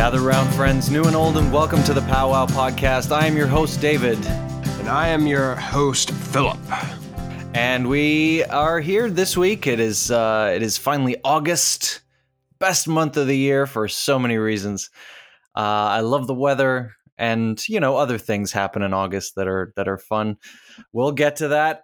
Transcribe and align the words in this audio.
Gather 0.00 0.22
round, 0.22 0.50
friends, 0.54 0.90
new 0.90 1.04
and 1.04 1.14
old, 1.14 1.36
and 1.36 1.52
welcome 1.52 1.84
to 1.84 1.92
the 1.92 2.00
Powwow 2.00 2.46
Podcast. 2.46 3.12
I 3.12 3.26
am 3.26 3.36
your 3.36 3.46
host, 3.46 3.82
David, 3.82 4.16
And 4.24 4.88
I 4.88 5.08
am 5.08 5.26
your 5.26 5.54
host, 5.56 6.10
Philip. 6.10 6.56
and 7.52 7.86
we 7.86 8.42
are 8.44 8.80
here 8.80 9.10
this 9.10 9.36
week. 9.36 9.66
It 9.66 9.78
is 9.78 10.10
uh, 10.10 10.52
it 10.56 10.62
is 10.62 10.78
finally 10.78 11.18
August, 11.22 12.00
best 12.58 12.88
month 12.88 13.18
of 13.18 13.26
the 13.26 13.36
year 13.36 13.66
for 13.66 13.88
so 13.88 14.18
many 14.18 14.38
reasons. 14.38 14.88
Uh, 15.54 15.60
I 15.92 16.00
love 16.00 16.26
the 16.26 16.32
weather, 16.32 16.94
and 17.18 17.62
you 17.68 17.78
know 17.78 17.98
other 17.98 18.16
things 18.16 18.52
happen 18.52 18.80
in 18.80 18.94
August 18.94 19.34
that 19.36 19.48
are 19.48 19.74
that 19.76 19.86
are 19.86 19.98
fun. 19.98 20.38
We'll 20.94 21.12
get 21.12 21.36
to 21.36 21.48
that. 21.48 21.82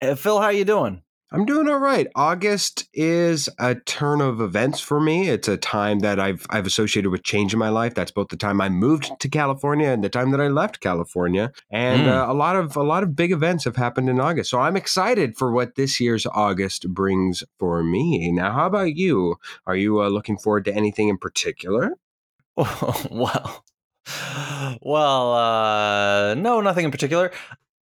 Uh, 0.00 0.14
Phil, 0.14 0.40
how 0.40 0.50
you 0.50 0.64
doing? 0.64 1.02
I'm 1.36 1.44
doing 1.44 1.68
all 1.68 1.78
right. 1.78 2.06
August 2.14 2.88
is 2.94 3.50
a 3.58 3.74
turn 3.74 4.22
of 4.22 4.40
events 4.40 4.80
for 4.80 4.98
me. 4.98 5.28
It's 5.28 5.48
a 5.48 5.58
time 5.58 5.98
that 5.98 6.18
I've 6.18 6.46
I've 6.48 6.66
associated 6.66 7.10
with 7.10 7.24
change 7.24 7.52
in 7.52 7.58
my 7.58 7.68
life. 7.68 7.92
That's 7.94 8.10
both 8.10 8.28
the 8.28 8.38
time 8.38 8.58
I 8.58 8.70
moved 8.70 9.10
to 9.20 9.28
California 9.28 9.88
and 9.88 10.02
the 10.02 10.08
time 10.08 10.30
that 10.30 10.40
I 10.40 10.48
left 10.48 10.80
California. 10.80 11.52
And 11.70 12.06
Mm. 12.06 12.08
uh, 12.08 12.32
a 12.32 12.34
lot 12.34 12.56
of 12.56 12.74
a 12.74 12.82
lot 12.82 13.02
of 13.02 13.14
big 13.14 13.32
events 13.32 13.64
have 13.64 13.76
happened 13.76 14.08
in 14.08 14.18
August. 14.18 14.48
So 14.48 14.60
I'm 14.60 14.76
excited 14.76 15.36
for 15.36 15.52
what 15.52 15.74
this 15.74 16.00
year's 16.00 16.24
August 16.24 16.88
brings 16.94 17.44
for 17.58 17.82
me. 17.82 18.32
Now, 18.32 18.52
how 18.52 18.66
about 18.66 18.96
you? 18.96 19.36
Are 19.66 19.76
you 19.76 20.00
uh, 20.02 20.08
looking 20.08 20.38
forward 20.38 20.64
to 20.64 20.74
anything 20.74 21.08
in 21.08 21.18
particular? 21.18 21.92
well, 22.56 23.62
well, 24.80 25.32
uh, 25.34 26.34
no, 26.34 26.62
nothing 26.62 26.86
in 26.86 26.90
particular. 26.90 27.30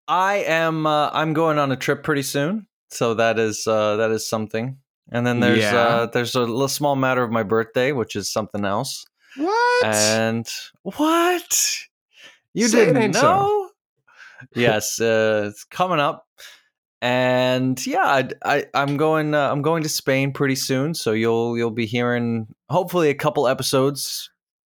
I 0.08 0.36
am. 0.46 0.86
Uh, 0.86 1.10
I'm 1.12 1.32
going 1.34 1.58
on 1.58 1.70
a 1.72 1.76
trip 1.76 2.02
pretty 2.02 2.22
soon, 2.22 2.66
so 2.94 3.14
that 3.14 3.38
is 3.38 3.66
uh, 3.66 3.96
that 3.96 4.10
is 4.10 4.28
something. 4.28 4.78
And 5.12 5.26
then 5.26 5.40
there's 5.40 5.60
Yeah. 5.60 5.76
uh, 5.76 6.06
there's 6.06 6.34
a 6.34 6.40
little 6.40 6.68
small 6.68 6.96
matter 6.96 7.22
of 7.22 7.30
my 7.30 7.42
birthday, 7.42 7.92
which 7.92 8.16
is 8.16 8.30
something 8.32 8.64
else. 8.64 9.04
What? 9.36 9.84
And 9.84 10.46
what? 10.82 11.78
You 12.54 12.68
Say 12.68 12.86
didn't 12.86 13.02
ain't 13.02 13.14
so. 13.16 13.22
know? 13.22 13.70
yes, 14.54 15.00
uh, 15.00 15.46
it's 15.50 15.64
coming 15.64 16.00
up. 16.00 16.26
And 17.02 17.84
yeah, 17.86 18.04
I, 18.04 18.28
I 18.44 18.64
I'm 18.72 18.96
going 18.96 19.34
uh, 19.34 19.50
I'm 19.50 19.60
going 19.60 19.82
to 19.82 19.88
Spain 19.88 20.32
pretty 20.32 20.54
soon, 20.54 20.94
so 20.94 21.12
you'll 21.12 21.56
you'll 21.58 21.70
be 21.70 21.86
hearing 21.86 22.46
hopefully 22.70 23.10
a 23.10 23.14
couple 23.14 23.46
episodes 23.46 24.30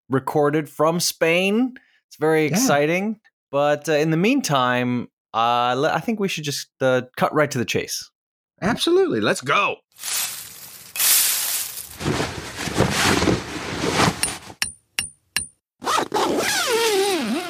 recorded 0.09 0.67
from 0.67 0.99
Spain. 0.99 1.75
It's 2.07 2.17
very 2.17 2.43
Yeah. 2.45 2.51
exciting. 2.51 3.19
But 3.51 3.87
uh, 3.87 3.93
in 3.93 4.09
the 4.09 4.17
meantime, 4.17 5.09
uh, 5.33 5.87
I 5.93 5.99
think 6.03 6.19
we 6.19 6.27
should 6.27 6.43
just 6.43 6.69
uh, 6.81 7.03
cut 7.17 7.31
right 7.35 7.51
to 7.51 7.59
the 7.59 7.65
chase. 7.65 8.09
Absolutely. 8.63 9.19
Let's 9.21 9.41
go. 9.41 9.77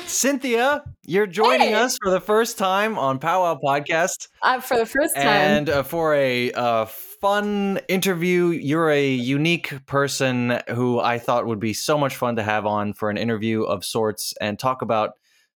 Cynthia, 0.08 0.83
you're 1.05 1.28
joining 1.28 1.70
Hey! 1.70 1.73
us 1.73 1.97
for 2.02 2.09
the 2.11 2.22
first 2.22 2.58
time 2.58 2.97
on 2.97 3.20
Powwow 3.20 3.59
Podcast. 3.61 4.28
Uh, 4.42 4.59
for 4.61 4.78
the 4.78 4.86
first 4.86 5.16
time. 5.16 5.25
and 5.25 5.70
uh, 5.70 5.83
for 5.83 6.14
a 6.16 6.52
uh, 6.53 6.86
fun 6.86 7.80
interview 7.88 8.48
you're 8.48 8.89
a 8.89 9.08
unique 9.09 9.73
person 9.86 10.59
who 10.70 11.00
i 11.00 11.17
thought 11.17 11.45
would 11.45 11.59
be 11.59 11.73
so 11.73 11.98
much 11.98 12.17
fun 12.17 12.36
to 12.36 12.44
have 12.44 12.66
on 12.66 12.94
for 12.94 13.09
an 13.09 13.16
interview 13.16 13.64
of 13.64 13.86
sorts 13.86 14.33
and 14.42 14.59
talk 14.59 14.82
about 14.82 15.11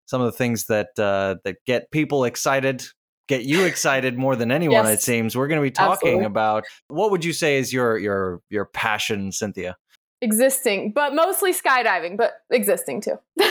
some 0.05 0.21
of 0.21 0.25
the 0.25 0.31
things 0.37 0.65
that 0.67 0.87
uh, 0.97 1.35
that 1.43 1.57
get 1.65 1.91
people 1.91 2.23
excited 2.23 2.85
get 3.27 3.43
you 3.43 3.65
excited 3.65 4.17
more 4.17 4.35
than 4.35 4.51
anyone 4.51 4.85
it 4.85 5.01
seems 5.01 5.35
we're 5.35 5.47
going 5.47 5.59
to 5.59 5.63
be 5.63 5.71
talking 5.71 6.09
Absolutely. 6.09 6.25
about 6.25 6.63
what 6.87 7.11
would 7.11 7.25
you 7.25 7.33
say 7.33 7.57
is 7.57 7.73
your 7.73 7.97
your 7.97 8.41
your 8.49 8.65
passion 8.65 9.31
cynthia 9.31 9.75
existing, 10.21 10.91
but 10.93 11.13
mostly 11.13 11.53
skydiving, 11.53 12.17
but 12.17 12.33
existing 12.49 13.01
too. 13.01 13.19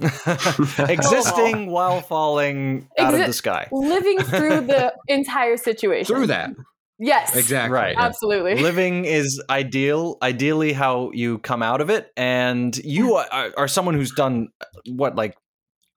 existing 0.78 1.70
while 1.70 2.00
falling 2.00 2.88
out 2.98 3.12
of 3.12 3.26
the 3.26 3.32
sky 3.34 3.68
Living 3.70 4.18
through 4.20 4.62
the 4.62 4.94
entire 5.08 5.58
situation. 5.58 6.14
Through 6.14 6.28
that. 6.28 6.50
Yes. 6.98 7.36
Exactly. 7.36 7.74
Right. 7.74 7.96
Absolutely. 7.98 8.62
living 8.62 9.04
is 9.04 9.42
ideal 9.50 10.16
ideally 10.22 10.72
how 10.72 11.10
you 11.12 11.38
come 11.38 11.62
out 11.62 11.80
of 11.80 11.90
it 11.90 12.10
and 12.16 12.76
you 12.78 13.14
are, 13.14 13.52
are 13.56 13.68
someone 13.68 13.94
who's 13.94 14.12
done 14.12 14.48
uh, 14.60 14.64
what 14.88 15.16
like 15.16 15.36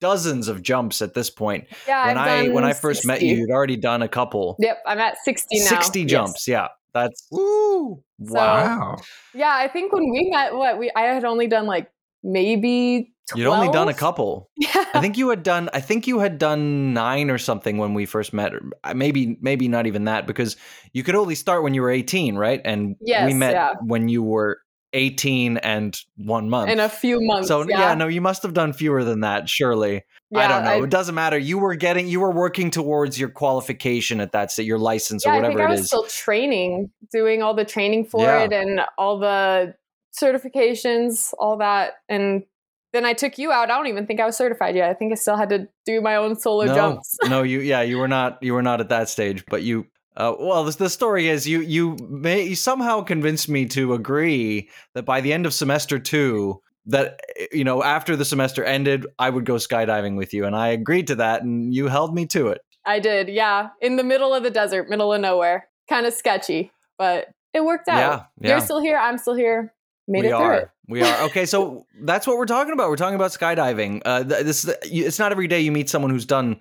dozens 0.03 0.49
of 0.49 0.61
jumps 0.61 1.01
at 1.01 1.13
this 1.13 1.29
point 1.29 1.65
yeah, 1.87 2.07
when 2.07 2.17
I've 2.17 2.49
i 2.49 2.53
when 2.53 2.65
i 2.65 2.73
first 2.73 3.05
met 3.05 3.21
you 3.21 3.35
you'd 3.35 3.51
already 3.51 3.77
done 3.77 4.01
a 4.01 4.09
couple 4.09 4.57
Yep, 4.59 4.77
I'm 4.85 4.99
at 4.99 5.15
60 5.23 5.59
now. 5.59 5.65
60 5.65 6.01
Yes. 6.01 6.09
jumps 6.11 6.47
yeah 6.47 6.67
that's 6.93 7.27
Ooh. 7.33 8.03
So- 8.25 8.33
Wow. 8.35 8.97
Yeah, 9.33 9.51
I 9.53 9.67
think 9.67 9.91
when 9.91 10.03
we 10.11 10.29
met, 10.31 10.53
what 10.53 10.77
we 10.77 10.91
I 10.95 11.01
had 11.03 11.25
only 11.25 11.47
done 11.47 11.65
like 11.65 11.89
maybe 12.23 13.13
12? 13.31 13.39
you'd 13.39 13.49
only 13.49 13.69
done 13.71 13.87
a 13.89 13.93
couple 13.93 14.49
Yeah. 14.57 14.85
i 14.93 14.99
think 15.01 15.17
you 15.17 15.29
had 15.29 15.43
done 15.43 15.69
i 15.73 15.79
think 15.81 16.07
you 16.07 16.19
had 16.19 16.37
done 16.37 16.93
nine 16.93 17.29
or 17.29 17.37
something 17.37 17.77
when 17.77 17.93
we 17.93 18.05
first 18.05 18.33
met 18.33 18.51
uh, 18.83 18.93
maybe 18.93 19.37
maybe 19.41 19.67
not 19.67 19.87
even 19.87 20.05
that 20.05 20.27
because 20.27 20.55
you 20.93 21.03
could 21.03 21.15
only 21.15 21.35
start 21.35 21.63
when 21.63 21.73
you 21.73 21.81
were 21.81 21.89
18 21.89 22.35
right 22.35 22.61
and 22.65 22.95
we 23.01 23.33
met 23.33 23.53
yeah. 23.53 23.73
when 23.81 24.07
you 24.09 24.21
were 24.23 24.59
18 24.93 25.57
and 25.57 25.97
one 26.17 26.49
month 26.49 26.69
in 26.69 26.79
a 26.79 26.87
few 26.89 27.19
months. 27.19 27.47
So 27.47 27.67
yeah, 27.67 27.79
yeah. 27.79 27.93
no, 27.95 28.07
you 28.07 28.21
must 28.21 28.43
have 28.43 28.53
done 28.53 28.73
fewer 28.73 29.03
than 29.03 29.21
that, 29.21 29.49
surely. 29.49 30.03
I 30.35 30.47
don't 30.47 30.63
know. 30.63 30.83
it 30.83 30.89
doesn't 30.89 31.13
matter. 31.13 31.37
You 31.37 31.59
were 31.59 31.75
getting, 31.75 32.07
you 32.07 32.19
were 32.19 32.31
working 32.31 32.71
towards 32.71 33.19
your 33.19 33.29
qualification 33.29 34.19
at 34.19 34.31
that 34.31 34.51
state, 34.51 34.65
your 34.65 34.79
license 34.79 35.25
yeah, 35.25 35.31
or 35.31 35.33
I 35.33 35.37
whatever 35.37 35.57
think 35.57 35.67
I 35.67 35.71
was 35.71 35.79
is. 35.81 35.87
still 35.87 36.05
training, 36.05 36.89
doing 37.11 37.43
all 37.43 37.53
the 37.53 37.65
training 37.65 38.05
for 38.05 38.23
Yeah. 38.23 38.43
it 38.43 38.53
and 38.53 38.81
all 38.97 39.19
the 39.19 39.75
certifications, 40.19 41.33
all 41.37 41.57
that. 41.57 41.93
And 42.09 42.43
then 42.93 43.05
I 43.05 43.13
took 43.13 43.37
you 43.37 43.51
out. 43.51 43.69
I 43.69 43.77
don't 43.77 43.87
even 43.87 44.05
think 44.07 44.19
I 44.19 44.25
was 44.25 44.37
certified 44.37 44.75
yet. 44.75 44.89
I 44.89 44.93
think 44.93 45.11
I 45.11 45.15
still 45.15 45.37
had 45.37 45.49
to 45.49 45.67
do 45.85 46.01
my 46.01 46.15
own 46.15 46.35
solo 46.35 46.65
no, 46.65 46.75
jumps. 46.75 47.17
no, 47.23 47.43
you, 47.43 47.59
yeah, 47.59 47.81
you 47.81 47.97
were 47.97 48.07
not, 48.07 48.41
you 48.41 48.53
were 48.53 48.61
not 48.61 48.79
at 48.81 48.89
that 48.89 49.09
stage, 49.09 49.43
but 49.47 49.63
you. 49.63 49.85
Uh, 50.15 50.35
well, 50.39 50.63
the, 50.63 50.89
story 50.89 51.27
is 51.27 51.47
you 51.47 51.61
you 51.61 51.97
may 52.07 52.43
you 52.43 52.55
somehow 52.55 53.01
convinced 53.01 53.49
me 53.49 53.65
to 53.65 53.93
agree 53.93 54.69
that 54.93 55.03
by 55.03 55.21
the 55.21 55.33
end 55.33 55.45
of 55.45 55.53
semester 55.53 55.97
two 55.97 56.61
that 56.85 57.19
eh, 57.39 57.47
you 57.51 57.63
know 57.63 57.81
after 57.81 58.15
the 58.15 58.25
semester 58.25 58.63
ended 58.63 59.07
I 59.17 59.29
would 59.29 59.45
go 59.45 59.55
skydiving 59.55 60.15
with 60.15 60.33
you 60.33 60.45
and 60.45 60.55
I 60.55 60.69
agreed 60.69 61.07
to 61.07 61.15
that 61.15 61.41
and 61.41 61.73
you 61.73 61.87
held 61.87 62.13
me 62.13 62.27
to 62.27 62.49
it. 62.49 62.61
I 62.85 62.99
did, 62.99 63.29
yeah, 63.29 63.69
in 63.81 63.95
the 63.95 64.03
middle 64.03 64.33
of 64.33 64.43
the 64.43 64.49
desert, 64.49 64.89
middle 64.89 65.13
of 65.13 65.21
nowhere. 65.21 65.67
Kind 65.89 66.05
of 66.05 66.13
sketchy, 66.13 66.71
but 66.97 67.29
it 67.53 67.63
worked 67.63 67.87
out. 67.87 67.97
Yeah, 67.97 68.23
yeah. 68.39 68.49
You're 68.49 68.61
still 68.61 68.81
here. 68.81 68.97
I'm 68.97 69.17
still 69.17 69.35
here. 69.35 69.73
Made 70.07 70.23
we 70.23 70.27
it 70.27 70.31
through 70.31 70.37
are. 70.37 70.53
it. 70.53 70.69
We 70.87 71.01
are. 71.01 71.21
Okay, 71.25 71.45
so 71.45 71.85
that's 72.01 72.27
what 72.27 72.37
we're 72.37 72.45
talking 72.45 72.73
about. 72.73 72.89
We're 72.89 72.97
talking 72.97 73.15
about 73.15 73.31
skydiving. 73.31 74.01
Uh, 74.05 74.23
this 74.23 74.69
it's 74.83 75.19
not 75.19 75.31
every 75.31 75.47
day 75.47 75.61
you 75.61 75.71
meet 75.71 75.89
someone 75.89 76.11
who's 76.11 76.25
done 76.25 76.59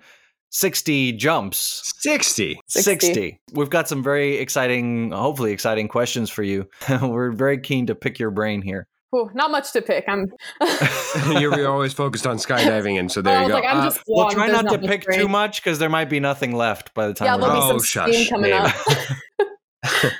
60 0.53 1.13
jumps. 1.13 1.93
60. 2.01 2.59
60. 2.67 2.81
60. 3.07 3.39
We've 3.53 3.71
got 3.71 3.89
some 3.89 4.03
very 4.03 4.37
exciting, 4.37 5.11
hopefully 5.11 5.51
exciting 5.51 5.87
questions 5.87 6.29
for 6.29 6.43
you. 6.43 6.69
we're 7.01 7.31
very 7.31 7.59
keen 7.59 7.87
to 7.87 7.95
pick 7.95 8.19
your 8.19 8.29
brain 8.29 8.61
here. 8.61 8.87
Whew, 9.09 9.29
not 9.33 9.51
much 9.51 9.71
to 9.73 9.81
pick. 9.81 10.05
I'm. 10.07 10.27
you're, 11.39 11.55
you're 11.57 11.69
always 11.69 11.93
focused 11.93 12.25
on 12.25 12.37
skydiving, 12.37 12.99
and 12.99 13.11
so 13.11 13.21
there 13.23 13.41
you 13.43 13.47
go. 13.47 13.53
like, 13.55 13.65
I'm 13.65 13.87
Uh. 13.87 13.91
Well, 14.07 14.29
try 14.31 14.47
there's 14.49 14.63
not 14.63 14.81
to 14.81 14.87
pick 14.87 15.05
brain. 15.05 15.19
too 15.19 15.27
much 15.27 15.61
because 15.63 15.79
there 15.79 15.89
might 15.89 16.09
be 16.09 16.19
nothing 16.19 16.55
left 16.55 16.93
by 16.93 17.07
the 17.07 17.13
time 17.13 17.25
Yeah, 17.27 17.35
we're 17.35 17.41
there'll 17.41 17.55
be 17.77 17.83
some 17.83 18.01
Oh, 18.01 18.09
steam 18.09 18.13
shush, 18.13 18.29
coming 18.29 18.51
babe. 18.51 18.71
up. 20.03 20.13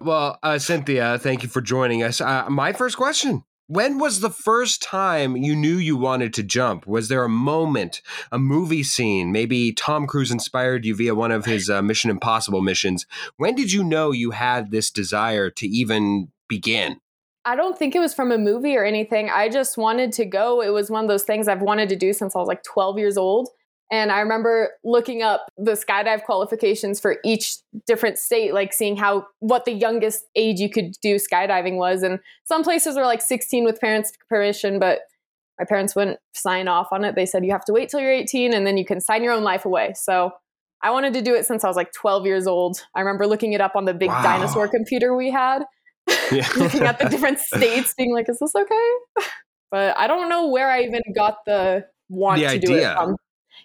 well, 0.00 0.38
uh, 0.42 0.58
Cynthia, 0.58 1.18
thank 1.18 1.42
you 1.42 1.48
for 1.48 1.60
joining 1.60 2.02
us. 2.02 2.20
Uh, 2.20 2.48
my 2.48 2.72
first 2.72 2.96
question 2.96 3.44
When 3.66 3.98
was 3.98 4.20
the 4.20 4.28
first 4.28 4.82
time 4.82 5.38
you 5.38 5.56
knew 5.56 5.76
you 5.76 5.96
wanted 5.96 6.34
to 6.34 6.42
jump? 6.42 6.86
Was 6.86 7.08
there 7.08 7.24
a 7.24 7.30
moment, 7.30 8.02
a 8.30 8.38
movie 8.38 8.82
scene? 8.82 9.32
Maybe 9.32 9.72
Tom 9.72 10.06
Cruise 10.06 10.30
inspired 10.30 10.84
you 10.84 10.94
via 10.94 11.14
one 11.14 11.32
of 11.32 11.46
his 11.46 11.70
uh, 11.70 11.80
Mission 11.80 12.10
Impossible 12.10 12.60
missions. 12.60 13.06
When 13.38 13.54
did 13.54 13.72
you 13.72 13.82
know 13.82 14.10
you 14.10 14.32
had 14.32 14.70
this 14.70 14.90
desire 14.90 15.48
to 15.48 15.66
even 15.66 16.28
begin? 16.46 17.00
I 17.46 17.56
don't 17.56 17.78
think 17.78 17.96
it 17.96 18.00
was 18.00 18.12
from 18.12 18.32
a 18.32 18.38
movie 18.38 18.76
or 18.76 18.84
anything. 18.84 19.30
I 19.30 19.48
just 19.48 19.78
wanted 19.78 20.12
to 20.12 20.26
go. 20.26 20.60
It 20.60 20.70
was 20.70 20.90
one 20.90 21.04
of 21.04 21.08
those 21.08 21.24
things 21.24 21.48
I've 21.48 21.62
wanted 21.62 21.88
to 21.88 21.96
do 21.96 22.12
since 22.12 22.36
I 22.36 22.40
was 22.40 22.48
like 22.48 22.64
12 22.64 22.98
years 22.98 23.16
old. 23.16 23.48
And 23.92 24.10
I 24.10 24.20
remember 24.20 24.70
looking 24.82 25.22
up 25.22 25.46
the 25.56 25.72
skydive 25.72 26.24
qualifications 26.24 26.98
for 27.00 27.18
each 27.24 27.56
different 27.86 28.18
state, 28.18 28.54
like 28.54 28.72
seeing 28.72 28.96
how 28.96 29.26
what 29.40 29.64
the 29.66 29.72
youngest 29.72 30.24
age 30.34 30.58
you 30.58 30.70
could 30.70 30.92
do 31.02 31.16
skydiving 31.16 31.76
was. 31.76 32.02
And 32.02 32.18
some 32.44 32.62
places 32.64 32.96
were 32.96 33.04
like 33.04 33.20
16 33.22 33.64
with 33.64 33.80
parents' 33.80 34.12
permission, 34.28 34.78
but 34.78 35.00
my 35.58 35.64
parents 35.64 35.94
wouldn't 35.94 36.18
sign 36.34 36.66
off 36.66 36.88
on 36.92 37.04
it. 37.04 37.14
They 37.14 37.26
said 37.26 37.44
you 37.44 37.52
have 37.52 37.64
to 37.66 37.72
wait 37.72 37.88
till 37.88 38.00
you're 38.00 38.10
18 38.10 38.52
and 38.54 38.66
then 38.66 38.76
you 38.76 38.84
can 38.84 39.00
sign 39.00 39.22
your 39.22 39.32
own 39.32 39.44
life 39.44 39.64
away. 39.64 39.92
So 39.94 40.32
I 40.82 40.90
wanted 40.90 41.12
to 41.14 41.22
do 41.22 41.34
it 41.34 41.46
since 41.46 41.62
I 41.62 41.68
was 41.68 41.76
like 41.76 41.92
12 41.92 42.26
years 42.26 42.46
old. 42.46 42.84
I 42.96 43.00
remember 43.00 43.26
looking 43.26 43.52
it 43.52 43.60
up 43.60 43.76
on 43.76 43.84
the 43.84 43.94
big 43.94 44.08
Wow. 44.10 44.22
dinosaur 44.22 44.66
computer 44.68 45.14
we 45.14 45.30
had 45.30 45.62
Yeah. 46.32 46.48
looking 46.56 46.82
at 46.82 46.98
the 46.98 47.08
different 47.08 47.38
states, 47.38 47.94
being 47.96 48.12
like, 48.12 48.28
"Is 48.28 48.38
this 48.38 48.54
okay?" 48.54 48.90
But 49.70 49.96
I 49.96 50.06
don't 50.06 50.28
know 50.28 50.48
where 50.48 50.70
I 50.70 50.82
even 50.82 51.00
got 51.14 51.38
the 51.46 51.86
want 52.08 52.40
The 52.40 52.48
to 52.48 52.58
do 52.58 52.74
it 52.74 52.94
from. 52.94 53.16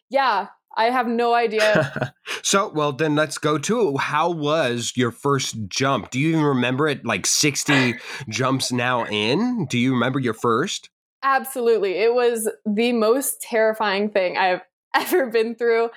Yeah, 0.10 0.48
I 0.76 0.86
have 0.86 1.08
no 1.08 1.34
idea. 1.34 2.14
so, 2.42 2.70
well, 2.70 2.92
then 2.92 3.16
let's 3.16 3.38
go 3.38 3.58
to. 3.58 3.98
How 3.98 4.30
was 4.30 4.94
your 4.96 5.12
first 5.12 5.68
jump? 5.68 6.10
Do 6.10 6.20
you 6.20 6.30
even 6.30 6.44
remember 6.44 6.88
it 6.88 7.06
like 7.06 7.26
60 7.26 7.96
jumps 8.30 8.72
now 8.72 9.06
in? 9.06 9.66
Do 9.66 9.78
you 9.78 9.94
remember 9.94 10.20
your 10.20 10.34
first? 10.34 10.90
Absolutely. 11.24 11.96
It 11.96 12.14
was 12.14 12.50
the 12.66 12.94
most 12.94 13.42
terrifying 13.42 14.10
thing 14.10 14.38
I've 14.38 14.62
ever 14.96 15.28
been 15.28 15.56
through. 15.56 15.90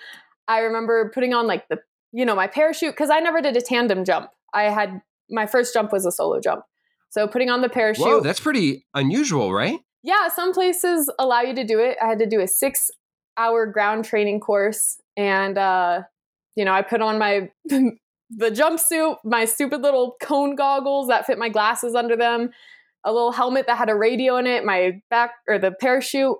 I 0.49 0.61
remember 0.61 1.11
putting 1.15 1.33
on 1.33 1.47
like 1.47 1.69
the, 1.69 1.79
you 2.13 2.25
know, 2.25 2.35
my 2.35 2.47
parachute 2.47 2.93
because 2.93 3.11
I 3.11 3.21
never 3.21 3.41
did 3.41 3.57
a 3.57 3.61
tandem 3.61 4.05
jump. 4.05 4.31
I 4.53 4.65
had 4.65 5.01
my 5.31 5.47
first 5.47 5.73
jump 5.73 5.93
was 5.93 6.05
a 6.05 6.13
solo 6.13 6.41
jump. 6.41 6.65
So 7.11 7.29
putting 7.29 7.51
on 7.51 7.61
the 7.61 7.69
parachute. 7.69 8.05
Whoa, 8.05 8.21
that's 8.21 8.41
pretty 8.41 8.87
unusual, 8.95 9.53
right? 9.53 9.79
Yeah, 10.03 10.29
some 10.29 10.53
places 10.53 11.11
allow 11.19 11.43
you 11.43 11.55
to 11.55 11.65
do 11.65 11.79
it. 11.79 11.97
I 12.03 12.07
had 12.07 12.19
to 12.19 12.27
do 12.27 12.41
a 12.41 12.49
six 12.49 12.91
hour 13.37 13.67
ground 13.67 14.05
training 14.05 14.41
course. 14.41 15.01
And, 15.17 15.59
uh, 15.59 16.03
you 16.57 16.65
know, 16.65 16.73
I 16.73 16.83
put 16.83 17.01
on 17.01 17.19
my 17.19 17.51
the 17.65 18.51
jumpsuit, 18.51 19.17
my 19.25 19.45
stupid 19.45 19.83
little 19.83 20.17
cone 20.23 20.55
goggles 20.55 21.09
that 21.09 21.27
fit 21.27 21.39
my 21.39 21.49
glasses 21.49 21.95
under 21.95 22.17
them, 22.17 22.51
a 23.05 23.13
little 23.13 23.33
helmet 23.33 23.67
that 23.67 23.79
had 23.79 23.91
a 23.91 23.95
radio 23.95 24.37
in 24.37 24.47
it, 24.47 24.65
my 24.65 25.01
back 25.11 25.33
or 25.49 25.59
the 25.59 25.73
parachute, 25.73 26.37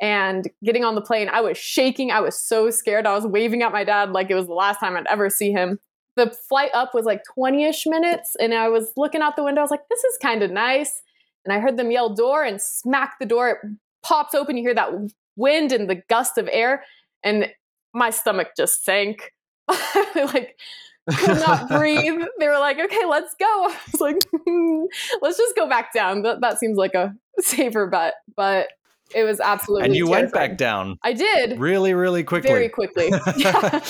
and 0.00 0.48
getting 0.62 0.84
on 0.84 0.94
the 0.94 1.00
plane. 1.00 1.28
I 1.28 1.40
was 1.40 1.58
shaking. 1.58 2.10
I 2.10 2.20
was 2.20 2.38
so 2.38 2.70
scared. 2.70 3.06
I 3.06 3.14
was 3.14 3.26
waving 3.26 3.62
at 3.62 3.72
my 3.72 3.84
dad 3.84 4.10
like 4.10 4.30
it 4.30 4.34
was 4.34 4.46
the 4.46 4.54
last 4.54 4.78
time 4.78 4.96
I'd 4.96 5.06
ever 5.06 5.30
see 5.30 5.50
him. 5.50 5.78
The 6.16 6.30
flight 6.48 6.70
up 6.74 6.94
was 6.94 7.04
like 7.04 7.22
20 7.34 7.64
ish 7.64 7.86
minutes, 7.86 8.36
and 8.38 8.54
I 8.54 8.68
was 8.68 8.92
looking 8.96 9.20
out 9.20 9.34
the 9.34 9.42
window. 9.42 9.60
I 9.60 9.64
was 9.64 9.70
like, 9.70 9.88
this 9.90 10.04
is 10.04 10.16
kind 10.22 10.42
of 10.42 10.50
nice. 10.50 11.02
And 11.44 11.52
I 11.52 11.60
heard 11.60 11.76
them 11.76 11.90
yell 11.90 12.14
door 12.14 12.44
and 12.44 12.60
smack 12.60 13.16
the 13.18 13.26
door. 13.26 13.48
It 13.48 13.58
pops 14.04 14.34
open. 14.34 14.56
You 14.56 14.62
hear 14.62 14.74
that 14.74 14.90
wind 15.36 15.72
and 15.72 15.90
the 15.90 16.02
gust 16.08 16.38
of 16.38 16.48
air, 16.52 16.84
and 17.24 17.50
my 17.92 18.10
stomach 18.10 18.48
just 18.56 18.84
sank. 18.84 19.32
like, 20.14 20.56
could 21.10 21.38
not 21.38 21.68
breathe. 21.78 22.22
They 22.38 22.46
were 22.48 22.58
like, 22.58 22.78
okay, 22.78 23.04
let's 23.08 23.34
go. 23.38 23.44
I 23.70 23.76
was 23.92 24.00
like, 24.00 24.16
let's 25.22 25.38
just 25.38 25.56
go 25.56 25.68
back 25.68 25.92
down. 25.92 26.22
That, 26.22 26.40
that 26.40 26.58
seems 26.58 26.76
like 26.76 26.94
a 26.94 27.14
safer 27.40 27.86
bet. 27.88 28.14
But 28.36 28.68
it 29.14 29.24
was 29.24 29.40
absolutely 29.40 29.86
And 29.86 29.96
you 29.96 30.06
terrifying. 30.06 30.22
went 30.24 30.34
back 30.34 30.56
down 30.56 30.96
I 31.02 31.12
did 31.12 31.58
really, 31.58 31.92
really 31.94 32.24
quickly. 32.24 32.50
very 32.50 32.68
quickly. 32.68 33.10
Yeah. 33.36 33.84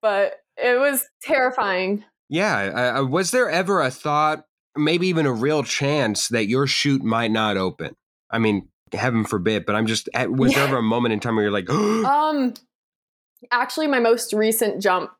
but 0.00 0.34
it 0.56 0.78
was 0.78 1.04
terrifying. 1.22 2.04
Yeah. 2.28 2.96
Uh, 3.00 3.04
was 3.04 3.32
there 3.32 3.50
ever 3.50 3.80
a 3.80 3.90
thought, 3.90 4.44
maybe 4.76 5.08
even 5.08 5.26
a 5.26 5.32
real 5.32 5.62
chance 5.64 6.28
that 6.28 6.46
your 6.46 6.66
chute 6.68 7.02
might 7.02 7.32
not 7.32 7.56
open? 7.56 7.94
I 8.30 8.38
mean, 8.38 8.68
heaven 8.92 9.24
forbid, 9.24 9.66
but 9.66 9.74
I'm 9.74 9.86
just, 9.86 10.08
was 10.14 10.54
there 10.54 10.64
ever 10.64 10.78
a 10.78 10.82
moment 10.82 11.12
in 11.12 11.20
time 11.20 11.36
where 11.36 11.44
you're 11.44 11.52
like, 11.52 11.70
Um, 11.70 12.54
actually, 13.50 13.86
my 13.86 14.00
most 14.00 14.32
recent 14.32 14.82
jump, 14.82 15.10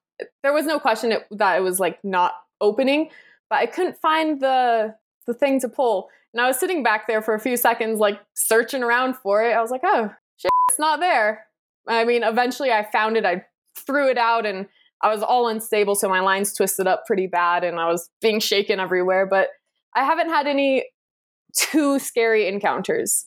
there 0.43 0.52
was 0.52 0.67
no 0.67 0.78
question 0.78 1.12
it, 1.12 1.26
that 1.31 1.56
it 1.56 1.61
was 1.61 1.81
like 1.81 1.99
not 2.05 2.32
opening, 2.61 3.11
but 3.49 3.56
I 3.56 3.67
couldn't 3.67 3.96
find 4.00 4.40
the 4.40 4.94
the 5.26 5.34
thing 5.34 5.61
to 5.61 5.69
pull. 5.69 6.08
And 6.32 6.40
I 6.40 6.46
was 6.46 6.58
sitting 6.58 6.82
back 6.82 7.06
there 7.06 7.22
for 7.22 7.34
a 7.34 7.40
few 7.40 7.56
seconds, 7.56 7.99
like 7.99 8.20
searching 8.34 8.82
around 8.82 9.17
for 9.17 9.43
it. 9.44 9.52
I 9.52 9.61
was 9.61 9.70
like, 9.70 9.82
oh 9.84 10.11
shit, 10.37 10.50
it's 10.70 10.78
not 10.78 11.00
there. 11.00 11.46
I 11.88 12.05
mean, 12.05 12.22
eventually 12.22 12.70
I 12.70 12.87
found 12.90 13.17
it. 13.17 13.25
I 13.25 13.44
threw 13.76 14.08
it 14.08 14.19
out, 14.19 14.46
and 14.46 14.67
I 15.02 15.12
was 15.12 15.22
all 15.22 15.49
unstable, 15.49 15.94
so 15.94 16.08
my 16.08 16.20
lines 16.20 16.55
twisted 16.55 16.87
up 16.87 17.06
pretty 17.06 17.26
bad, 17.26 17.64
and 17.64 17.81
I 17.81 17.90
was 17.90 18.11
being 18.20 18.40
shaken 18.40 18.81
everywhere. 18.81 19.26
But 19.26 19.49
I 19.94 20.05
haven't 20.05 20.28
had 20.28 20.46
any 20.46 20.84
too 21.56 21.99
scary 21.99 22.46
encounters. 22.46 23.26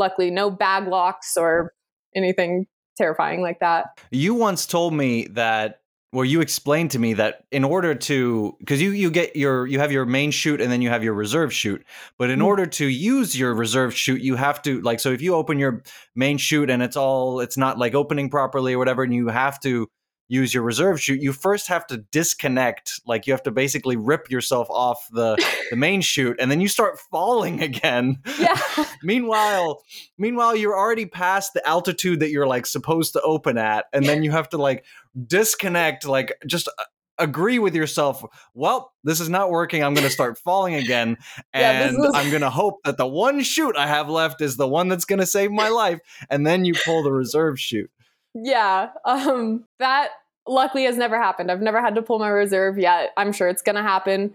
Luckily, 0.00 0.30
no 0.30 0.50
bag 0.50 0.88
locks 0.88 1.36
or 1.36 1.72
anything 2.16 2.66
terrifying 2.96 3.40
like 3.42 3.60
that. 3.60 4.00
You 4.10 4.34
once 4.34 4.66
told 4.66 4.92
me 4.94 5.26
that 5.32 5.80
well 6.12 6.24
you 6.24 6.40
explained 6.40 6.90
to 6.90 6.98
me 6.98 7.14
that 7.14 7.44
in 7.52 7.62
order 7.62 7.94
to 7.94 8.56
because 8.58 8.82
you 8.82 8.90
you 8.90 9.10
get 9.10 9.36
your 9.36 9.66
you 9.66 9.78
have 9.78 9.92
your 9.92 10.04
main 10.04 10.32
chute 10.32 10.60
and 10.60 10.72
then 10.72 10.82
you 10.82 10.88
have 10.88 11.04
your 11.04 11.14
reserve 11.14 11.52
chute 11.52 11.84
but 12.18 12.30
in 12.30 12.40
Mhm. 12.40 12.46
order 12.46 12.66
to 12.66 12.86
use 12.86 13.38
your 13.38 13.54
reserve 13.54 13.94
chute 13.94 14.20
you 14.20 14.34
have 14.34 14.60
to 14.62 14.80
like 14.80 14.98
so 14.98 15.12
if 15.12 15.22
you 15.22 15.34
open 15.36 15.60
your 15.60 15.84
main 16.16 16.36
chute 16.36 16.68
and 16.68 16.82
it's 16.82 16.96
all 16.96 17.38
it's 17.38 17.56
not 17.56 17.78
like 17.78 17.94
opening 17.94 18.28
properly 18.28 18.74
or 18.74 18.78
whatever 18.78 19.04
and 19.04 19.14
you 19.14 19.28
have 19.28 19.60
to 19.60 19.86
use 20.30 20.54
your 20.54 20.62
reserve 20.62 21.00
chute 21.00 21.20
you 21.20 21.32
first 21.32 21.66
have 21.66 21.86
to 21.86 21.96
disconnect 22.12 23.00
like 23.04 23.26
you 23.26 23.32
have 23.32 23.42
to 23.42 23.50
basically 23.50 23.96
rip 23.96 24.30
yourself 24.30 24.68
off 24.70 25.06
the 25.10 25.36
the 25.70 25.76
main 25.76 26.00
chute 26.00 26.36
and 26.40 26.50
then 26.50 26.60
you 26.60 26.68
start 26.68 26.98
falling 27.10 27.60
again 27.60 28.16
Yeah. 28.38 28.56
meanwhile 29.02 29.82
meanwhile 30.16 30.54
you're 30.54 30.76
already 30.78 31.04
past 31.06 31.52
the 31.52 31.66
altitude 31.68 32.20
that 32.20 32.30
you're 32.30 32.46
like 32.46 32.64
supposed 32.66 33.12
to 33.14 33.20
open 33.22 33.58
at 33.58 33.86
and 33.92 34.06
then 34.06 34.22
you 34.22 34.30
have 34.30 34.48
to 34.50 34.56
like 34.58 34.84
disconnect 35.26 36.06
like 36.06 36.32
just 36.46 36.68
uh, 36.68 36.84
agree 37.18 37.58
with 37.58 37.74
yourself 37.74 38.24
well 38.54 38.92
this 39.04 39.20
is 39.20 39.28
not 39.28 39.50
working 39.50 39.82
i'm 39.82 39.94
going 39.94 40.06
to 40.06 40.12
start 40.12 40.38
falling 40.38 40.74
again 40.74 41.18
Yeah, 41.54 41.88
and 41.88 41.98
is- 41.98 42.10
i'm 42.14 42.30
going 42.30 42.42
to 42.42 42.50
hope 42.50 42.76
that 42.84 42.96
the 42.96 43.06
one 43.06 43.42
chute 43.42 43.76
i 43.76 43.86
have 43.86 44.08
left 44.08 44.40
is 44.40 44.56
the 44.56 44.68
one 44.68 44.88
that's 44.88 45.04
going 45.04 45.18
to 45.18 45.26
save 45.26 45.50
my 45.50 45.68
life 45.70 45.98
and 46.30 46.46
then 46.46 46.64
you 46.64 46.72
pull 46.84 47.02
the 47.02 47.12
reserve 47.12 47.58
chute 47.60 47.90
Yeah. 48.34 48.90
Um 49.04 49.64
that 49.78 50.10
luckily 50.46 50.84
has 50.84 50.96
never 50.96 51.20
happened. 51.20 51.50
I've 51.50 51.62
never 51.62 51.80
had 51.80 51.94
to 51.94 52.02
pull 52.02 52.18
my 52.18 52.28
reserve 52.28 52.78
yet. 52.78 53.10
I'm 53.16 53.32
sure 53.32 53.48
it's 53.48 53.62
going 53.62 53.76
to 53.76 53.82
happen. 53.82 54.34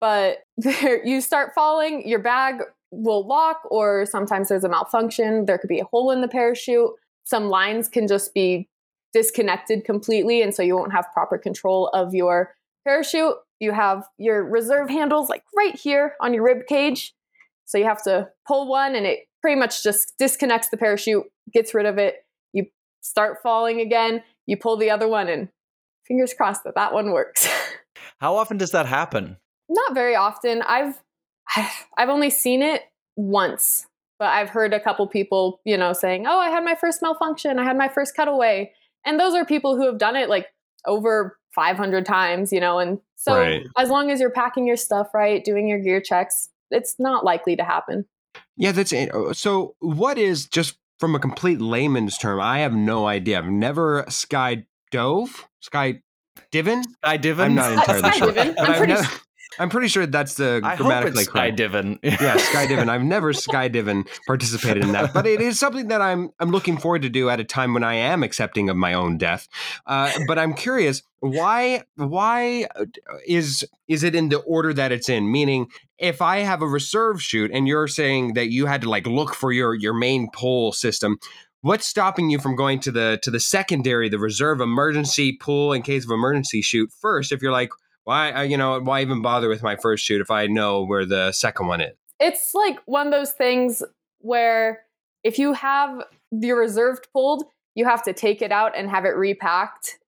But 0.00 0.38
there, 0.56 1.04
you 1.04 1.20
start 1.20 1.52
falling, 1.54 2.06
your 2.08 2.18
bag 2.18 2.62
will 2.90 3.26
lock 3.26 3.62
or 3.70 4.06
sometimes 4.06 4.48
there's 4.48 4.64
a 4.64 4.68
malfunction. 4.68 5.46
There 5.46 5.58
could 5.58 5.68
be 5.68 5.80
a 5.80 5.84
hole 5.84 6.10
in 6.10 6.20
the 6.20 6.28
parachute. 6.28 6.90
Some 7.24 7.48
lines 7.48 7.88
can 7.88 8.06
just 8.06 8.32
be 8.32 8.68
disconnected 9.12 9.84
completely 9.84 10.42
and 10.42 10.54
so 10.54 10.62
you 10.62 10.76
won't 10.76 10.92
have 10.92 11.06
proper 11.12 11.38
control 11.38 11.88
of 11.88 12.14
your 12.14 12.54
parachute. 12.84 13.34
You 13.58 13.72
have 13.72 14.04
your 14.18 14.44
reserve 14.44 14.90
handles 14.90 15.28
like 15.28 15.42
right 15.56 15.74
here 15.74 16.14
on 16.20 16.34
your 16.34 16.44
rib 16.44 16.66
cage. 16.68 17.14
So 17.64 17.78
you 17.78 17.84
have 17.84 18.02
to 18.04 18.28
pull 18.46 18.68
one 18.68 18.94
and 18.94 19.06
it 19.06 19.20
pretty 19.42 19.58
much 19.58 19.82
just 19.82 20.14
disconnects 20.18 20.68
the 20.68 20.76
parachute, 20.76 21.24
gets 21.52 21.74
rid 21.74 21.86
of 21.86 21.98
it. 21.98 22.25
You 23.06 23.08
start 23.08 23.38
falling 23.42 23.80
again, 23.80 24.22
you 24.46 24.56
pull 24.56 24.76
the 24.76 24.90
other 24.90 25.06
one 25.06 25.28
and 25.28 25.48
fingers 26.06 26.34
crossed 26.34 26.64
that 26.64 26.74
that 26.74 26.92
one 26.92 27.12
works. 27.12 27.48
how 28.20 28.36
often 28.36 28.56
does 28.56 28.72
that 28.72 28.86
happen 28.86 29.36
Not 29.68 29.94
very 29.94 30.16
often. 30.16 30.62
I've 30.62 31.00
I've 31.96 32.08
only 32.08 32.30
seen 32.30 32.62
it 32.62 32.82
once, 33.14 33.86
but 34.18 34.28
I've 34.28 34.48
heard 34.50 34.72
a 34.74 34.80
couple 34.80 35.06
people, 35.06 35.60
you 35.64 35.76
know, 35.76 35.92
saying, 35.92 36.26
"Oh, 36.26 36.38
I 36.38 36.50
had 36.50 36.64
my 36.64 36.74
first 36.74 37.00
malfunction. 37.00 37.58
I 37.60 37.64
had 37.64 37.76
my 37.78 37.88
first 37.88 38.16
cutaway." 38.16 38.72
And 39.04 39.20
those 39.20 39.34
are 39.34 39.44
people 39.44 39.76
who 39.76 39.86
have 39.86 39.98
done 39.98 40.16
it 40.16 40.28
like 40.28 40.48
over 40.84 41.38
500 41.54 42.04
times, 42.04 42.52
you 42.52 42.60
know, 42.60 42.78
and 42.80 42.98
so 43.14 43.34
Right. 43.34 43.62
as 43.78 43.88
long 43.88 44.10
as 44.10 44.20
you're 44.20 44.30
packing 44.30 44.66
your 44.66 44.76
stuff 44.76 45.14
right, 45.14 45.44
doing 45.44 45.68
your 45.68 45.78
gear 45.78 46.00
checks, 46.00 46.50
it's 46.72 46.96
not 46.98 47.24
likely 47.24 47.54
to 47.56 47.62
happen. 47.64 48.04
yeah, 48.56 48.72
that's 48.72 48.92
it. 48.92 49.10
So, 49.36 49.74
what 49.80 50.18
is 50.18 50.46
just 50.46 50.76
from 50.98 51.14
a 51.14 51.18
complete 51.18 51.60
layman's 51.60 52.18
term? 52.18 52.40
I 52.40 52.60
have 52.60 52.72
no 52.74 53.06
idea. 53.06 53.38
I've 53.38 53.46
never 53.46 54.04
sky 54.08 54.66
dove, 54.90 55.48
sky 55.60 56.00
divin. 56.52 56.82
sky 56.84 57.16
divin 57.16 57.44
I'm 57.46 57.54
not 57.54 57.72
entirely 57.72 58.10
sure. 58.12 58.32
Skydiving. 58.32 58.54
But 58.56 58.60
I'm 58.64 58.70
I've 58.70 58.76
pretty 58.78 58.92
never- 58.94 59.08
I'm 59.58 59.70
pretty 59.70 59.88
sure 59.88 60.06
that's 60.06 60.34
the 60.34 60.60
i 60.64 60.70
hope 60.70 60.86
grammatically 60.86 61.22
it's 61.22 61.30
sky 61.30 61.50
correct. 61.50 61.56
divin 61.56 61.98
yeah, 62.02 62.36
skydiving. 62.36 62.88
I've 62.88 63.02
never 63.02 63.32
skydiving 63.32 64.06
participated 64.26 64.84
in 64.84 64.92
that, 64.92 65.12
but 65.14 65.26
it 65.26 65.40
is 65.40 65.58
something 65.58 65.88
that 65.88 66.02
I'm 66.02 66.30
I'm 66.40 66.50
looking 66.50 66.76
forward 66.76 67.02
to 67.02 67.08
do 67.08 67.30
at 67.30 67.40
a 67.40 67.44
time 67.44 67.74
when 67.74 67.84
I 67.84 67.94
am 67.94 68.22
accepting 68.22 68.68
of 68.68 68.76
my 68.76 68.94
own 68.94 69.18
death. 69.18 69.48
Uh, 69.86 70.10
but 70.26 70.38
I'm 70.38 70.54
curious 70.54 71.02
why 71.20 71.82
why 71.96 72.66
uh, 72.76 72.84
is 73.26 73.64
is 73.88 74.02
it 74.02 74.14
in 74.14 74.28
the 74.28 74.38
order 74.38 74.72
that 74.72 74.92
it's 74.92 75.08
in? 75.08 75.30
Meaning, 75.30 75.68
if 75.98 76.20
I 76.20 76.38
have 76.38 76.62
a 76.62 76.66
reserve 76.66 77.22
chute 77.22 77.50
and 77.52 77.66
you're 77.66 77.88
saying 77.88 78.34
that 78.34 78.50
you 78.50 78.66
had 78.66 78.82
to 78.82 78.90
like 78.90 79.06
look 79.06 79.34
for 79.34 79.52
your 79.52 79.74
your 79.74 79.94
main 79.94 80.30
pull 80.32 80.72
system. 80.72 81.18
What's 81.62 81.86
stopping 81.88 82.30
you 82.30 82.38
from 82.38 82.54
going 82.54 82.78
to 82.80 82.92
the 82.92 83.18
to 83.22 83.30
the 83.30 83.40
secondary, 83.40 84.08
the 84.08 84.18
reserve 84.18 84.60
emergency 84.60 85.32
pull 85.32 85.72
in 85.72 85.82
case 85.82 86.04
of 86.04 86.10
emergency 86.10 86.62
chute 86.62 86.92
first? 87.00 87.32
If 87.32 87.42
you're 87.42 87.50
like, 87.50 87.70
why, 88.06 88.44
you 88.44 88.56
know, 88.56 88.80
why 88.80 89.02
even 89.02 89.20
bother 89.20 89.48
with 89.48 89.62
my 89.62 89.76
first 89.76 90.04
chute 90.04 90.20
if 90.22 90.30
I 90.30 90.46
know 90.46 90.82
where 90.84 91.04
the 91.04 91.32
second 91.32 91.66
one 91.66 91.80
is? 91.82 91.92
it's 92.18 92.54
like 92.54 92.78
one 92.86 93.06
of 93.06 93.12
those 93.12 93.32
things 93.32 93.82
where 94.20 94.80
if 95.22 95.38
you 95.38 95.52
have 95.52 96.02
your 96.30 96.58
reserved 96.58 97.06
pulled, 97.12 97.44
you 97.74 97.84
have 97.84 98.02
to 98.04 98.14
take 98.14 98.40
it 98.40 98.50
out 98.50 98.72
and 98.74 98.88
have 98.88 99.04
it 99.04 99.10
repacked. 99.16 99.98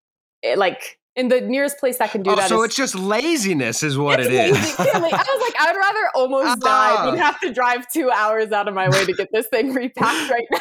It, 0.42 0.56
like 0.56 0.98
in 1.16 1.28
the 1.28 1.40
nearest 1.42 1.76
place 1.78 1.98
that 1.98 2.10
can 2.12 2.22
do 2.22 2.30
Oh, 2.30 2.36
that 2.36 2.48
so 2.48 2.62
is- 2.62 2.68
it's 2.68 2.76
just 2.76 2.94
laziness, 2.94 3.82
is 3.82 3.98
what 3.98 4.20
it's 4.20 4.28
it 4.28 4.32
is. 4.32 4.52
lazy, 4.52 4.72
clearly. 4.74 5.12
I 5.12 5.16
was 5.18 5.52
like, 5.52 5.60
I 5.60 5.70
would 5.72 5.78
rather 5.78 6.10
almost 6.14 6.60
die 6.62 6.94
Ah. 6.96 7.10
than 7.10 7.18
have 7.20 7.38
to 7.40 7.52
drive 7.52 7.86
two 7.92 8.10
hours 8.10 8.52
out 8.52 8.68
of 8.68 8.74
my 8.74 8.88
way 8.88 9.04
to 9.04 9.12
get 9.12 9.28
this 9.32 9.46
thing 9.48 9.74
repacked 9.74 10.30
right 10.30 10.46
now. 10.50 10.58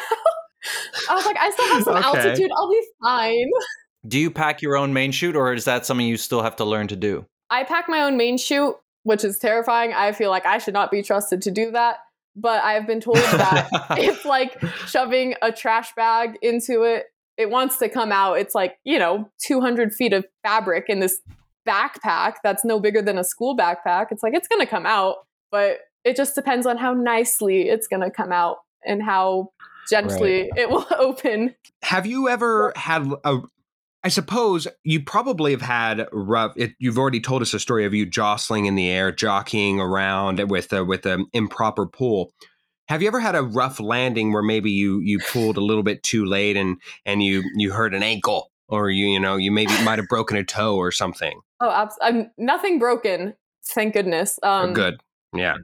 I 1.08 1.14
was 1.14 1.24
like, 1.24 1.36
I 1.38 1.50
still 1.50 1.66
have 1.68 1.82
some 1.84 1.96
Okay. 2.10 2.28
altitude. 2.28 2.50
I'll 2.54 2.68
be 2.70 2.82
fine. 3.02 3.50
Do 4.08 4.18
you 4.18 4.30
pack 4.30 4.62
your 4.62 4.76
own 4.76 4.92
main 4.92 5.12
chute 5.12 5.36
or 5.36 5.52
is 5.52 5.66
that 5.66 5.86
something 5.86 6.06
you 6.06 6.16
still 6.16 6.42
have 6.42 6.56
to 6.56 6.64
learn 6.64 6.88
to 6.88 6.96
do 6.96 7.26
I 7.50 7.64
pack 7.64 7.88
my 7.88 8.02
own 8.02 8.16
main 8.16 8.38
chute, 8.38 8.76
which 9.04 9.24
is 9.24 9.38
terrifying. 9.38 9.92
I 9.92 10.12
feel 10.12 10.30
like 10.30 10.46
I 10.46 10.58
should 10.58 10.74
not 10.74 10.90
be 10.90 11.02
trusted 11.02 11.42
to 11.42 11.50
do 11.50 11.70
that. 11.72 11.98
But 12.36 12.62
I've 12.62 12.86
been 12.86 13.00
told 13.00 13.16
that 13.16 13.68
it's 13.92 14.24
like 14.24 14.62
shoving 14.86 15.34
a 15.42 15.50
trash 15.50 15.92
bag 15.96 16.38
into 16.42 16.82
it. 16.82 17.06
It 17.36 17.50
wants 17.50 17.78
to 17.78 17.88
come 17.88 18.12
out. 18.12 18.34
It's 18.34 18.54
like, 18.54 18.78
you 18.84 18.98
know, 18.98 19.28
200 19.46 19.92
feet 19.92 20.12
of 20.12 20.24
fabric 20.42 20.86
in 20.88 21.00
this 21.00 21.20
backpack 21.66 22.34
that's 22.44 22.64
no 22.64 22.78
bigger 22.78 23.02
than 23.02 23.18
a 23.18 23.24
school 23.24 23.56
backpack. 23.56 24.06
It's 24.10 24.22
like, 24.22 24.34
it's 24.34 24.46
going 24.46 24.60
to 24.60 24.70
come 24.70 24.86
out, 24.86 25.16
but 25.50 25.80
it 26.04 26.16
just 26.16 26.34
depends 26.34 26.66
on 26.66 26.76
how 26.76 26.92
nicely 26.92 27.68
it's 27.68 27.88
going 27.88 28.02
to 28.02 28.10
come 28.10 28.32
out. 28.32 28.58
and 28.84 29.02
how 29.02 29.48
gently 29.88 30.42
right. 30.42 30.50
it 30.56 30.70
will 30.70 30.86
open. 30.98 31.54
Have 31.82 32.06
you 32.06 32.28
ever 32.28 32.72
had 32.76 33.10
a 33.24 33.38
I 34.04 34.08
suppose 34.08 34.68
you 34.84 35.02
probably 35.02 35.50
have 35.52 35.62
had 35.62 36.06
rough. 36.12 36.52
It, 36.56 36.72
you've 36.78 36.98
already 36.98 37.20
told 37.20 37.42
us 37.42 37.52
a 37.52 37.58
story 37.58 37.84
of 37.84 37.94
you 37.94 38.06
jostling 38.06 38.66
in 38.66 38.76
the 38.76 38.88
air, 38.88 39.10
jockeying 39.10 39.80
around 39.80 40.40
with 40.48 40.72
a, 40.72 40.84
with 40.84 41.04
an 41.04 41.26
improper 41.32 41.86
pull. 41.86 42.32
Have 42.88 43.02
you 43.02 43.08
ever 43.08 43.20
had 43.20 43.34
a 43.34 43.42
rough 43.42 43.80
landing 43.80 44.32
where 44.32 44.42
maybe 44.42 44.70
you 44.70 45.00
you 45.00 45.18
pulled 45.18 45.58
a 45.58 45.60
little 45.60 45.82
bit 45.82 46.02
too 46.02 46.24
late 46.24 46.56
and 46.56 46.76
and 47.04 47.22
you 47.22 47.42
you 47.56 47.72
hurt 47.72 47.92
an 47.92 48.02
ankle 48.02 48.50
or 48.68 48.88
you 48.88 49.06
you 49.06 49.20
know 49.20 49.36
you 49.36 49.50
maybe 49.50 49.72
might 49.82 49.98
have 49.98 50.08
broken 50.08 50.36
a 50.36 50.44
toe 50.44 50.76
or 50.76 50.90
something? 50.90 51.40
Oh, 51.60 51.70
abs- 51.70 51.98
I'm 52.00 52.30
nothing 52.38 52.78
broken. 52.78 53.34
Thank 53.66 53.92
goodness. 53.94 54.38
Um, 54.42 54.72
Good. 54.72 55.00
Yeah. 55.34 55.56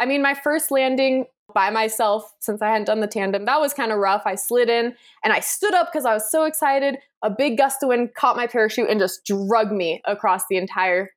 I 0.00 0.06
mean, 0.06 0.22
my 0.22 0.34
first 0.34 0.70
landing 0.70 1.26
by 1.54 1.70
myself 1.70 2.34
since 2.40 2.60
I 2.60 2.68
hadn't 2.68 2.86
done 2.86 3.00
the 3.00 3.06
tandem. 3.06 3.44
That 3.44 3.60
was 3.60 3.72
kind 3.72 3.92
of 3.92 3.98
rough. 3.98 4.22
I 4.26 4.34
slid 4.34 4.68
in 4.68 4.94
and 5.22 5.32
I 5.32 5.40
stood 5.40 5.72
up 5.72 5.90
because 5.92 6.04
I 6.04 6.12
was 6.12 6.30
so 6.30 6.44
excited. 6.44 6.96
A 7.22 7.30
big 7.30 7.56
gust 7.56 7.82
of 7.82 7.88
wind 7.88 8.10
caught 8.14 8.36
my 8.36 8.46
parachute 8.46 8.90
and 8.90 9.00
just 9.00 9.24
drug 9.24 9.72
me 9.72 10.02
across 10.04 10.42
the 10.50 10.56
entire 10.56 11.10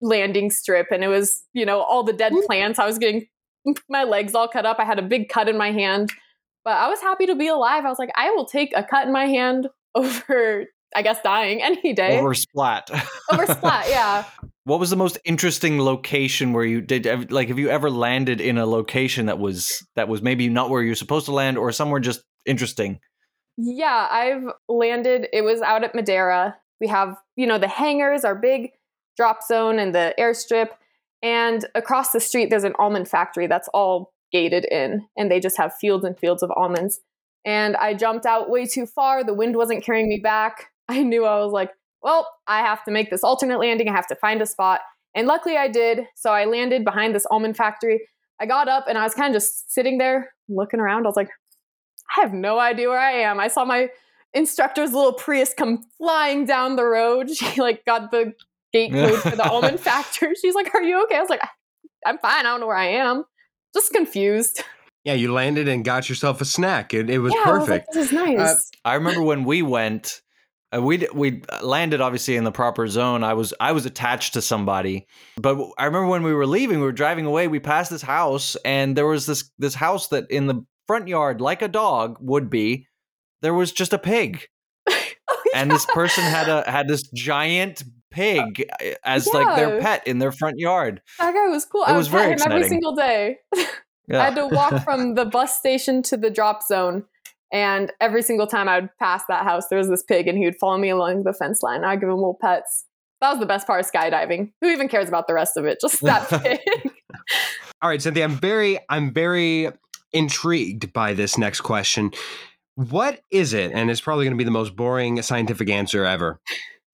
landing 0.00 0.50
strip. 0.50 0.88
And 0.90 1.04
it 1.04 1.08
was, 1.08 1.44
you 1.52 1.66
know, 1.66 1.80
all 1.82 2.02
the 2.02 2.12
dead 2.12 2.32
plants. 2.46 2.78
I 2.78 2.86
was 2.86 2.98
getting 2.98 3.26
my 3.88 4.04
legs 4.04 4.34
all 4.34 4.48
cut 4.48 4.66
up. 4.66 4.78
I 4.78 4.84
had 4.84 4.98
a 4.98 5.02
big 5.02 5.28
cut 5.28 5.48
in 5.48 5.56
my 5.56 5.72
hand, 5.72 6.10
but 6.64 6.74
I 6.74 6.88
was 6.88 7.00
happy 7.00 7.26
to 7.26 7.34
be 7.34 7.48
alive. 7.48 7.84
I 7.84 7.88
was 7.88 7.98
like, 7.98 8.10
I 8.16 8.30
will 8.30 8.46
take 8.46 8.72
a 8.74 8.82
cut 8.82 9.06
in 9.06 9.12
my 9.12 9.26
hand 9.26 9.68
over 9.94 10.66
I 10.94 11.02
guess 11.02 11.20
dying 11.22 11.62
any 11.62 11.92
day. 11.92 12.18
Over 12.18 12.34
splat. 12.34 12.90
Over 13.32 13.46
splat, 13.46 13.88
yeah. 13.88 14.24
What 14.64 14.80
was 14.80 14.90
the 14.90 14.96
most 14.96 15.18
interesting 15.24 15.80
location 15.80 16.52
where 16.52 16.64
you 16.64 16.80
did 16.80 17.30
like 17.30 17.48
have 17.48 17.58
you 17.58 17.68
ever 17.68 17.90
landed 17.90 18.40
in 18.40 18.58
a 18.58 18.66
location 18.66 19.26
that 19.26 19.38
was 19.38 19.86
that 19.94 20.08
was 20.08 20.22
maybe 20.22 20.48
not 20.48 20.70
where 20.70 20.82
you're 20.82 20.96
supposed 20.96 21.26
to 21.26 21.32
land 21.32 21.56
or 21.56 21.70
somewhere 21.70 22.00
just 22.00 22.22
interesting? 22.44 22.98
Yeah, 23.56 24.08
I've 24.10 24.44
landed 24.68 25.28
it 25.32 25.42
was 25.42 25.62
out 25.62 25.84
at 25.84 25.94
Madera. 25.94 26.56
We 26.80 26.88
have, 26.88 27.16
you 27.36 27.46
know, 27.46 27.58
the 27.58 27.68
hangars, 27.68 28.24
our 28.24 28.34
big 28.34 28.72
drop 29.16 29.42
zone 29.42 29.78
and 29.78 29.94
the 29.94 30.14
airstrip 30.18 30.70
and 31.22 31.64
across 31.74 32.12
the 32.12 32.20
street 32.20 32.50
there's 32.50 32.64
an 32.64 32.74
almond 32.78 33.08
factory 33.08 33.46
that's 33.46 33.68
all 33.72 34.12
gated 34.32 34.66
in 34.66 35.06
and 35.16 35.30
they 35.30 35.40
just 35.40 35.56
have 35.56 35.74
fields 35.74 36.04
and 36.04 36.18
fields 36.18 36.42
of 36.42 36.50
almonds. 36.56 37.00
And 37.44 37.76
I 37.76 37.94
jumped 37.94 38.26
out 38.26 38.50
way 38.50 38.66
too 38.66 38.86
far. 38.86 39.22
The 39.22 39.32
wind 39.32 39.56
wasn't 39.56 39.84
carrying 39.84 40.08
me 40.08 40.18
back. 40.18 40.70
I 40.88 41.02
knew 41.02 41.24
I 41.24 41.38
was 41.38 41.52
like, 41.52 41.70
well, 42.02 42.28
I 42.46 42.60
have 42.60 42.84
to 42.84 42.90
make 42.90 43.10
this 43.10 43.24
alternate 43.24 43.58
landing. 43.58 43.88
I 43.88 43.92
have 43.92 44.06
to 44.08 44.16
find 44.16 44.40
a 44.40 44.46
spot. 44.46 44.80
And 45.14 45.26
luckily 45.26 45.56
I 45.56 45.68
did. 45.68 46.06
So 46.14 46.30
I 46.30 46.44
landed 46.44 46.84
behind 46.84 47.14
this 47.14 47.26
almond 47.30 47.56
factory. 47.56 48.00
I 48.40 48.46
got 48.46 48.68
up 48.68 48.84
and 48.88 48.98
I 48.98 49.02
was 49.02 49.14
kind 49.14 49.34
of 49.34 49.40
just 49.40 49.72
sitting 49.72 49.98
there 49.98 50.32
looking 50.48 50.78
around. 50.78 51.06
I 51.06 51.08
was 51.08 51.16
like, 51.16 51.30
I 52.16 52.20
have 52.20 52.32
no 52.32 52.58
idea 52.58 52.88
where 52.88 53.00
I 53.00 53.12
am. 53.12 53.40
I 53.40 53.48
saw 53.48 53.64
my 53.64 53.88
instructor's 54.34 54.92
little 54.92 55.14
Prius 55.14 55.54
come 55.54 55.84
flying 55.98 56.44
down 56.44 56.76
the 56.76 56.84
road. 56.84 57.30
She 57.34 57.60
like 57.60 57.84
got 57.84 58.10
the 58.10 58.34
gate 58.72 58.92
code 58.92 59.20
for 59.20 59.34
the 59.34 59.48
almond 59.50 59.80
factory. 59.80 60.34
She's 60.34 60.54
like, 60.54 60.74
Are 60.74 60.82
you 60.82 61.02
okay? 61.04 61.16
I 61.16 61.20
was 61.20 61.30
like, 61.30 61.42
I'm 62.04 62.18
fine. 62.18 62.40
I 62.40 62.50
don't 62.50 62.60
know 62.60 62.66
where 62.66 62.76
I 62.76 62.88
am. 62.88 63.24
Just 63.74 63.92
confused. 63.92 64.62
Yeah, 65.04 65.12
you 65.12 65.32
landed 65.32 65.68
and 65.68 65.84
got 65.84 66.08
yourself 66.08 66.40
a 66.40 66.44
snack. 66.44 66.92
It, 66.92 67.08
it 67.08 67.20
was 67.20 67.32
yeah, 67.32 67.44
perfect. 67.44 67.60
Was 67.60 67.68
like, 67.68 67.86
this 67.92 68.06
is 68.06 68.12
nice. 68.12 68.40
Uh, 68.40 68.56
I 68.84 68.94
remember 68.94 69.22
when 69.22 69.44
we 69.44 69.62
went, 69.62 70.08
uh, 70.08 70.25
we 70.72 71.06
we 71.14 71.42
landed 71.62 72.00
obviously 72.00 72.36
in 72.36 72.44
the 72.44 72.52
proper 72.52 72.86
zone. 72.88 73.22
I 73.22 73.34
was 73.34 73.54
I 73.60 73.72
was 73.72 73.86
attached 73.86 74.34
to 74.34 74.42
somebody, 74.42 75.06
but 75.36 75.56
I 75.78 75.84
remember 75.84 76.08
when 76.08 76.22
we 76.22 76.34
were 76.34 76.46
leaving, 76.46 76.80
we 76.80 76.84
were 76.84 76.92
driving 76.92 77.26
away. 77.26 77.48
We 77.48 77.60
passed 77.60 77.90
this 77.90 78.02
house, 78.02 78.56
and 78.64 78.96
there 78.96 79.06
was 79.06 79.26
this 79.26 79.50
this 79.58 79.74
house 79.74 80.08
that 80.08 80.30
in 80.30 80.46
the 80.46 80.64
front 80.86 81.08
yard, 81.08 81.40
like 81.40 81.62
a 81.62 81.68
dog 81.68 82.18
would 82.20 82.50
be, 82.50 82.86
there 83.42 83.54
was 83.54 83.72
just 83.72 83.92
a 83.92 83.98
pig, 83.98 84.46
oh, 84.88 84.92
yeah. 85.28 85.60
and 85.60 85.70
this 85.70 85.86
person 85.86 86.24
had 86.24 86.48
a 86.48 86.68
had 86.70 86.88
this 86.88 87.02
giant 87.14 87.84
pig 88.10 88.66
uh, 88.80 88.92
as 89.04 89.26
yeah. 89.26 89.40
like 89.40 89.56
their 89.56 89.80
pet 89.80 90.06
in 90.06 90.18
their 90.18 90.32
front 90.32 90.58
yard. 90.58 91.00
That 91.18 91.34
guy 91.34 91.46
was 91.48 91.64
cool. 91.64 91.82
It 91.82 91.90
I 91.90 91.96
was 91.96 92.08
very 92.08 92.32
him 92.32 92.38
every 92.44 92.68
single 92.68 92.94
day. 92.94 93.36
Yeah. 93.54 93.64
I 94.20 94.24
had 94.24 94.34
to 94.36 94.46
walk 94.46 94.82
from 94.84 95.14
the 95.14 95.24
bus 95.24 95.58
station 95.58 96.02
to 96.04 96.16
the 96.16 96.30
drop 96.30 96.62
zone 96.62 97.04
and 97.52 97.92
every 98.00 98.22
single 98.22 98.46
time 98.46 98.68
I 98.68 98.80
would 98.80 98.90
pass 98.98 99.22
that 99.28 99.44
house, 99.44 99.68
there 99.68 99.78
was 99.78 99.88
this 99.88 100.02
pig, 100.02 100.28
and 100.28 100.36
he 100.36 100.44
would 100.44 100.56
follow 100.56 100.78
me 100.78 100.90
along 100.90 101.22
the 101.22 101.32
fence 101.32 101.62
line. 101.62 101.84
I'd 101.84 102.00
give 102.00 102.08
him 102.08 102.16
little 102.16 102.38
pets. 102.40 102.84
That 103.20 103.30
was 103.30 103.40
the 103.40 103.46
best 103.46 103.66
part 103.66 103.84
of 103.84 103.90
skydiving. 103.90 104.52
Who 104.60 104.68
even 104.68 104.88
cares 104.88 105.08
about 105.08 105.26
the 105.26 105.34
rest 105.34 105.56
of 105.56 105.64
it? 105.64 105.78
Just 105.80 106.02
that 106.02 106.28
pig. 106.42 106.60
All 107.82 107.88
right, 107.88 108.02
Cynthia, 108.02 108.24
I'm 108.24 108.36
very, 108.36 108.78
I'm 108.88 109.12
very 109.12 109.70
intrigued 110.12 110.92
by 110.92 111.14
this 111.14 111.38
next 111.38 111.60
question. 111.60 112.10
What 112.74 113.20
is 113.30 113.54
it? 113.54 113.72
And 113.72 113.90
it's 113.90 114.00
probably 114.00 114.24
going 114.24 114.34
to 114.34 114.38
be 114.38 114.44
the 114.44 114.50
most 114.50 114.76
boring 114.76 115.20
scientific 115.22 115.70
answer 115.70 116.04
ever. 116.04 116.40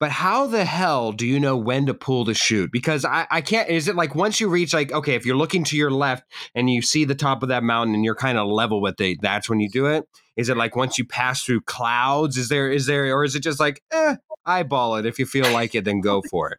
But 0.03 0.11
how 0.11 0.47
the 0.47 0.65
hell 0.65 1.13
do 1.13 1.25
you 1.25 1.39
know 1.39 1.55
when 1.55 1.85
to 1.85 1.93
pull 1.93 2.25
the 2.25 2.33
chute? 2.33 2.73
Because 2.73 3.05
I, 3.05 3.25
I 3.31 3.39
can't. 3.39 3.69
Is 3.69 3.87
it 3.87 3.95
like 3.95 4.15
once 4.15 4.41
you 4.41 4.49
reach 4.49 4.73
like 4.73 4.91
okay, 4.91 5.15
if 5.15 5.25
you're 5.25 5.37
looking 5.37 5.63
to 5.63 5.77
your 5.77 5.91
left 5.91 6.25
and 6.53 6.69
you 6.69 6.81
see 6.81 7.05
the 7.05 7.15
top 7.15 7.41
of 7.41 7.47
that 7.47 7.63
mountain 7.63 7.95
and 7.95 8.03
you're 8.03 8.13
kind 8.13 8.37
of 8.37 8.49
level 8.49 8.81
with 8.81 8.99
it, 8.99 9.19
that's 9.21 9.49
when 9.49 9.61
you 9.61 9.69
do 9.69 9.85
it. 9.85 10.05
Is 10.35 10.49
it 10.49 10.57
like 10.57 10.75
once 10.75 10.97
you 10.97 11.05
pass 11.05 11.45
through 11.45 11.61
clouds? 11.61 12.35
Is 12.35 12.49
there 12.49 12.69
is 12.69 12.85
there 12.85 13.15
or 13.15 13.23
is 13.23 13.33
it 13.33 13.43
just 13.43 13.61
like 13.61 13.81
eh, 13.93 14.17
eyeball 14.45 14.95
it 14.95 15.05
if 15.05 15.19
you 15.19 15.25
feel 15.25 15.49
like 15.53 15.73
it, 15.73 15.85
then 15.85 16.01
go 16.01 16.21
for 16.29 16.51
it? 16.51 16.57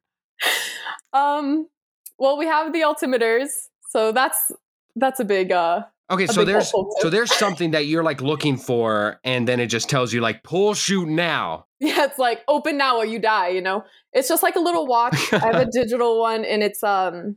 Um. 1.12 1.68
Well, 2.16 2.38
we 2.38 2.46
have 2.46 2.72
the 2.72 2.80
altimeters, 2.80 3.50
so 3.86 4.10
that's 4.10 4.52
that's 4.96 5.20
a 5.20 5.24
big 5.26 5.52
uh 5.52 5.82
Okay, 6.10 6.26
so 6.26 6.44
there's 6.44 6.70
so 6.70 7.08
there's 7.08 7.34
something 7.34 7.70
that 7.70 7.86
you're 7.86 8.02
like 8.02 8.20
looking 8.20 8.58
for, 8.58 9.20
and 9.24 9.48
then 9.48 9.58
it 9.58 9.68
just 9.68 9.88
tells 9.88 10.12
you 10.12 10.20
like 10.20 10.42
pull 10.42 10.74
chute 10.74 11.08
now. 11.08 11.66
Yeah, 11.80 12.06
it's 12.06 12.18
like 12.18 12.40
open 12.48 12.78
now 12.78 12.96
or 12.96 13.04
you 13.04 13.18
die. 13.18 13.48
You 13.48 13.60
know, 13.60 13.84
it's 14.14 14.26
just 14.26 14.42
like 14.42 14.56
a 14.56 14.60
little 14.60 14.86
watch. 14.86 15.30
I 15.34 15.38
have 15.40 15.56
a 15.56 15.66
digital 15.70 16.18
one, 16.18 16.42
and 16.42 16.62
it's 16.62 16.82
um 16.82 17.36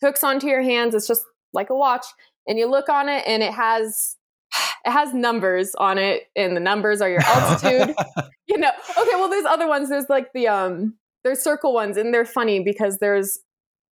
hooks 0.00 0.24
onto 0.24 0.46
your 0.46 0.62
hands. 0.62 0.94
It's 0.94 1.06
just 1.06 1.22
like 1.52 1.68
a 1.68 1.76
watch, 1.76 2.06
and 2.46 2.58
you 2.58 2.70
look 2.70 2.88
on 2.88 3.10
it, 3.10 3.22
and 3.26 3.42
it 3.42 3.52
has 3.52 4.16
it 4.86 4.90
has 4.90 5.12
numbers 5.12 5.74
on 5.74 5.98
it, 5.98 6.22
and 6.34 6.56
the 6.56 6.60
numbers 6.60 7.02
are 7.02 7.10
your 7.10 7.20
altitude. 7.20 7.94
you 8.46 8.56
know, 8.56 8.70
okay. 8.98 9.10
Well, 9.14 9.28
there's 9.28 9.44
other 9.44 9.68
ones. 9.68 9.90
There's 9.90 10.08
like 10.08 10.32
the 10.32 10.48
um 10.48 10.94
there's 11.22 11.40
circle 11.40 11.74
ones, 11.74 11.98
and 11.98 12.14
they're 12.14 12.24
funny 12.24 12.60
because 12.60 12.96
there's 12.98 13.40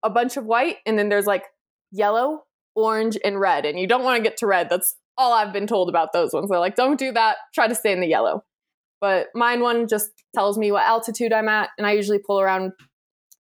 a 0.03 0.09
bunch 0.09 0.39
of 0.39 0.47
white, 0.47 0.77
and 0.87 0.99
then 0.99 1.11
there's 1.11 1.27
like 1.27 1.45
yellow 1.93 2.45
orange, 2.83 3.17
and 3.25 3.41
red. 3.41 3.65
And 3.65 3.79
you 3.79 3.87
don't 3.87 4.05
want 4.05 4.17
to 4.17 4.23
get 4.23 4.37
to 4.39 4.47
red. 4.47 4.69
That's 4.71 4.95
all 5.17 5.33
I've 5.33 5.53
been 5.53 5.67
told 5.67 5.89
about 5.89 6.13
those 6.13 6.33
ones. 6.33 6.49
They're 6.49 6.59
like, 6.59 6.77
don't 6.77 6.99
do 6.99 7.13
that. 7.13 7.37
Try 7.55 7.69
to 7.69 7.75
stay 7.75 7.93
in 7.93 8.01
the 8.01 8.07
yellow. 8.07 8.43
But 9.01 9.29
mine 9.35 9.61
one 9.61 9.89
just 9.89 10.11
tells 10.35 10.59
me 10.59 10.73
what 10.73 10.85
altitude 10.85 11.33
I'm 11.33 11.49
at. 11.49 11.71
And 11.79 11.87
I 11.87 11.93
usually 11.93 12.19
pull 12.19 12.41
around 12.41 12.73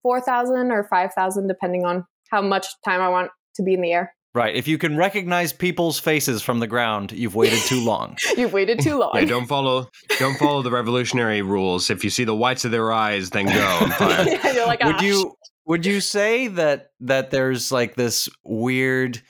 4,000 0.02 0.70
or 0.70 0.84
5,000, 0.88 1.46
depending 1.46 1.84
on 1.84 2.04
how 2.30 2.40
much 2.40 2.66
time 2.84 3.00
I 3.00 3.08
want 3.08 3.30
to 3.56 3.62
be 3.62 3.74
in 3.74 3.82
the 3.82 3.92
air. 3.92 4.14
Right. 4.32 4.54
If 4.54 4.68
you 4.68 4.78
can 4.78 4.96
recognize 4.96 5.52
people's 5.52 5.98
faces 5.98 6.40
from 6.40 6.60
the 6.60 6.68
ground, 6.68 7.10
you've 7.10 7.34
waited 7.34 7.58
too 7.60 7.84
long. 7.84 8.16
you've 8.36 8.52
waited 8.52 8.78
too 8.78 8.96
long. 8.96 9.10
yeah, 9.14 9.24
don't 9.24 9.46
follow 9.46 9.90
don't 10.20 10.38
follow 10.38 10.62
the 10.62 10.70
revolutionary 10.70 11.42
rules. 11.42 11.90
If 11.90 12.04
you 12.04 12.10
see 12.10 12.22
the 12.22 12.34
whites 12.34 12.64
of 12.64 12.70
their 12.70 12.92
eyes, 12.92 13.30
then 13.30 13.46
go. 13.46 13.52
yeah, 14.00 14.52
you're 14.52 14.68
like, 14.68 14.84
Would 14.84 14.96
ah, 14.96 15.02
you 15.02 15.34
would 15.70 15.86
you 15.86 16.00
say 16.00 16.48
that 16.48 16.90
that 16.98 17.30
there's 17.30 17.70
like 17.70 17.94
this 17.94 18.28
weird 18.42 19.22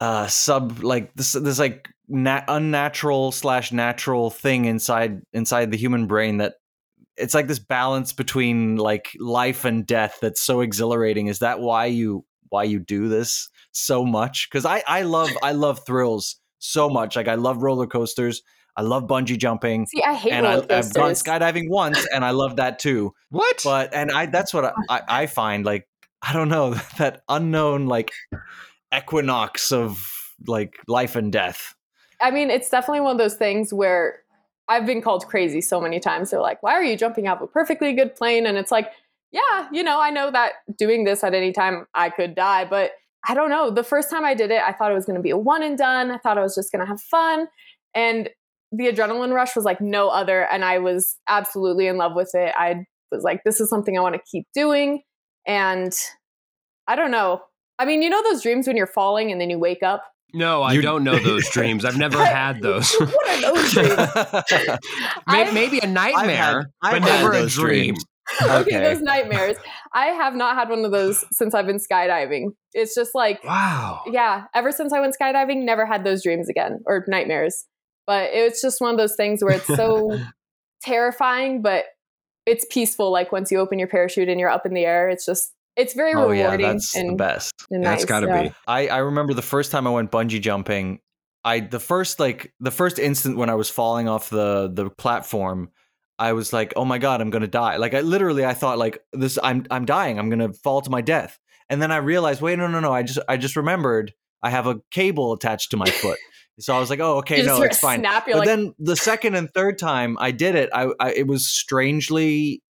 uh 0.00 0.26
sub 0.26 0.82
like 0.82 1.12
this 1.16 1.32
this 1.32 1.58
like 1.58 1.86
nat- 2.08 2.46
unnatural 2.48 3.30
slash 3.30 3.72
natural 3.72 4.30
thing 4.30 4.64
inside 4.64 5.20
inside 5.34 5.70
the 5.70 5.76
human 5.76 6.06
brain 6.06 6.38
that 6.38 6.54
it's 7.18 7.34
like 7.34 7.46
this 7.46 7.58
balance 7.58 8.14
between 8.14 8.76
like 8.76 9.10
life 9.20 9.66
and 9.66 9.86
death 9.86 10.16
that's 10.22 10.40
so 10.40 10.62
exhilarating? 10.62 11.26
Is 11.26 11.40
that 11.40 11.60
why 11.60 11.84
you 11.84 12.24
why 12.48 12.64
you 12.64 12.78
do 12.78 13.08
this 13.08 13.50
so 13.72 14.06
much? 14.06 14.48
Because 14.50 14.64
i 14.64 14.82
i 14.88 15.02
love 15.02 15.28
i 15.42 15.52
love 15.52 15.84
thrills 15.84 16.40
so 16.58 16.88
much. 16.88 17.16
Like 17.16 17.28
i 17.28 17.34
love 17.34 17.62
roller 17.62 17.86
coasters 17.86 18.40
I 18.76 18.82
love 18.82 19.04
bungee 19.04 19.38
jumping. 19.38 19.86
See, 19.86 20.02
I 20.02 20.14
hate 20.14 20.32
and 20.32 20.46
I, 20.46 20.54
have 20.74 20.92
gone 20.94 21.12
skydiving 21.12 21.68
once, 21.68 22.06
and 22.12 22.24
I 22.24 22.30
love 22.30 22.56
that 22.56 22.78
too. 22.78 23.14
What? 23.30 23.60
But 23.64 23.92
and 23.94 24.10
I 24.10 24.26
that's 24.26 24.54
what 24.54 24.64
I, 24.64 24.72
I, 24.88 25.02
I 25.08 25.26
find 25.26 25.64
like 25.64 25.86
I 26.22 26.32
don't 26.32 26.48
know 26.48 26.74
that 26.98 27.22
unknown 27.28 27.86
like 27.86 28.12
equinox 28.94 29.72
of 29.72 30.34
like 30.46 30.74
life 30.88 31.16
and 31.16 31.32
death. 31.32 31.74
I 32.20 32.30
mean, 32.30 32.50
it's 32.50 32.68
definitely 32.68 33.00
one 33.00 33.12
of 33.12 33.18
those 33.18 33.34
things 33.34 33.72
where 33.72 34.20
I've 34.68 34.86
been 34.86 35.02
called 35.02 35.26
crazy 35.26 35.60
so 35.60 35.80
many 35.80 36.00
times. 36.00 36.30
They're 36.30 36.40
like, 36.40 36.62
"Why 36.62 36.72
are 36.72 36.84
you 36.84 36.96
jumping 36.96 37.26
out 37.26 37.38
of 37.38 37.42
a 37.42 37.46
perfectly 37.48 37.92
good 37.92 38.14
plane?" 38.14 38.46
And 38.46 38.56
it's 38.56 38.70
like, 38.70 38.90
yeah, 39.32 39.68
you 39.72 39.82
know, 39.82 40.00
I 40.00 40.10
know 40.10 40.30
that 40.30 40.52
doing 40.78 41.04
this 41.04 41.24
at 41.24 41.34
any 41.34 41.52
time 41.52 41.86
I 41.94 42.10
could 42.10 42.34
die, 42.34 42.64
but 42.64 42.92
I 43.26 43.34
don't 43.34 43.50
know. 43.50 43.70
The 43.70 43.84
first 43.84 44.10
time 44.10 44.24
I 44.24 44.34
did 44.34 44.50
it, 44.50 44.62
I 44.62 44.72
thought 44.72 44.90
it 44.90 44.94
was 44.94 45.06
going 45.06 45.16
to 45.16 45.22
be 45.22 45.30
a 45.30 45.36
one 45.36 45.62
and 45.62 45.78
done. 45.78 46.10
I 46.10 46.18
thought 46.18 46.38
I 46.38 46.42
was 46.42 46.54
just 46.54 46.70
going 46.70 46.80
to 46.80 46.86
have 46.86 47.00
fun. 47.00 47.48
And 47.94 48.28
the 48.72 48.86
adrenaline 48.90 49.32
rush 49.34 49.54
was 49.54 49.64
like 49.64 49.80
no 49.80 50.08
other 50.08 50.42
and 50.50 50.64
i 50.64 50.78
was 50.78 51.16
absolutely 51.28 51.86
in 51.86 51.96
love 51.98 52.12
with 52.16 52.30
it 52.34 52.52
i 52.56 52.84
was 53.10 53.22
like 53.22 53.40
this 53.44 53.60
is 53.60 53.68
something 53.68 53.96
i 53.98 54.00
want 54.00 54.14
to 54.14 54.20
keep 54.30 54.46
doing 54.54 55.02
and 55.46 55.92
i 56.88 56.96
don't 56.96 57.10
know 57.10 57.40
i 57.78 57.84
mean 57.84 58.02
you 58.02 58.08
know 58.10 58.22
those 58.22 58.42
dreams 58.42 58.66
when 58.66 58.76
you're 58.76 58.86
falling 58.86 59.30
and 59.30 59.40
then 59.40 59.50
you 59.50 59.58
wake 59.58 59.82
up 59.82 60.04
No, 60.34 60.62
I 60.62 60.72
You- 60.72 60.80
don't 60.82 61.04
know 61.04 61.18
those 61.18 61.46
dreams. 61.50 61.84
I've 61.84 61.98
never 61.98 62.24
had 62.40 62.62
those. 62.62 62.90
what 62.98 63.28
are 63.28 63.40
those 63.52 63.70
dreams? 63.72 63.96
May- 65.28 65.42
I've- 65.42 65.52
Maybe 65.52 65.78
a 65.80 65.86
nightmare, 65.86 66.70
I've 66.82 66.92
but 67.02 67.06
never 67.06 67.32
a 67.32 67.40
those 67.40 67.54
dream. 67.54 67.94
dreams. 67.94 68.04
okay, 68.40 68.54
Okay. 68.60 68.78
those 68.80 69.02
nightmares. 69.02 69.56
I 69.92 70.06
have 70.06 70.34
not 70.34 70.56
had 70.56 70.70
one 70.70 70.86
of 70.86 70.90
those 70.90 71.22
since 71.32 71.54
I've 71.54 71.66
been 71.66 71.76
skydiving. 71.78 72.46
It's 72.72 72.94
just 72.94 73.14
like, 73.14 73.44
Wow. 73.44 74.00
yeah, 74.06 74.44
ever 74.54 74.72
since 74.72 74.94
I 74.94 75.00
went 75.00 75.14
skydiving, 75.20 75.64
never 75.64 75.84
had 75.84 76.02
those 76.04 76.22
dreams 76.22 76.48
again 76.48 76.80
or 76.86 77.04
nightmares. 77.08 77.66
But 78.06 78.30
it's 78.32 78.60
just 78.60 78.80
one 78.80 78.92
of 78.92 78.98
those 78.98 79.14
things 79.14 79.42
where 79.42 79.54
it's 79.54 79.66
so 79.66 80.18
terrifying, 80.82 81.62
but 81.62 81.84
it's 82.46 82.66
peaceful. 82.70 83.12
Like 83.12 83.32
once 83.32 83.50
you 83.50 83.58
open 83.58 83.78
your 83.78 83.88
parachute 83.88 84.28
and 84.28 84.40
you're 84.40 84.50
up 84.50 84.66
in 84.66 84.74
the 84.74 84.84
air, 84.84 85.08
it's 85.08 85.24
just, 85.24 85.52
it's 85.76 85.94
very 85.94 86.14
oh 86.14 86.30
yeah, 86.30 86.44
rewarding 86.44 86.66
that's 86.66 86.92
the 86.92 87.14
best. 87.14 87.54
and 87.70 87.84
That's 87.84 88.02
nice. 88.02 88.04
got 88.04 88.20
to 88.20 88.26
yeah. 88.26 88.42
be. 88.42 88.54
I, 88.66 88.88
I 88.88 88.98
remember 88.98 89.34
the 89.34 89.42
first 89.42 89.72
time 89.72 89.86
I 89.86 89.90
went 89.90 90.10
bungee 90.10 90.40
jumping. 90.40 91.00
I 91.44 91.60
the 91.60 91.80
first 91.80 92.20
like 92.20 92.52
the 92.60 92.70
first 92.70 92.98
instant 92.98 93.36
when 93.36 93.50
I 93.50 93.54
was 93.54 93.68
falling 93.68 94.08
off 94.08 94.30
the 94.30 94.70
the 94.72 94.90
platform, 94.90 95.70
I 96.18 96.34
was 96.34 96.52
like, 96.52 96.74
"Oh 96.76 96.84
my 96.84 96.98
god, 96.98 97.20
I'm 97.20 97.30
gonna 97.30 97.48
die!" 97.48 97.78
Like 97.78 97.94
I 97.94 98.00
literally, 98.00 98.44
I 98.44 98.54
thought 98.54 98.78
like 98.78 98.98
this, 99.12 99.38
I'm 99.42 99.64
I'm 99.70 99.84
dying. 99.84 100.18
I'm 100.18 100.30
gonna 100.30 100.52
fall 100.52 100.82
to 100.82 100.90
my 100.90 101.00
death. 101.00 101.38
And 101.68 101.80
then 101.80 101.90
I 101.90 101.96
realized, 101.96 102.42
wait, 102.42 102.58
no, 102.58 102.66
no, 102.66 102.80
no. 102.80 102.92
I 102.92 103.02
just 103.02 103.18
I 103.28 103.38
just 103.38 103.56
remembered 103.56 104.12
I 104.42 104.50
have 104.50 104.66
a 104.66 104.80
cable 104.90 105.32
attached 105.32 105.70
to 105.70 105.76
my 105.76 105.86
foot. 105.86 106.18
So 106.60 106.74
I 106.74 106.78
was 106.78 106.90
like, 106.90 107.00
"Oh, 107.00 107.18
okay, 107.18 107.42
no, 107.42 107.62
it's 107.62 107.78
fine." 107.78 108.00
Snap, 108.00 108.26
But 108.26 108.36
like, 108.36 108.46
then 108.46 108.74
the 108.78 108.96
second 108.96 109.34
and 109.34 109.52
third 109.52 109.78
time 109.78 110.16
I 110.20 110.30
did 110.30 110.54
it, 110.54 110.70
I, 110.72 110.88
I 111.00 111.12
it 111.12 111.26
was 111.26 111.46
strangely 111.46 112.62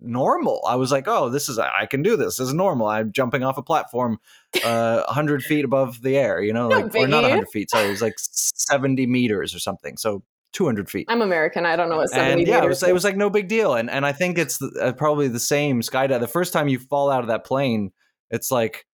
normal. 0.00 0.62
I 0.66 0.76
was 0.76 0.90
like, 0.90 1.06
"Oh, 1.06 1.28
this 1.28 1.48
is 1.48 1.58
I 1.58 1.86
can 1.86 2.02
do 2.02 2.16
this. 2.16 2.36
This 2.36 2.48
is 2.48 2.54
normal. 2.54 2.86
I'm 2.86 3.12
jumping 3.12 3.44
off 3.44 3.58
a 3.58 3.62
platform 3.62 4.18
uh 4.64 5.02
100 5.06 5.42
feet 5.44 5.64
above 5.64 6.00
the 6.02 6.16
air, 6.16 6.40
you 6.42 6.52
know, 6.52 6.68
No 6.68 6.78
like 6.78 6.94
or 6.94 7.06
not. 7.06 7.22
100 7.22 7.48
feet. 7.48 7.70
Sorry, 7.70 7.86
it 7.86 7.90
was 7.90 8.02
like 8.02 8.14
70 8.18 9.06
meters 9.06 9.54
or 9.54 9.58
something. 9.58 9.96
So 9.96 10.22
200 10.52 10.90
feet. 10.90 11.06
I'm 11.08 11.22
American. 11.22 11.66
I 11.66 11.76
don't 11.76 11.88
know 11.88 11.96
what 11.96 12.10
70 12.10 12.32
And 12.32 12.46
yeah, 12.46 12.62
it 12.62 12.68
was, 12.68 12.82
it 12.82 12.92
was 12.92 13.04
like 13.04 13.16
no 13.16 13.30
big 13.30 13.48
deal. 13.48 13.74
And 13.74 13.90
and 13.90 14.04
I 14.04 14.12
think 14.12 14.38
it's 14.38 14.58
the, 14.58 14.70
uh, 14.80 14.92
probably 14.92 15.28
the 15.28 15.40
same 15.40 15.80
skydive. 15.80 16.20
The 16.20 16.28
first 16.28 16.52
time 16.52 16.68
you 16.68 16.78
fall 16.78 17.10
out 17.10 17.20
of 17.20 17.28
that 17.28 17.44
plane, 17.44 17.92
it's 18.30 18.50
like, 18.50 18.86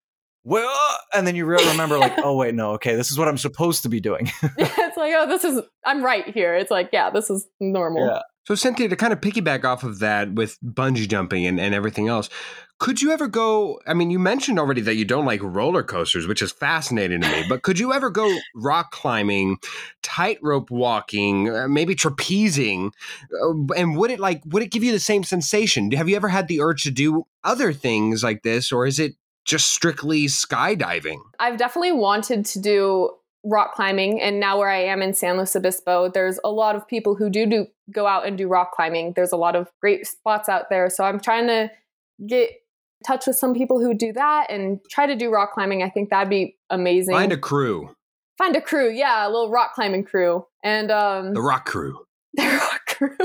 well, 0.49 0.99
and 1.13 1.27
then 1.27 1.37
you 1.37 1.45
re- 1.45 1.63
remember 1.69 1.99
like, 1.99 2.15
oh 2.25 2.35
wait, 2.35 2.55
no, 2.55 2.71
okay, 2.73 2.97
this 2.97 3.11
is 3.11 3.19
what 3.19 3.29
I'm 3.29 3.37
supposed 3.37 3.83
to 3.83 3.91
be 3.91 4.01
doing. 4.01 4.31
it's 4.43 4.97
like, 4.97 5.13
oh, 5.15 5.27
this 5.29 5.45
is, 5.45 5.61
I'm 5.85 6.03
right 6.03 6.27
here. 6.27 6.55
It's 6.55 6.71
like, 6.71 6.89
yeah, 6.91 7.11
this 7.11 7.29
is 7.29 7.47
normal. 7.61 8.07
yeah. 8.07 8.23
So, 8.47 8.55
Cynthia, 8.55 8.89
to 8.89 8.97
kind 8.97 9.13
of 9.13 9.21
piggyback 9.21 9.65
off 9.65 9.85
of 9.85 9.99
that 9.99 10.33
with 10.33 10.57
bungee 10.65 11.07
jumping 11.07 11.45
and, 11.45 11.61
and 11.61 11.75
everything 11.75 12.09
else, 12.09 12.31
could 12.79 13.03
you 13.03 13.11
ever 13.11 13.29
go? 13.29 13.79
I 13.87 13.93
mean, 13.93 14.11
you 14.11 14.19
mentioned 14.19 14.59
already 14.59 14.81
that 14.81 14.95
you 14.95 15.05
don't 15.05 15.27
like 15.27 15.43
roller 15.43 15.83
coasters, 15.83 16.27
which 16.27 16.41
is 16.41 16.51
fascinating 16.51 17.21
to 17.21 17.29
me, 17.29 17.45
but 17.47 17.61
could 17.61 17.79
you 17.79 17.93
ever 17.93 18.09
go 18.09 18.39
rock 18.55 18.91
climbing, 18.91 19.59
tightrope 20.03 20.71
walking, 20.71 21.55
uh, 21.55 21.69
maybe 21.69 21.95
trapezing? 21.95 22.93
Uh, 23.43 23.75
and 23.77 23.99
would 23.99 24.11
it 24.11 24.19
like, 24.19 24.41
would 24.47 24.63
it 24.63 24.71
give 24.71 24.83
you 24.83 24.93
the 24.93 24.99
same 24.99 25.25
sensation? 25.25 25.91
Have 25.91 26.09
you 26.09 26.17
ever 26.17 26.29
had 26.29 26.49
the 26.49 26.63
urge 26.63 26.85
to 26.85 26.91
do 26.91 27.27
other 27.45 27.75
things 27.75 28.25
like 28.25 28.45
this, 28.45 28.73
or 28.73 28.87
is 28.87 28.99
it 28.99 29.15
just 29.49 29.71
strictly 29.71 30.27
skydiving? 30.27 31.19
I've 31.41 31.57
definitely 31.57 31.93
wanted 31.93 32.45
to 32.47 32.61
do 32.61 33.11
rock 33.45 33.75
climbing, 33.75 34.21
and 34.21 34.39
now 34.39 34.59
where 34.59 34.69
I 34.69 34.85
am 34.85 35.03
in 35.03 35.15
San 35.15 35.37
Luis 35.37 35.57
Obispo, 35.57 36.11
there's 36.11 36.39
a 36.45 36.51
lot 36.51 36.77
of 36.77 36.87
people 36.87 37.15
who 37.17 37.31
do 37.31 37.47
do 37.47 37.67
go 37.91 38.07
out 38.07 38.27
and 38.27 38.37
do 38.37 38.47
rock 38.47 38.73
climbing. 38.73 39.15
There's 39.17 39.33
a 39.33 39.37
lot 39.37 39.57
of 39.57 39.69
great 39.81 40.07
spots 40.07 40.49
out 40.49 40.69
there, 40.71 40.91
so 40.91 41.05
I'm 41.05 41.19
trying 41.19 41.47
to 41.47 41.71
get 42.27 42.51
in 42.51 42.57
touch 43.07 43.27
with 43.27 43.37
some 43.37 43.55
people 43.55 43.81
who 43.81 43.95
do 43.95 44.13
that 44.13 44.51
and 44.51 44.81
try 44.91 45.07
to 45.07 45.17
do 45.17 45.31
rock 45.31 45.53
climbing. 45.55 45.83
I 45.83 45.89
think 45.89 46.11
that'd 46.11 46.29
be 46.29 46.57
amazing. 46.71 47.15
Find 47.15 47.33
a 47.33 47.39
crew, 47.39 47.95
Find 48.39 48.55
a 48.55 48.61
crew, 48.61 48.89
yeah, 48.89 49.27
a 49.27 49.29
little 49.29 49.51
rock 49.51 49.75
climbing 49.75 50.05
crew, 50.05 50.47
and 50.63 50.93
um, 50.93 51.35
the 51.35 51.43
rock 51.43 51.65
crew. 51.67 52.05
the 52.35 52.45
rock 52.45 52.81
crew, 52.87 53.17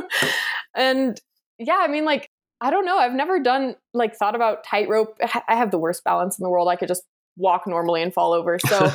and 0.75 1.19
yeah, 1.59 1.77
I 1.79 1.87
mean, 1.87 2.03
like 2.03 2.29
I 2.63 2.71
don't 2.71 2.85
know. 2.85 2.97
I've 2.97 3.13
never 3.13 3.41
done 3.41 3.75
like 3.93 4.15
thought 4.15 4.35
about 4.35 4.63
tightrope. 4.63 5.17
I 5.49 5.55
have 5.55 5.69
the 5.69 5.77
worst 5.77 6.03
balance 6.05 6.39
in 6.39 6.43
the 6.43 6.49
world. 6.49 6.69
I 6.69 6.77
could 6.77 6.87
just 6.87 7.03
walk 7.35 7.67
normally 7.67 8.01
and 8.01 8.13
fall 8.13 8.31
over. 8.31 8.57
So 8.57 8.77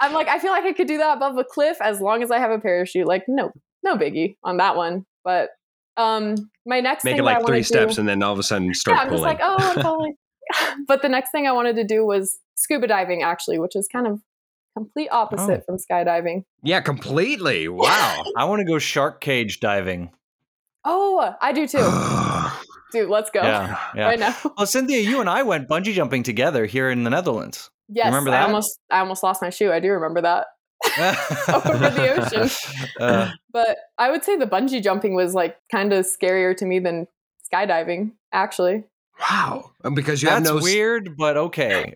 I'm 0.00 0.14
like, 0.14 0.28
I 0.28 0.38
feel 0.38 0.50
like 0.50 0.64
I 0.64 0.72
could 0.72 0.86
do 0.86 0.96
that 0.96 1.18
above 1.18 1.36
a 1.36 1.44
cliff 1.44 1.76
as 1.82 2.00
long 2.00 2.22
as 2.22 2.30
I 2.30 2.38
have 2.38 2.50
a 2.50 2.58
parachute. 2.58 3.06
Like, 3.06 3.24
no, 3.28 3.52
no 3.82 3.96
biggie 3.96 4.36
on 4.42 4.56
that 4.56 4.76
one. 4.76 5.04
But 5.24 5.50
um, 5.98 6.50
my 6.64 6.80
next 6.80 7.04
Make 7.04 7.18
it 7.18 7.22
like 7.22 7.44
three 7.44 7.62
steps 7.62 7.96
do, 7.96 8.00
and 8.00 8.08
then 8.08 8.22
all 8.22 8.32
of 8.32 8.38
a 8.38 8.42
sudden 8.42 8.72
start 8.72 8.96
yeah, 8.96 9.02
I'm 9.02 9.08
pulling. 9.10 9.24
just 9.24 9.40
like, 9.40 9.40
oh, 9.42 9.56
I'm 9.58 9.82
falling. 9.82 10.14
but 10.86 11.02
the 11.02 11.10
next 11.10 11.32
thing 11.32 11.46
I 11.46 11.52
wanted 11.52 11.76
to 11.76 11.84
do 11.84 12.06
was 12.06 12.38
scuba 12.54 12.86
diving, 12.86 13.22
actually, 13.22 13.58
which 13.58 13.76
is 13.76 13.88
kind 13.88 14.06
of 14.06 14.20
complete 14.74 15.08
opposite 15.10 15.66
from 15.66 15.76
skydiving. 15.76 16.44
yeah, 16.62 16.80
completely. 16.80 17.68
Wow. 17.68 18.24
I 18.38 18.46
want 18.46 18.60
to 18.60 18.64
go 18.64 18.78
shark 18.78 19.20
cage 19.20 19.60
diving. 19.60 20.12
Oh, 20.84 21.34
I 21.42 21.52
do 21.52 21.66
too, 21.66 21.78
dude. 22.92 23.08
Let's 23.08 23.30
go 23.30 23.40
Yeah, 23.42 23.78
yeah. 23.94 24.06
right 24.06 24.18
now. 24.18 24.36
Well, 24.56 24.66
Cynthia, 24.66 25.00
you 25.00 25.20
and 25.20 25.28
I 25.28 25.42
went 25.42 25.68
bungee 25.68 25.92
jumping 25.92 26.22
together 26.22 26.66
here 26.66 26.90
in 26.90 27.04
the 27.04 27.10
Netherlands. 27.10 27.70
Yes, 27.88 28.06
remember 28.06 28.30
that? 28.30 28.42
I 28.42 28.46
almost, 28.46 28.78
I 28.90 28.98
almost 29.00 29.22
lost 29.22 29.42
my 29.42 29.50
shoe. 29.50 29.72
I 29.72 29.80
do 29.80 29.88
remember 29.90 30.20
that. 30.22 30.46
Over 31.48 31.90
the 31.90 32.14
ocean. 32.16 32.50
Uh, 33.00 33.30
But 33.52 33.78
I 33.98 34.10
would 34.10 34.24
say 34.24 34.36
the 34.36 34.46
bungee 34.46 34.82
jumping 34.82 35.14
was 35.14 35.34
like 35.34 35.56
kind 35.72 35.92
of 35.92 36.06
scarier 36.06 36.56
to 36.56 36.66
me 36.66 36.78
than 36.78 37.06
skydiving, 37.52 38.12
actually. 38.32 38.84
Wow. 39.20 39.72
Because 39.94 40.22
you 40.22 40.28
have 40.28 40.44
that's 40.44 40.54
no 40.54 40.62
weird, 40.62 41.16
but 41.16 41.36
okay. 41.36 41.92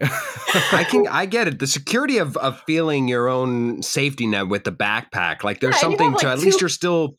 I 0.73 0.85
can 0.89 1.07
I 1.09 1.27
get 1.27 1.49
it. 1.49 1.59
The 1.59 1.67
security 1.67 2.19
of 2.19 2.37
of 2.39 2.61
feeling 2.63 3.09
your 3.09 3.29
own 3.29 3.83
safety 3.83 4.27
net 4.27 4.49
with 4.49 4.65
the 4.65 4.73
backpack. 4.73 5.43
Like 5.45 5.61
there's 5.61 5.77
Yeah, 5.77 5.81
something 5.81 6.11
have, 6.13 6.21
to 6.21 6.27
like, 6.29 6.39
at 6.39 6.45
least 6.45 6.61
you're 6.61 6.69
still 6.69 7.17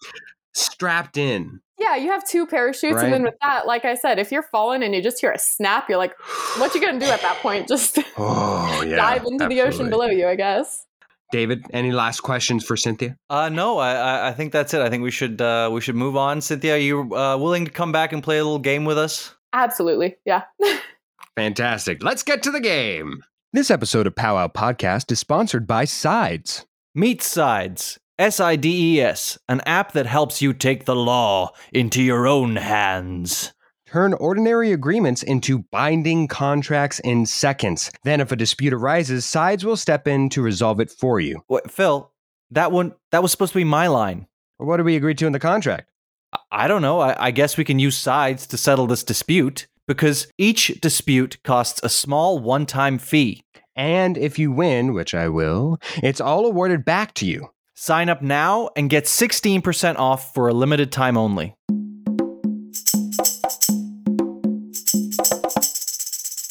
strapped 0.53 1.17
in. 1.17 1.59
Yeah, 1.85 1.97
you 1.97 2.09
have 2.11 2.27
two 2.27 2.47
parachutes, 2.47 2.95
Right. 2.95 3.03
and 3.05 3.13
then 3.13 3.23
with 3.23 3.35
that, 3.41 3.67
like 3.67 3.85
I 3.85 3.93
said, 3.95 4.17
if 4.17 4.31
you're 4.31 4.41
falling 4.43 4.81
and 4.81 4.95
you 4.95 5.01
just 5.03 5.21
hear 5.21 5.31
a 5.31 5.37
snap, 5.39 5.87
you're 5.87 5.97
like, 5.99 6.13
"What 6.57 6.73
you 6.73 6.81
gonna 6.81 6.99
do 6.99 7.05
at 7.05 7.21
that 7.21 7.37
point? 7.37 7.67
Just 7.67 7.99
Oh 8.17 8.83
yeah. 8.87 8.95
dive 8.95 9.23
into 9.25 9.47
the 9.47 9.61
ocean 9.61 9.89
below 9.89 10.07
you, 10.07 10.27
I 10.27 10.35
guess." 10.35 10.85
David, 11.31 11.65
any 11.73 11.91
last 11.91 12.21
questions 12.21 12.63
for 12.63 12.77
Cynthia? 12.77 13.17
Uh, 13.29 13.49
no, 13.49 13.77
I, 13.79 13.93
I- 13.95 14.27
I 14.29 14.33
think 14.33 14.51
that's 14.53 14.73
it. 14.73 14.81
I 14.81 14.89
think 14.89 15.03
we 15.03 15.11
should 15.11 15.41
uh, 15.41 15.69
we 15.71 15.81
should 15.81 15.95
move 15.95 16.15
on. 16.15 16.41
Cynthia, 16.41 16.75
are 16.75 16.77
you 16.77 17.13
uh, 17.15 17.37
willing 17.37 17.65
to 17.65 17.71
come 17.71 17.91
back 17.91 18.13
and 18.13 18.23
play 18.23 18.37
a 18.37 18.43
little 18.43 18.59
game 18.59 18.85
with 18.85 18.97
us? 18.97 19.35
Absolutely, 19.53 20.15
yeah. 20.25 20.43
Fantastic. 21.35 22.03
Let's 22.03 22.23
get 22.23 22.43
to 22.43 22.51
the 22.51 22.59
game. 22.61 23.23
This 23.53 23.69
episode 23.71 24.07
of 24.07 24.15
Powwow 24.15 24.47
Podcast 24.47 25.11
is 25.11 25.19
sponsored 25.19 25.65
by 25.67 25.85
Sides. 25.85 26.65
Meet 26.93 27.21
Sides, 27.21 27.99
S 28.17 28.39
I 28.39 28.55
D 28.55 28.95
E 28.95 29.01
S, 29.01 29.37
an 29.49 29.61
app 29.65 29.91
that 29.91 30.05
helps 30.05 30.41
you 30.41 30.53
take 30.53 30.85
the 30.85 30.95
law 30.95 31.51
into 31.73 32.01
your 32.01 32.27
own 32.27 32.55
hands. 32.55 33.51
Turn 33.87 34.13
ordinary 34.13 34.71
agreements 34.71 35.21
into 35.21 35.65
binding 35.71 36.27
contracts 36.27 36.99
in 36.99 37.25
seconds. 37.25 37.91
Then, 38.03 38.21
if 38.21 38.31
a 38.31 38.37
dispute 38.37 38.73
arises, 38.73 39.25
Sides 39.25 39.65
will 39.65 39.75
step 39.75 40.07
in 40.07 40.29
to 40.29 40.41
resolve 40.41 40.79
it 40.79 40.91
for 40.91 41.19
you. 41.19 41.41
What, 41.47 41.69
Phil? 41.69 42.11
That 42.51 42.71
one 42.71 42.93
that 43.11 43.21
was 43.21 43.31
supposed 43.31 43.51
to 43.53 43.59
be 43.59 43.63
my 43.65 43.87
line. 43.87 44.27
What 44.57 44.77
did 44.77 44.85
we 44.85 44.95
agree 44.95 45.15
to 45.15 45.27
in 45.27 45.33
the 45.33 45.39
contract? 45.39 45.89
I- 46.31 46.39
I 46.51 46.67
don't 46.69 46.81
know. 46.81 47.01
I, 47.01 47.27
I 47.27 47.31
guess 47.31 47.57
we 47.57 47.65
can 47.65 47.79
use 47.79 47.97
sides 47.97 48.47
to 48.47 48.57
settle 48.57 48.87
this 48.87 49.03
dispute 49.03 49.67
because 49.87 50.27
each 50.37 50.79
dispute 50.79 51.37
costs 51.43 51.81
a 51.83 51.89
small 51.89 52.39
one-time 52.39 52.97
fee. 52.97 53.43
And 53.75 54.17
if 54.17 54.39
you 54.39 54.53
win, 54.53 54.93
which 54.93 55.13
I 55.13 55.27
will, 55.27 55.79
it's 56.01 56.21
all 56.21 56.45
awarded 56.45 56.85
back 56.85 57.13
to 57.15 57.25
you. 57.25 57.49
Sign 57.75 58.09
up 58.09 58.21
now 58.21 58.69
and 58.75 58.89
get 58.89 59.03
16% 59.03 59.97
off 59.97 60.33
for 60.33 60.47
a 60.47 60.53
limited 60.53 60.91
time 60.91 61.17
only. 61.17 61.55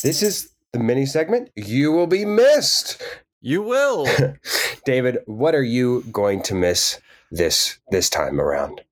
This 0.02 0.22
is 0.22 0.50
the 0.72 0.78
mini 0.78 1.06
segment. 1.06 1.50
You 1.56 1.92
will 1.92 2.06
be 2.06 2.24
missed. 2.24 3.02
You 3.40 3.62
will. 3.62 4.06
David, 4.84 5.18
what 5.24 5.54
are 5.54 5.62
you 5.62 6.04
going 6.12 6.42
to 6.42 6.54
miss 6.54 7.00
this 7.30 7.78
this 7.90 8.10
time 8.10 8.40
around? 8.40 8.82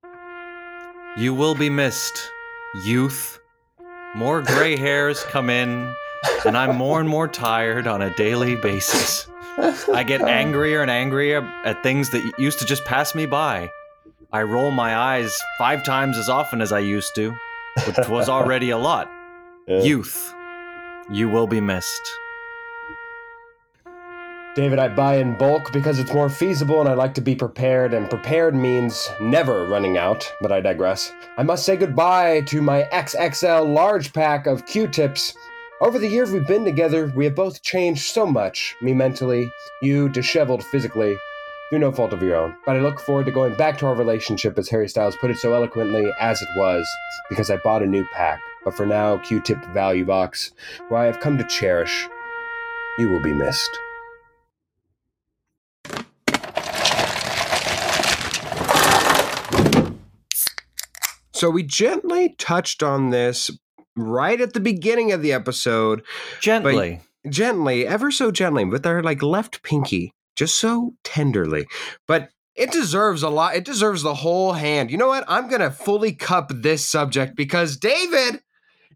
you 1.19 1.35
will 1.35 1.55
be 1.55 1.69
missed, 1.69 2.31
youth. 2.87 3.39
More 4.15 4.41
gray 4.41 4.77
hairs 4.77 5.23
come 5.25 5.51
in, 5.51 5.93
and 6.47 6.57
I'm 6.57 6.77
more 6.77 7.01
and 7.01 7.09
more 7.09 7.29
tired 7.29 7.87
on 7.87 8.01
a 8.01 8.15
daily 8.17 8.57
basis. 8.57 9.27
I 9.59 10.05
get 10.07 10.23
angrier 10.23 10.83
and 10.83 10.91
angrier 10.91 11.43
at 11.65 11.83
things 11.83 12.11
that 12.11 12.39
used 12.39 12.59
to 12.61 12.65
just 12.65 12.85
pass 12.85 13.15
me 13.15 13.27
by. 13.27 13.71
I 14.33 14.43
roll 14.43 14.71
my 14.71 14.97
eyes 14.97 15.37
five 15.59 15.85
times 15.85 16.17
as 16.17 16.29
often 16.29 16.63
as 16.63 16.73
I 16.73 16.79
used 16.79 17.15
to, 17.17 17.37
which 17.87 18.09
was 18.09 18.29
already 18.29 18.71
a 18.71 18.79
lot. 18.79 19.11
Youth, 19.69 20.35
you 21.11 21.29
will 21.29 21.47
be 21.47 21.61
missed. 21.61 22.03
David, 24.55 24.79
I 24.79 24.89
buy 24.89 25.17
in 25.17 25.37
bulk 25.39 25.73
because 25.73 25.99
it's 25.99 26.13
more 26.13 26.29
feasible 26.29 26.81
and 26.81 26.89
I 26.89 26.93
like 26.93 27.15
to 27.15 27.23
be 27.23 27.35
prepared, 27.35 27.95
and 27.95 28.11
prepared 28.11 28.55
means 28.55 29.11
never 29.21 29.67
running 29.67 29.97
out, 29.97 30.31
but 30.43 30.53
I 30.53 30.61
digress. 30.61 31.11
I 31.39 31.43
must 31.43 31.65
say 31.65 31.77
goodbye 31.77 32.43
to 32.43 32.61
my 32.61 32.87
XXL 32.93 33.73
large 33.73 34.13
pack 34.13 34.47
of 34.47 34.67
Q 34.67 34.89
tips. 34.89 35.35
Over 35.83 35.99
the 35.99 36.07
years 36.07 36.31
we've 36.31 36.47
been 36.47 36.65
together, 36.65 37.13
we 37.17 37.25
have 37.25 37.35
both 37.35 37.61
changed 37.61 38.13
so 38.13 38.25
much. 38.25 38.77
Me 38.81 38.95
mentally, 38.95 39.51
you 39.83 40.09
disheveled 40.09 40.63
physically, 40.63 41.19
through 41.69 41.81
no 41.81 41.91
fault 41.91 42.13
of 42.13 42.23
your 42.23 42.37
own. 42.37 42.57
But 42.65 42.77
I 42.77 42.79
look 42.79 43.01
forward 43.01 43.27
to 43.27 43.33
going 43.33 43.57
back 43.57 43.79
to 43.79 43.87
our 43.87 43.95
relationship, 43.97 44.57
as 44.61 44.69
Harry 44.69 44.89
Styles 44.89 45.17
put 45.17 45.33
it 45.33 45.39
so 45.39 45.53
eloquently, 45.53 46.09
as 46.21 46.41
it 46.41 46.49
was, 46.57 46.87
because 47.29 47.51
I 47.51 47.57
bought 47.57 47.83
a 47.83 47.87
new 47.87 48.07
pack. 48.13 48.41
But 48.65 48.77
for 48.77 48.87
now, 48.87 49.19
Q-Tip 49.19 49.65
Value 49.75 50.05
Box, 50.05 50.53
who 50.89 50.95
I 50.95 51.07
have 51.07 51.19
come 51.19 51.37
to 51.37 51.45
cherish, 51.49 52.07
you 52.97 53.09
will 53.09 53.21
be 53.21 53.33
missed. 53.33 53.81
So 61.33 61.51
we 61.51 61.65
gently 61.65 62.37
touched 62.39 62.85
on 62.85 63.11
this 63.11 63.51
right 63.97 64.41
at 64.41 64.53
the 64.53 64.61
beginning 64.61 65.13
of 65.13 65.23
the 65.23 65.33
episode, 65.33 66.03
Gently. 66.41 67.01
gently, 67.29 67.87
ever 67.87 68.11
so 68.11 68.31
gently, 68.31 68.65
with 68.65 68.87
our 68.87 69.03
like 69.03 69.23
left 69.23 69.63
pinky, 69.63 70.13
just 70.37 70.59
so 70.59 70.95
tenderly. 71.05 71.67
But 72.07 72.31
it 72.55 72.71
deserves 72.71 73.23
a 73.23 73.29
lot. 73.31 73.57
It 73.57 73.65
deserves 73.65 74.03
the 74.03 74.15
whole 74.15 74.53
hand. 74.53 74.91
You 74.91 74.99
know 74.99 75.09
what? 75.09 75.25
I'm 75.29 75.49
gonna 75.49 75.71
fully 75.71 76.13
cup 76.13 76.51
this 76.55 76.87
subject 76.89 77.35
because 77.37 77.77
David, 77.77 78.41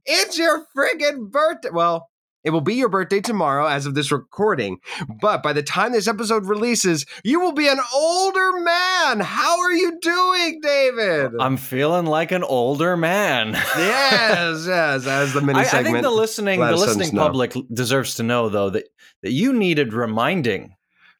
it's 0.04 0.38
your 0.38 0.66
friggin' 0.76 1.30
birthday. 1.30 1.70
Well, 1.72 2.08
it 2.46 2.50
will 2.50 2.60
be 2.60 2.74
your 2.76 2.88
birthday 2.88 3.20
tomorrow 3.20 3.66
as 3.66 3.86
of 3.86 3.94
this 3.96 4.12
recording. 4.12 4.78
But 5.20 5.42
by 5.42 5.52
the 5.52 5.64
time 5.64 5.90
this 5.90 6.06
episode 6.06 6.46
releases, 6.46 7.04
you 7.24 7.40
will 7.40 7.52
be 7.52 7.66
an 7.66 7.80
older 7.92 8.52
man. 8.60 9.18
How 9.20 9.58
are 9.60 9.72
you 9.72 9.98
doing, 10.00 10.60
David? 10.62 11.32
I'm 11.40 11.56
feeling 11.56 12.06
like 12.06 12.30
an 12.30 12.44
older 12.44 12.96
man. 12.96 13.52
yes, 13.76 14.64
yes. 14.68 15.06
As 15.06 15.32
the 15.32 15.40
mini 15.40 15.58
I, 15.58 15.62
I 15.62 15.82
think 15.82 16.02
the 16.02 16.10
listening 16.10 16.60
the 16.60 16.76
listening 16.76 17.12
know. 17.14 17.22
public 17.22 17.52
deserves 17.72 18.14
to 18.14 18.22
know 18.22 18.48
though 18.48 18.70
that 18.70 18.84
that 19.22 19.32
you 19.32 19.52
needed 19.52 19.92
reminding. 19.92 20.76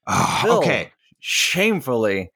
Oh, 0.07 0.39
Phil 0.41 0.57
okay. 0.59 0.91
Shamefully 1.19 2.31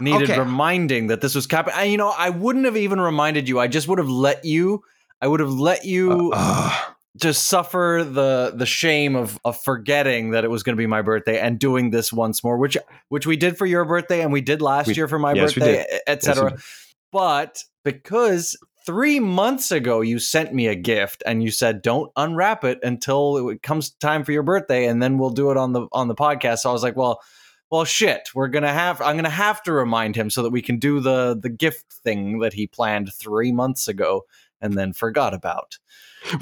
needed 0.00 0.30
Okay. 0.30 0.38
reminding 0.40 1.06
that 1.08 1.20
this 1.20 1.34
was 1.36 1.46
cap. 1.46 1.68
You 1.86 1.96
know, 1.96 2.12
I 2.16 2.30
wouldn't 2.30 2.64
have 2.64 2.76
even 2.76 3.00
reminded 3.00 3.48
you. 3.48 3.60
I 3.60 3.68
just 3.68 3.86
would 3.86 3.98
have 3.98 4.08
let 4.08 4.44
you. 4.44 4.82
I 5.20 5.28
would 5.28 5.38
have 5.38 5.52
let 5.52 5.84
you 5.84 6.32
Uh, 6.34 6.76
just 7.16 7.44
suffer 7.44 8.06
the 8.08 8.52
the 8.54 8.66
shame 8.66 9.16
of 9.16 9.38
of 9.44 9.60
forgetting 9.62 10.30
that 10.30 10.44
it 10.44 10.50
was 10.50 10.62
going 10.62 10.74
to 10.74 10.80
be 10.80 10.86
my 10.86 11.02
birthday 11.02 11.38
and 11.38 11.58
doing 11.58 11.90
this 11.90 12.12
once 12.12 12.42
more, 12.42 12.56
which 12.56 12.76
which 13.08 13.26
we 13.26 13.36
did 13.36 13.58
for 13.58 13.66
your 13.66 13.84
birthday 13.84 14.22
and 14.22 14.32
we 14.32 14.40
did 14.40 14.62
last 14.62 14.88
We- 14.88 14.94
year 14.94 15.08
for 15.08 15.18
my 15.18 15.34
yes, 15.34 15.52
birthday, 15.54 15.84
etc. 16.06 16.52
we 16.52 16.58
but 17.12 17.62
because 17.84 18.56
three 18.86 19.20
months 19.20 19.70
ago 19.70 20.00
you 20.00 20.18
sent 20.18 20.54
me 20.54 20.66
a 20.68 20.74
gift 20.74 21.22
and 21.26 21.42
you 21.42 21.50
said 21.50 21.82
don't 21.82 22.10
unwrap 22.16 22.64
it 22.64 22.78
until 22.82 23.48
it 23.50 23.62
comes 23.62 23.90
time 23.90 24.24
for 24.24 24.32
your 24.32 24.42
birthday 24.42 24.86
and 24.86 25.02
then 25.02 25.18
we'll 25.18 25.30
do 25.30 25.50
it 25.50 25.56
on 25.56 25.72
the 25.72 25.86
on 25.92 26.08
the 26.08 26.14
podcast. 26.14 26.58
So 26.60 26.70
I 26.70 26.72
was 26.72 26.82
like, 26.82 26.96
well. 26.96 27.20
Well, 27.70 27.86
shit. 27.86 28.28
We're 28.34 28.48
gonna 28.48 28.70
have. 28.70 29.00
I'm 29.00 29.16
gonna 29.16 29.30
have 29.30 29.62
to 29.62 29.72
remind 29.72 30.14
him 30.14 30.28
so 30.28 30.42
that 30.42 30.50
we 30.50 30.60
can 30.60 30.78
do 30.78 31.00
the 31.00 31.34
the 31.40 31.48
gift 31.48 31.90
thing 32.04 32.40
that 32.40 32.52
he 32.52 32.66
planned 32.66 33.10
three 33.14 33.50
months 33.50 33.88
ago 33.88 34.26
and 34.60 34.74
then 34.74 34.92
forgot 34.92 35.32
about. 35.32 35.78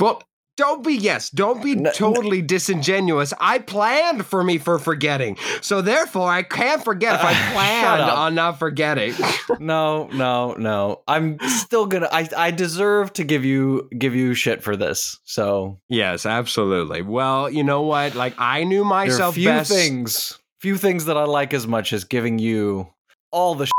well, 0.00 0.24
don't 0.60 0.84
be 0.84 0.92
yes, 0.94 1.30
don't 1.30 1.62
be 1.62 1.74
No, 1.74 1.82
no. 1.84 1.90
totally 1.92 2.42
disingenuous. 2.42 3.32
I 3.40 3.58
planned 3.58 4.26
for 4.26 4.44
me 4.44 4.58
for 4.58 4.78
forgetting, 4.78 5.38
so 5.62 5.80
therefore 5.80 6.28
I 6.30 6.42
can't 6.42 6.84
forget 6.84 7.14
if 7.14 7.20
I 7.24 7.32
planned 7.52 8.00
up. 8.02 8.18
on 8.18 8.34
not 8.34 8.58
forgetting. 8.58 9.14
no, 9.58 10.08
no, 10.12 10.52
no. 10.52 11.02
I'm 11.08 11.38
still 11.40 11.86
gonna. 11.86 12.08
I 12.12 12.28
I 12.36 12.50
deserve 12.50 13.12
to 13.14 13.24
give 13.24 13.44
you 13.44 13.88
give 13.96 14.14
you 14.14 14.34
shit 14.34 14.62
for 14.62 14.76
this. 14.76 15.18
So 15.24 15.80
yes, 15.88 16.26
absolutely. 16.26 17.02
Well, 17.02 17.48
you 17.48 17.64
know 17.64 17.82
what? 17.82 18.14
Like 18.14 18.34
I 18.38 18.64
knew 18.64 18.84
myself 18.84 19.36
few 19.36 19.48
best, 19.48 19.70
things, 19.72 20.38
few 20.60 20.76
things 20.76 21.06
that 21.06 21.16
I 21.16 21.24
like 21.24 21.54
as 21.54 21.66
much 21.66 21.92
as 21.94 22.04
giving 22.04 22.38
you 22.38 22.86
all 23.32 23.54
the. 23.54 23.66
Sh- 23.66 23.70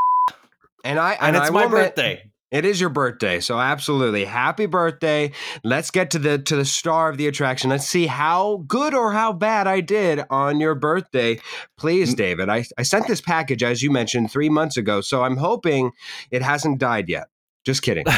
and 0.83 0.97
I 0.99 1.13
and 1.21 1.35
it's 1.35 1.49
I 1.49 1.51
my 1.51 1.65
admit- 1.65 1.95
birthday. 1.95 2.23
It 2.51 2.65
is 2.65 2.81
your 2.81 2.89
birthday, 2.89 3.39
so 3.39 3.59
absolutely 3.59 4.25
happy 4.25 4.65
birthday. 4.65 5.31
Let's 5.63 5.89
get 5.89 6.11
to 6.11 6.19
the 6.19 6.37
to 6.39 6.57
the 6.57 6.65
star 6.65 7.09
of 7.09 7.17
the 7.17 7.27
attraction. 7.27 7.69
Let's 7.69 7.87
see 7.87 8.07
how 8.07 8.65
good 8.67 8.93
or 8.93 9.13
how 9.13 9.31
bad 9.31 9.67
I 9.67 9.79
did 9.79 10.21
on 10.29 10.59
your 10.59 10.75
birthday. 10.75 11.39
Please. 11.77 12.13
David. 12.13 12.49
I, 12.49 12.65
I 12.77 12.83
sent 12.83 13.07
this 13.07 13.21
package 13.21 13.63
as 13.63 13.81
you 13.81 13.89
mentioned 13.89 14.31
three 14.31 14.49
months 14.49 14.75
ago, 14.75 14.99
so 14.99 15.23
I'm 15.23 15.37
hoping 15.37 15.91
it 16.29 16.41
hasn't 16.41 16.79
died 16.79 17.07
yet. 17.07 17.27
Just 17.65 17.83
kidding. 17.83 18.03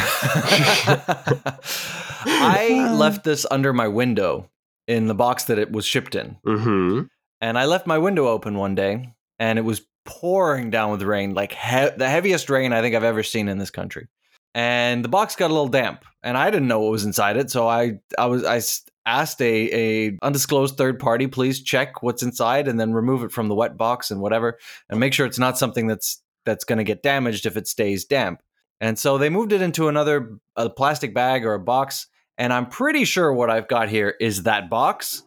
I 2.26 2.90
left 2.98 3.24
this 3.24 3.46
under 3.52 3.72
my 3.72 3.88
window 3.88 4.50
in 4.88 5.08
the 5.08 5.16
box 5.16 5.44
that 5.46 5.60
it 5.60 5.72
was 5.72 5.86
shipped 5.86 6.16
in. 6.16 6.38
mm-hmm. 6.46 7.02
and 7.40 7.58
I 7.58 7.66
left 7.66 7.86
my 7.86 7.98
window 7.98 8.28
open 8.28 8.58
one 8.58 8.74
day, 8.76 9.14
and 9.38 9.60
it 9.60 9.64
was 9.64 9.86
pouring 10.06 10.70
down 10.70 10.92
with 10.92 11.02
rain, 11.04 11.34
like 11.34 11.52
he- 11.54 11.90
the 11.96 12.10
heaviest 12.10 12.50
rain 12.50 12.74
I 12.74 12.82
think 12.82 12.96
I've 12.96 13.04
ever 13.04 13.24
seen 13.24 13.48
in 13.48 13.58
this 13.58 13.70
country. 13.70 14.08
And 14.56 15.04
the 15.04 15.10
box 15.10 15.36
got 15.36 15.50
a 15.50 15.54
little 15.54 15.68
damp, 15.68 16.06
and 16.22 16.38
I 16.38 16.52
didn't 16.52 16.68
know 16.68 16.80
what 16.80 16.92
was 16.92 17.06
inside 17.06 17.38
it, 17.38 17.50
so 17.50 17.68
I 17.68 17.94
I 18.18 18.28
was 18.28 18.44
i 18.46 18.62
asked 19.06 19.42
a 19.42 20.06
a 20.08 20.18
undisclosed 20.22 20.78
third 20.78 21.00
party, 21.00 21.28
please 21.28 21.62
check 21.62 22.04
what's 22.04 22.24
inside, 22.24 22.68
and 22.68 22.80
then 22.80 22.94
remove 22.94 23.24
it 23.24 23.32
from 23.32 23.48
the 23.48 23.56
wet 23.56 23.78
box 23.78 24.12
and 24.12 24.22
whatever, 24.22 24.60
and 24.90 25.00
make 25.00 25.14
sure 25.14 25.26
it's 25.26 25.40
not 25.40 25.58
something 25.58 25.88
that's 25.88 26.22
that's 26.46 26.66
going 26.66 26.78
to 26.78 26.84
get 26.84 27.02
damaged 27.02 27.46
if 27.46 27.58
it 27.58 27.68
stays 27.68 28.06
damp. 28.06 28.42
And 28.80 29.00
so 29.00 29.18
they 29.18 29.30
moved 29.30 29.54
it 29.54 29.62
into 29.62 29.88
another 29.88 30.38
a 30.56 30.70
plastic 30.70 31.14
bag 31.16 31.46
or 31.46 31.56
a 31.56 31.60
box, 31.60 32.08
and 32.38 32.54
I'm 32.54 32.68
pretty 32.68 33.06
sure 33.06 33.34
what 33.34 33.50
I've 33.50 33.68
got 33.68 33.90
here 33.90 34.16
is 34.20 34.44
that 34.44 34.70
box. 34.70 35.24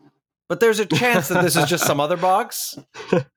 But 0.49 0.61
there's 0.61 0.79
a 0.79 0.87
chance 0.87 1.29
that 1.29 1.43
this 1.43 1.57
is 1.57 1.69
just 1.69 1.85
some 1.85 2.01
other 2.07 2.17
box 2.17 2.79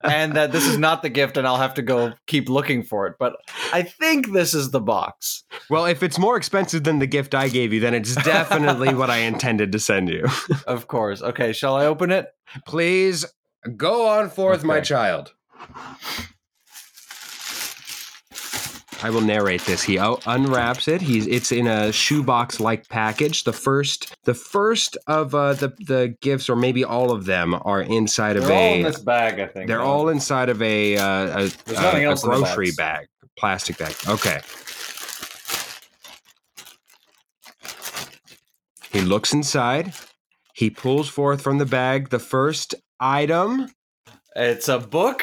and 0.04 0.34
that 0.36 0.52
this 0.52 0.67
is 0.67 0.78
not 0.78 1.02
the 1.02 1.10
gift 1.10 1.38
and 1.38 1.48
I'll 1.48 1.58
have 1.58 1.74
to 1.76 1.82
go 1.82 2.13
keep 2.28 2.50
looking 2.50 2.84
for 2.84 3.08
it. 3.08 3.15
But 3.17 3.36
I 3.74 3.82
think 3.82 4.32
this 4.32 4.54
is 4.54 4.69
the 4.72 4.80
box. 4.80 5.43
Well, 5.69 5.86
if 5.86 6.04
it's 6.04 6.19
more 6.19 6.38
expensive 6.38 6.84
than 6.84 7.00
the 7.00 7.08
gift 7.08 7.34
I 7.34 7.48
gave 7.50 7.74
you, 7.74 7.80
then 7.80 7.93
it's 7.95 8.13
definitely 8.15 8.93
what 8.93 9.10
I 9.10 9.17
intended 9.19 9.72
to 9.72 9.80
send 9.80 10.10
you. 10.10 10.26
Of 10.67 10.88
course. 10.88 11.22
Okay, 11.22 11.52
shall 11.52 11.76
I 11.76 11.86
open 11.86 12.12
it? 12.12 12.28
Please 12.67 13.26
go 13.76 14.08
on 14.08 14.30
forth, 14.30 14.63
my 14.63 14.82
child. 14.82 15.34
I 19.01 19.09
will 19.09 19.21
narrate 19.21 19.62
this. 19.62 19.81
He 19.83 19.95
unwraps 19.97 20.88
it. 20.88 21.01
He's 21.01 21.25
it's 21.27 21.51
in 21.51 21.67
a 21.67 21.91
shoebox 21.91 22.59
like 22.59 22.88
package. 22.89 23.45
The 23.45 23.53
first, 23.53 24.13
the 24.25 24.33
first 24.33 24.97
of 25.07 25.33
uh, 25.33 25.53
the 25.53 25.69
the 25.79 26.15
gifts, 26.21 26.49
or 26.49 26.55
maybe 26.55 26.83
all 26.83 27.12
of 27.12 27.25
them, 27.25 27.55
are 27.63 27.81
inside 27.81 28.35
of 28.35 28.49
a. 28.49 28.77
In 28.77 28.83
this 28.83 28.99
bag, 28.99 29.39
I 29.39 29.47
think. 29.47 29.67
they're 29.67 29.81
all 29.81 30.09
inside 30.09 30.49
of 30.49 30.62
a 30.62 30.97
uh, 30.97 31.03
a, 31.03 31.43
a- 31.43 32.12
a 32.12 32.15
the 32.15 32.19
grocery 32.23 32.71
bag, 32.71 33.07
plastic 33.38 33.77
bag. 33.77 33.95
Okay. 34.07 34.41
He 38.91 39.01
looks 39.01 39.33
inside. 39.33 39.93
He 40.53 40.69
pulls 40.69 41.07
forth 41.07 41.41
from 41.41 41.57
the 41.57 41.65
bag 41.65 42.09
the 42.09 42.19
first 42.19 42.75
item. 42.99 43.69
It's 44.35 44.67
a 44.67 44.79
book. 44.79 45.21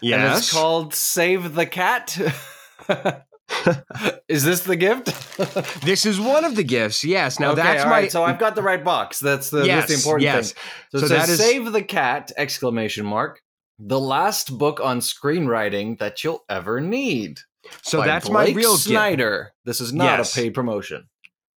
And 0.00 0.10
Yes. 0.10 0.38
it's 0.38 0.52
called 0.52 0.94
Save 0.94 1.54
the 1.54 1.66
Cat. 1.66 2.18
is 4.28 4.44
this 4.44 4.62
the 4.62 4.76
gift? 4.76 5.12
This 5.84 6.06
is 6.06 6.18
one 6.18 6.44
of 6.44 6.56
the 6.56 6.62
gifts. 6.62 7.04
Yes. 7.04 7.38
Now 7.38 7.52
okay, 7.52 7.62
that's 7.62 7.84
my. 7.84 7.90
right, 7.90 8.12
so 8.12 8.24
I've 8.24 8.38
got 8.38 8.54
the 8.54 8.62
right 8.62 8.82
box. 8.82 9.20
That's 9.20 9.50
the, 9.50 9.64
yes. 9.66 9.88
that's 9.88 9.88
the 9.88 10.08
important 10.08 10.22
yes. 10.22 10.52
thing. 10.52 10.62
So, 10.92 10.98
So 11.06 11.08
that 11.14 11.28
is- 11.28 11.38
Save 11.38 11.72
the 11.72 11.82
Cat! 11.82 12.32
Exclamation 12.36 13.04
mark. 13.04 13.40
The 13.78 14.00
last 14.00 14.56
book 14.56 14.80
on 14.80 15.00
screenwriting 15.00 15.98
that 15.98 16.22
you'll 16.24 16.44
ever 16.48 16.80
need. 16.80 17.40
So 17.82 18.02
that's 18.02 18.30
my 18.30 18.44
Blake 18.44 18.56
real 18.56 18.72
gift. 18.74 18.84
Snyder. 18.84 19.52
This 19.64 19.80
is 19.80 19.92
not 19.92 20.18
Yes. 20.18 20.36
a 20.36 20.40
paid 20.40 20.54
promotion. 20.54 21.08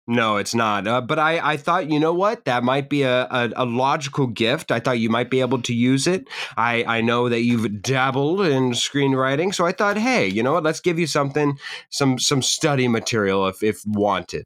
No, 0.09 0.37
it's 0.37 0.55
not. 0.55 0.87
Uh, 0.87 1.01
but 1.01 1.19
I, 1.19 1.53
I 1.53 1.57
thought, 1.57 1.91
you 1.91 1.99
know 1.99 2.13
what? 2.13 2.45
That 2.45 2.63
might 2.63 2.89
be 2.89 3.03
a, 3.03 3.25
a, 3.25 3.51
a 3.57 3.65
logical 3.65 4.29
gift. 4.29 4.71
I 4.71 4.79
thought 4.79 5.01
you 5.01 5.11
might 5.11 5.31
be 5.31 5.41
able 5.41 5.61
to 5.63 5.75
use 5.75 6.07
it. 6.07 6.29
I, 6.57 6.85
I 6.85 7.01
know 7.01 7.29
that 7.29 7.41
you've 7.41 7.83
dabbled 7.83 8.43
in 8.43 8.71
screenwriting, 8.71 9.53
so 9.53 9.67
I 9.67 9.73
thought, 9.73 9.99
hey, 9.99 10.29
you 10.29 10.45
know 10.45 10.53
what? 10.53 10.63
Let's 10.63 10.81
give 10.81 11.01
you 11.01 11.09
something, 11.09 11.59
some 11.91 12.21
some 12.21 12.41
study 12.41 12.87
material 12.87 13.49
if 13.49 13.65
if 13.65 13.83
wanted. 13.85 14.45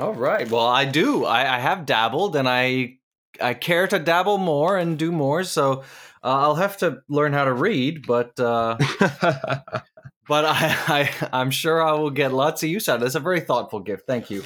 All 0.00 0.14
right. 0.14 0.50
Well, 0.50 0.66
I 0.66 0.84
do. 0.84 1.24
I, 1.24 1.56
I 1.56 1.58
have 1.60 1.86
dabbled, 1.86 2.34
and 2.34 2.48
I 2.48 2.98
I 3.40 3.54
care 3.54 3.86
to 3.86 4.00
dabble 4.00 4.38
more 4.38 4.76
and 4.76 4.98
do 4.98 5.12
more. 5.12 5.44
So 5.44 5.84
uh, 6.24 6.38
I'll 6.40 6.56
have 6.56 6.76
to 6.78 7.02
learn 7.08 7.32
how 7.32 7.44
to 7.44 7.52
read, 7.52 8.06
but 8.08 8.38
uh, 8.40 8.76
but 10.28 10.44
I, 10.44 10.56
I 11.20 11.28
I'm 11.32 11.50
sure 11.50 11.82
I 11.82 11.92
will 11.92 12.10
get 12.10 12.32
lots 12.32 12.62
of 12.62 12.68
use 12.68 12.88
out 12.88 12.96
of 12.96 13.00
this. 13.02 13.14
A 13.14 13.20
very 13.20 13.40
thoughtful 13.40 13.80
gift. 13.80 14.06
Thank 14.06 14.30
you. 14.30 14.42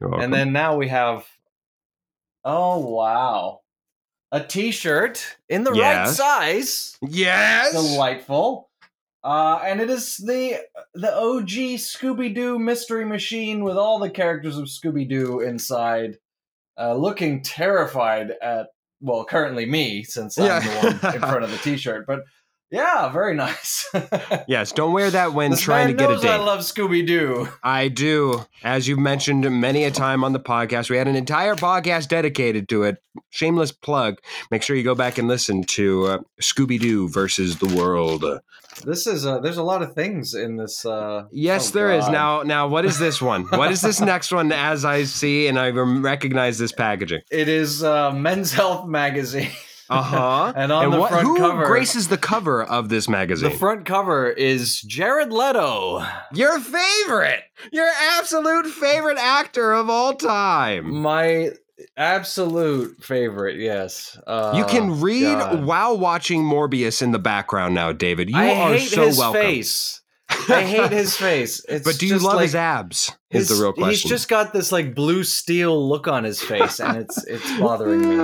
And 0.00 0.32
then 0.32 0.52
now 0.52 0.76
we 0.76 0.88
have. 0.88 1.26
Oh 2.44 2.78
wow, 2.78 3.60
a 4.32 4.42
T-shirt 4.42 5.36
in 5.48 5.62
the 5.64 5.70
right 5.70 6.08
size. 6.08 6.96
yes, 7.02 7.72
Delightful. 7.72 8.68
Uh, 9.24 9.60
and 9.64 9.80
it 9.80 9.88
is 9.88 10.16
the 10.16 10.56
the 10.94 11.14
OG 11.16 11.48
Scooby 11.78 12.34
Doo 12.34 12.58
mystery 12.58 13.04
machine 13.04 13.62
with 13.62 13.76
all 13.76 14.00
the 14.00 14.10
characters 14.10 14.58
of 14.58 14.64
Scooby 14.64 15.08
Doo 15.08 15.38
inside. 15.40 16.18
uh, 16.76 16.94
looking 16.94 17.42
terrified 17.42 18.32
at 18.42 18.68
well, 19.00 19.24
currently 19.24 19.66
me 19.66 20.02
since 20.04 20.38
I'm 20.38 20.62
the 20.62 20.98
one 21.02 21.14
in 21.14 21.20
front 21.20 21.44
of 21.44 21.50
the 21.50 21.58
t-shirt. 21.58 22.06
But 22.06 22.22
yeah, 22.72 23.10
very 23.10 23.34
nice. 23.36 23.88
Yes, 24.48 24.72
don't 24.72 24.92
wear 24.92 25.10
that 25.10 25.34
when 25.34 25.50
this 25.50 25.60
trying 25.60 25.88
to 25.88 25.92
get 25.92 26.10
a 26.10 26.14
knows 26.14 26.24
I 26.24 26.36
love 26.36 26.60
Scooby 26.60 27.06
Doo. 27.06 27.48
I 27.62 27.88
do. 27.88 28.46
As 28.64 28.88
you've 28.88 28.98
mentioned 28.98 29.48
many 29.60 29.84
a 29.84 29.90
time 29.90 30.24
on 30.24 30.32
the 30.32 30.40
podcast, 30.40 30.88
we 30.88 30.96
had 30.96 31.06
an 31.06 31.14
entire 31.14 31.54
podcast 31.54 32.08
dedicated 32.08 32.68
to 32.70 32.84
it. 32.84 32.96
Shameless 33.30 33.72
plug. 33.72 34.18
Make 34.50 34.62
sure 34.62 34.74
you 34.74 34.82
go 34.82 34.94
back 34.94 35.18
and 35.18 35.28
listen 35.28 35.64
to 35.64 36.06
uh, 36.06 36.18
Scooby 36.40 36.80
Doo 36.80 37.08
versus 37.08 37.58
the 37.58 37.68
World. 37.76 38.24
This 38.86 39.06
is 39.06 39.26
uh, 39.26 39.38
there's 39.40 39.58
a 39.58 39.62
lot 39.62 39.82
of 39.82 39.94
things 39.94 40.32
in 40.32 40.56
this. 40.56 40.86
Uh, 40.86 41.24
Yes, 41.30 41.70
oh, 41.70 41.74
there 41.74 41.92
is. 41.92 42.06
God. 42.06 42.12
Now, 42.12 42.42
now, 42.42 42.68
what 42.68 42.86
is 42.86 42.98
this 42.98 43.20
one? 43.20 43.44
what 43.44 43.70
is 43.70 43.82
this 43.82 44.00
next 44.00 44.32
one? 44.32 44.50
As 44.50 44.86
I 44.86 45.04
see 45.04 45.46
and 45.46 45.58
I 45.58 45.68
recognize 45.68 46.56
this 46.56 46.72
packaging. 46.72 47.20
It 47.30 47.48
is 47.48 47.84
uh, 47.84 48.12
Men's 48.12 48.52
Health 48.52 48.88
magazine. 48.88 49.50
Uh 49.98 50.02
huh. 50.02 50.52
And 50.56 50.72
on 50.72 50.90
the 50.90 51.06
front 51.06 51.26
who 51.26 51.36
cover- 51.38 51.66
graces 51.66 52.08
the 52.08 52.18
cover 52.18 52.62
of 52.62 52.88
this 52.88 53.08
magazine? 53.08 53.50
The 53.50 53.56
front 53.56 53.84
cover 53.86 54.30
is 54.30 54.80
Jared 54.82 55.32
Leto. 55.32 56.04
Your 56.34 56.58
favorite, 56.60 57.42
your 57.72 57.88
absolute 58.18 58.66
favorite 58.66 59.18
actor 59.18 59.72
of 59.72 59.88
all 59.90 60.14
time. 60.14 60.92
My 60.94 61.50
absolute 61.96 63.02
favorite. 63.02 63.58
Yes. 63.58 64.18
Uh, 64.26 64.52
You 64.56 64.64
can 64.66 65.00
read 65.00 65.22
God. 65.38 65.64
while 65.64 65.98
watching 65.98 66.42
Morbius 66.42 67.02
in 67.02 67.12
the 67.12 67.18
background 67.18 67.74
now, 67.74 67.92
David. 67.92 68.30
You 68.30 68.36
I 68.36 68.50
are 68.50 68.72
hate 68.74 68.88
so 68.88 69.06
his 69.06 69.18
welcome. 69.18 69.40
face. 69.40 70.01
I 70.48 70.62
hate 70.62 70.92
his 70.92 71.16
face. 71.16 71.64
It's 71.68 71.84
but 71.84 71.98
do 71.98 72.06
you 72.06 72.14
just 72.14 72.24
love 72.24 72.36
like, 72.36 72.44
his 72.44 72.54
abs? 72.54 73.12
Is 73.30 73.48
the 73.48 73.62
real 73.62 73.72
question. 73.72 73.90
He's 73.90 74.02
just 74.02 74.28
got 74.28 74.52
this 74.52 74.72
like 74.72 74.94
blue 74.94 75.24
steel 75.24 75.88
look 75.88 76.08
on 76.08 76.24
his 76.24 76.42
face, 76.42 76.80
and 76.80 76.98
it's 76.98 77.24
it's 77.24 77.58
bothering 77.60 78.00
me. 78.00 78.16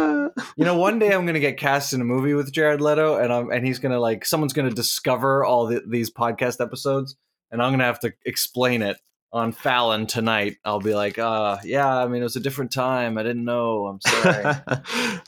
You 0.57 0.65
know, 0.65 0.77
one 0.77 0.99
day 0.99 1.13
I'm 1.13 1.27
gonna 1.27 1.41
get 1.41 1.57
cast 1.57 1.93
in 1.93 2.01
a 2.01 2.05
movie 2.05 2.35
with 2.35 2.53
Jared 2.53 2.81
Leto, 2.81 3.17
and 3.17 3.33
I'm 3.33 3.51
and 3.51 3.67
he's 3.67 3.79
gonna 3.79 4.01
like 4.01 4.25
someone's 4.25 4.53
gonna 4.53 4.71
discover 4.71 5.45
all 5.45 5.67
the, 5.67 5.83
these 5.87 6.11
podcast 6.11 6.61
episodes, 6.61 7.17
and 7.51 7.63
I'm 7.63 7.73
gonna 7.73 7.85
have 7.85 8.01
to 8.01 8.13
explain 8.25 8.83
it 8.83 8.99
on 9.33 9.53
Fallon 9.53 10.07
tonight. 10.07 10.57
I'll 10.65 10.81
be 10.81 10.95
like, 10.95 11.19
uh, 11.19 11.59
yeah, 11.65 11.97
I 11.97 12.09
mean, 12.09 12.21
it 12.21 12.25
was 12.25 12.37
a 12.37 12.41
different 12.41 12.73
time. 12.73 13.19
I 13.19 13.23
didn't 13.23 13.45
know. 13.45 13.87
I'm 13.87 14.01
sorry. 14.01 14.57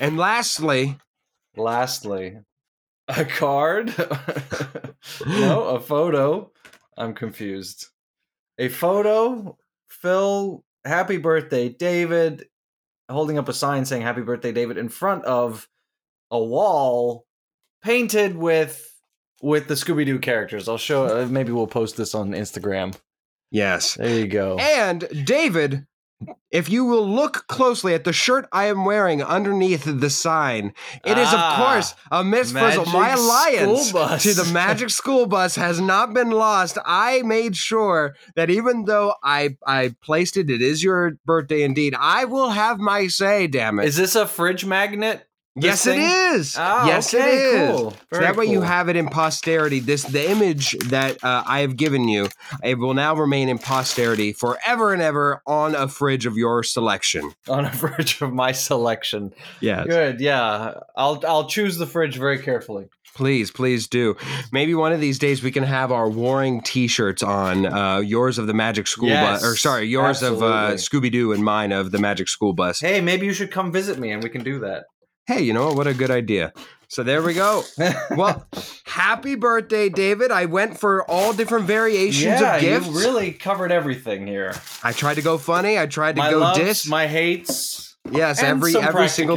and 0.00 0.18
lastly, 0.18 0.98
Lastly, 1.56 2.38
a 3.08 3.24
card? 3.24 3.94
no, 5.26 5.64
a 5.64 5.80
photo. 5.80 6.50
I'm 6.96 7.14
confused. 7.14 7.88
A 8.58 8.68
photo. 8.68 9.58
Phil, 9.88 10.64
happy 10.84 11.16
birthday, 11.16 11.68
David, 11.68 12.46
holding 13.10 13.38
up 13.38 13.48
a 13.48 13.52
sign 13.52 13.84
saying 13.84 14.02
happy 14.02 14.22
birthday, 14.22 14.52
David, 14.52 14.76
in 14.78 14.88
front 14.88 15.24
of 15.24 15.68
a 16.30 16.42
wall 16.42 17.26
painted 17.82 18.36
with 18.36 18.90
with 19.42 19.68
the 19.68 19.74
Scooby 19.74 20.06
Doo 20.06 20.18
characters. 20.18 20.68
I'll 20.68 20.78
show. 20.78 21.04
Uh, 21.22 21.26
maybe 21.26 21.52
we'll 21.52 21.66
post 21.66 21.96
this 21.96 22.14
on 22.14 22.30
Instagram. 22.32 22.94
yes. 23.50 23.94
There 23.94 24.18
you 24.20 24.26
go. 24.26 24.56
And 24.58 25.06
David, 25.24 25.86
if 26.50 26.68
you 26.68 26.84
will 26.84 27.08
look 27.08 27.46
closely 27.48 27.94
at 27.94 28.04
the 28.04 28.12
shirt 28.12 28.46
I 28.52 28.66
am 28.66 28.84
wearing 28.84 29.22
underneath 29.22 29.84
the 29.84 30.10
sign, 30.10 30.72
it 31.04 31.18
is 31.18 31.28
Ah, 31.30 31.50
of 31.50 31.64
course 31.64 31.94
a 32.10 32.22
Miss 32.24 32.52
Frizzle. 32.52 32.86
My 32.86 33.10
alliance 33.10 33.90
to 34.22 34.34
the 34.34 34.50
Magic 34.52 34.90
School 35.00 35.26
Bus 35.26 35.56
has 35.56 35.80
not 35.80 36.14
been 36.14 36.30
lost. 36.30 36.78
I 36.84 37.22
made 37.22 37.56
sure 37.56 38.14
that 38.36 38.50
even 38.50 38.84
though 38.84 39.14
I 39.22 39.56
I 39.66 39.94
placed 40.02 40.36
it, 40.36 40.50
it 40.50 40.62
is 40.62 40.82
your 40.82 41.12
birthday 41.24 41.62
indeed. 41.62 41.94
I 41.98 42.24
will 42.24 42.50
have 42.50 42.78
my 42.78 43.08
say. 43.08 43.46
Damn 43.46 43.78
it! 43.78 43.86
Is 43.86 43.96
this 43.96 44.14
a 44.14 44.26
fridge 44.26 44.64
magnet? 44.64 45.26
Yes, 45.56 45.86
it 45.86 45.98
is. 45.98 46.56
Oh, 46.58 46.86
yes, 46.86 47.14
okay, 47.14 47.24
it 47.24 47.38
is. 47.38 47.80
cool. 47.80 47.90
So 47.90 47.96
Very 48.10 48.24
that 48.24 48.36
way 48.36 48.46
you 48.46 48.60
have 48.60 48.88
it 48.88 48.96
in 48.96 49.08
posterity. 49.08 49.80
This 49.80 50.04
the 50.04 50.30
image 50.30 50.72
that 50.88 51.22
uh, 51.22 51.44
I 51.46 51.60
have 51.60 51.76
given 51.76 52.08
you. 52.08 52.28
It 52.62 52.78
will 52.78 52.94
now 52.94 53.14
remain 53.14 53.48
in 53.48 53.58
posterity 53.58 54.32
forever 54.32 54.92
and 54.92 55.02
ever 55.02 55.42
on 55.46 55.74
a 55.74 55.88
fridge 55.88 56.26
of 56.26 56.36
your 56.36 56.62
selection. 56.62 57.32
on 57.48 57.64
a 57.64 57.72
fridge 57.72 58.20
of 58.20 58.32
my 58.32 58.52
selection. 58.52 59.32
Yeah. 59.60 59.84
Good, 59.84 60.20
yeah. 60.20 60.74
I'll 60.96 61.22
I'll 61.26 61.48
choose 61.48 61.76
the 61.76 61.86
fridge 61.86 62.16
very 62.16 62.38
carefully. 62.38 62.86
Please, 63.14 63.52
please 63.52 63.86
do. 63.86 64.16
Maybe 64.50 64.74
one 64.74 64.92
of 64.92 65.00
these 65.00 65.20
days 65.20 65.40
we 65.40 65.52
can 65.52 65.62
have 65.62 65.92
our 65.92 66.10
warring 66.10 66.62
T-shirts 66.62 67.22
on. 67.22 67.64
Uh, 67.64 67.98
yours 67.98 68.38
of 68.38 68.48
the 68.48 68.54
Magic 68.54 68.88
School 68.88 69.08
Yes, 69.08 69.40
Bus, 69.42 69.52
or 69.52 69.56
sorry, 69.56 69.84
yours 69.86 70.20
of 70.22 70.42
uh. 70.42 70.72
Scooby 70.72 71.12
Doo 71.12 71.30
and 71.32 71.44
mine 71.44 71.70
of 71.70 71.92
the 71.92 71.98
Magic 71.98 72.26
School 72.28 72.54
Bus. 72.54 72.80
Hey, 72.80 73.00
maybe 73.00 73.24
you 73.24 73.32
should 73.32 73.52
come 73.52 73.70
visit 73.70 74.00
me 74.00 74.10
and 74.10 74.20
we 74.20 74.30
can 74.30 74.42
do 74.42 74.58
that. 74.60 74.86
Hey, 75.26 75.42
you 75.42 75.52
know 75.52 75.66
what? 75.68 75.76
What 75.76 75.86
a 75.86 75.94
good 75.94 76.10
idea. 76.10 76.52
So 76.88 77.02
there 77.02 77.22
we 77.22 77.34
go. 77.34 77.62
Well, 78.10 78.46
happy 78.84 79.34
birthday, 79.34 79.88
David. 79.88 80.30
I 80.30 80.44
went 80.44 80.78
for 80.78 81.08
all 81.10 81.32
different 81.32 81.66
variations 81.66 82.40
yeah, 82.40 82.56
of 82.56 82.60
gifts. 82.60 82.86
you 82.86 82.98
really 82.98 83.32
covered 83.32 83.72
everything 83.72 84.26
here. 84.26 84.54
I 84.82 84.92
tried 84.92 85.14
to 85.14 85.22
go 85.22 85.38
funny. 85.38 85.78
I 85.78 85.86
tried 85.86 86.16
to 86.16 86.22
my 86.22 86.30
go 86.30 86.38
loves, 86.38 86.58
dis. 86.58 86.86
my 86.86 87.06
hates, 87.06 87.96
yes, 88.10 88.42
every 88.42 88.76
every 88.76 89.08
single. 89.08 89.36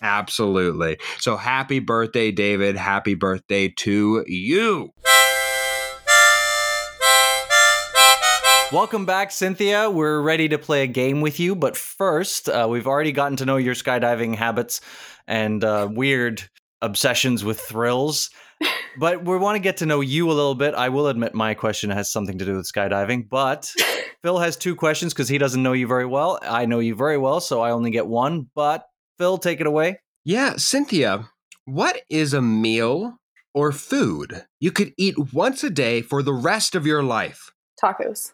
Absolutely. 0.00 0.98
So 1.18 1.36
happy 1.36 1.80
birthday, 1.80 2.30
David. 2.30 2.76
Happy 2.76 3.14
birthday 3.14 3.68
to 3.78 4.24
you. 4.26 4.92
Welcome 8.70 9.06
back, 9.06 9.30
Cynthia. 9.30 9.88
We're 9.88 10.20
ready 10.20 10.46
to 10.50 10.58
play 10.58 10.82
a 10.82 10.86
game 10.86 11.22
with 11.22 11.40
you, 11.40 11.56
but 11.56 11.74
first, 11.74 12.50
uh, 12.50 12.66
we've 12.68 12.86
already 12.86 13.12
gotten 13.12 13.38
to 13.38 13.46
know 13.46 13.56
your 13.56 13.74
skydiving 13.74 14.34
habits 14.34 14.82
and 15.26 15.64
uh, 15.64 15.88
weird 15.90 16.42
obsessions 16.82 17.42
with 17.42 17.58
thrills. 17.58 18.28
But 18.98 19.24
we 19.24 19.38
want 19.38 19.56
to 19.56 19.60
get 19.60 19.78
to 19.78 19.86
know 19.86 20.02
you 20.02 20.30
a 20.30 20.34
little 20.34 20.54
bit. 20.54 20.74
I 20.74 20.90
will 20.90 21.08
admit 21.08 21.32
my 21.32 21.54
question 21.54 21.88
has 21.88 22.10
something 22.12 22.36
to 22.36 22.44
do 22.44 22.56
with 22.56 22.70
skydiving, 22.70 23.30
but 23.30 23.72
Phil 24.22 24.38
has 24.38 24.54
two 24.54 24.76
questions 24.76 25.14
because 25.14 25.30
he 25.30 25.38
doesn't 25.38 25.62
know 25.62 25.72
you 25.72 25.86
very 25.86 26.06
well. 26.06 26.38
I 26.42 26.66
know 26.66 26.80
you 26.80 26.94
very 26.94 27.16
well, 27.16 27.40
so 27.40 27.62
I 27.62 27.70
only 27.70 27.90
get 27.90 28.06
one. 28.06 28.50
But 28.54 28.86
Phil, 29.16 29.38
take 29.38 29.62
it 29.62 29.66
away. 29.66 30.00
Yeah, 30.24 30.56
Cynthia, 30.56 31.30
what 31.64 32.02
is 32.10 32.34
a 32.34 32.42
meal 32.42 33.18
or 33.54 33.72
food 33.72 34.44
you 34.60 34.72
could 34.72 34.92
eat 34.98 35.32
once 35.32 35.64
a 35.64 35.70
day 35.70 36.02
for 36.02 36.22
the 36.22 36.34
rest 36.34 36.74
of 36.74 36.84
your 36.84 37.02
life? 37.02 37.50
Tacos. 37.82 38.32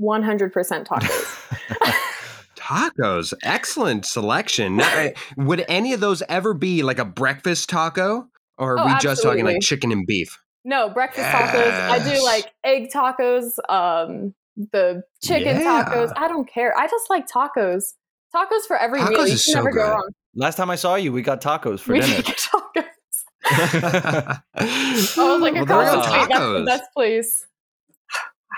100% 0.00 0.86
tacos. 0.86 1.96
Tacos. 2.56 3.34
Excellent 3.42 4.06
selection. 4.06 4.76
Now, 4.76 5.08
would 5.36 5.64
any 5.68 5.92
of 5.92 6.00
those 6.00 6.22
ever 6.28 6.54
be 6.54 6.82
like 6.82 6.98
a 6.98 7.04
breakfast 7.04 7.68
taco? 7.68 8.28
Or 8.58 8.76
are 8.76 8.80
Oh, 8.80 8.86
we 8.86 8.94
just 9.00 9.22
talking 9.22 9.44
like 9.44 9.60
chicken 9.60 9.90
and 9.90 10.06
beef? 10.06 10.38
No, 10.64 10.88
breakfast 10.90 11.26
tacos. 11.26 11.72
I 11.72 11.98
do 12.14 12.22
like 12.22 12.52
egg 12.62 12.90
tacos, 12.94 13.52
um, 13.68 14.34
the 14.72 15.02
chicken 15.22 15.60
Yeah. 15.60 15.84
tacos. 15.84 16.12
I 16.16 16.28
don't 16.28 16.48
care. 16.48 16.76
I 16.78 16.86
just 16.86 17.08
like 17.10 17.26
tacos. 17.28 17.94
Tacos 18.34 18.66
for 18.68 18.76
every 18.76 19.02
meal. 19.02 19.12
You 19.12 19.32
is 19.34 19.44
can 19.44 19.54
so 19.54 19.58
never 19.58 19.72
go 19.72 19.90
wrong. 19.90 20.10
Last 20.34 20.56
time 20.56 20.70
I 20.70 20.76
saw 20.76 20.94
you, 20.96 21.12
we 21.12 21.22
got 21.22 21.40
tacos 21.40 21.80
for 21.80 21.92
We 21.94 22.00
dinner. 22.00 22.16
did 22.22 22.24
tacos. 22.36 22.84
I 23.46 24.38
I 24.54 24.72
was 25.16 25.40
like, 25.40 25.54
well, 25.54 25.62
across 25.64 25.90
the 25.90 25.98
are 25.98 26.02
street, 26.10 26.28
that's 26.28 26.44
the 26.44 26.64
best 26.66 26.84
place. 26.94 27.46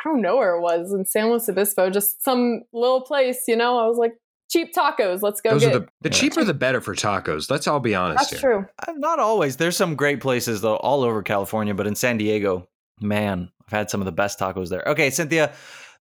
I 0.04 0.08
don't 0.08 0.22
know 0.22 0.36
where 0.36 0.54
it 0.56 0.60
was 0.60 0.92
in 0.92 1.04
San 1.06 1.30
Luis 1.30 1.48
Obispo, 1.48 1.90
just 1.90 2.22
some 2.22 2.62
little 2.72 3.02
place, 3.02 3.44
you 3.46 3.56
know. 3.56 3.78
I 3.78 3.86
was 3.86 3.98
like, 3.98 4.12
cheap 4.50 4.74
tacos, 4.74 5.22
let's 5.22 5.40
go 5.40 5.50
Those 5.50 5.62
get. 5.62 5.76
are 5.76 5.78
the, 5.80 5.86
the 6.02 6.08
Yeah. 6.10 6.16
cheaper 6.20 6.44
the 6.44 6.54
better 6.54 6.80
for 6.80 6.94
tacos. 6.94 7.50
Let's 7.50 7.66
all 7.66 7.80
be 7.80 7.94
honest 7.94 8.30
That's 8.30 8.42
here. 8.42 8.50
true. 8.50 8.66
Uh, 8.86 8.92
Not 8.96 9.18
always. 9.18 9.56
There's 9.56 9.76
some 9.76 9.94
great 9.94 10.20
places 10.20 10.60
though, 10.60 10.76
all 10.76 11.02
over 11.04 11.22
California, 11.22 11.74
but 11.74 11.86
in 11.86 11.94
San 11.94 12.16
Diego, 12.18 12.68
man, 13.00 13.50
I've 13.66 13.72
had 13.72 13.90
some 13.90 14.00
of 14.00 14.04
the 14.06 14.12
best 14.12 14.38
tacos 14.38 14.68
there. 14.68 14.82
Okay, 14.88 15.08
Cynthia, 15.10 15.52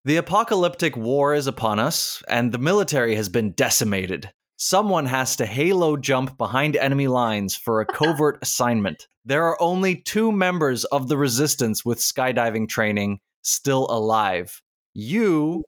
the 0.04 0.18
apocalyptic 0.18 0.98
war 0.98 1.34
is 1.36 1.46
upon 1.48 1.78
us, 1.80 2.24
and 2.28 2.52
the 2.52 2.58
military 2.58 3.16
has 3.16 3.30
been 3.30 3.52
decimated. 3.52 4.32
Someone 4.58 5.06
has 5.06 5.36
to 5.38 5.46
halo 5.46 5.96
jump 5.96 6.38
behind 6.38 6.76
enemy 6.76 7.08
lines 7.08 7.56
for 7.56 7.82
a 7.82 7.86
covert 7.86 8.40
assignment. 8.42 9.08
There 9.26 9.44
are 9.46 9.62
only 9.62 9.96
two 9.96 10.32
members 10.32 10.86
of 10.86 11.08
the 11.08 11.18
resistance 11.18 11.86
with 11.86 12.00
skydiving 12.00 12.68
training 12.68 13.20
still 13.42 13.88
alive. 13.90 14.62
You 14.94 15.64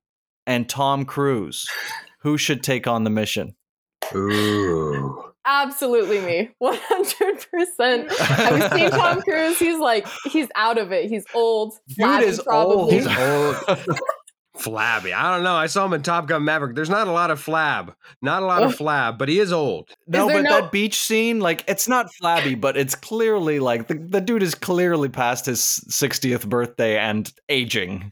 and 0.45 0.67
Tom 0.67 1.05
Cruise. 1.05 1.65
Who 2.19 2.38
should 2.38 2.63
take 2.63 2.88
on 2.88 3.03
the 3.03 3.09
mission? 3.09 3.55
Ooh. 4.15 5.33
Absolutely 5.45 6.21
me. 6.21 6.49
100%. 6.62 8.17
Have 8.17 8.57
you 8.57 8.79
seen 8.79 8.91
Tom 8.91 9.21
Cruise? 9.27 9.59
He's 9.59 9.79
like, 9.79 10.07
he's 10.25 10.47
out 10.55 10.77
of 10.77 10.91
it. 10.93 11.09
He's 11.09 11.25
old. 11.33 11.73
Dude 11.89 12.21
is 12.21 12.41
probably. 12.41 12.75
old. 12.75 12.93
He's 12.93 13.07
old. 13.07 13.55
Flabby. 14.55 15.13
I 15.13 15.33
don't 15.33 15.43
know. 15.43 15.55
I 15.55 15.65
saw 15.65 15.85
him 15.85 15.93
in 15.93 16.03
Top 16.03 16.27
Gun 16.27 16.45
Maverick. 16.45 16.75
There's 16.75 16.89
not 16.89 17.07
a 17.07 17.11
lot 17.11 17.31
of 17.31 17.43
flab. 17.43 17.95
Not 18.21 18.43
a 18.43 18.45
lot 18.45 18.61
of 18.61 18.75
flab, 18.75 19.17
but 19.17 19.27
he 19.27 19.39
is 19.39 19.51
old. 19.51 19.89
No, 20.07 20.27
there 20.27 20.37
but 20.37 20.49
no- 20.49 20.61
that 20.61 20.71
beach 20.71 20.99
scene, 20.99 21.39
like, 21.39 21.63
it's 21.67 21.87
not 21.87 22.13
flabby, 22.13 22.53
but 22.53 22.77
it's 22.77 22.93
clearly 22.93 23.59
like 23.59 23.87
the, 23.87 23.95
the 23.95 24.21
dude 24.21 24.43
is 24.43 24.53
clearly 24.53 25.09
past 25.09 25.47
his 25.47 25.59
60th 25.59 26.47
birthday 26.47 26.97
and 26.99 27.33
aging. 27.49 28.11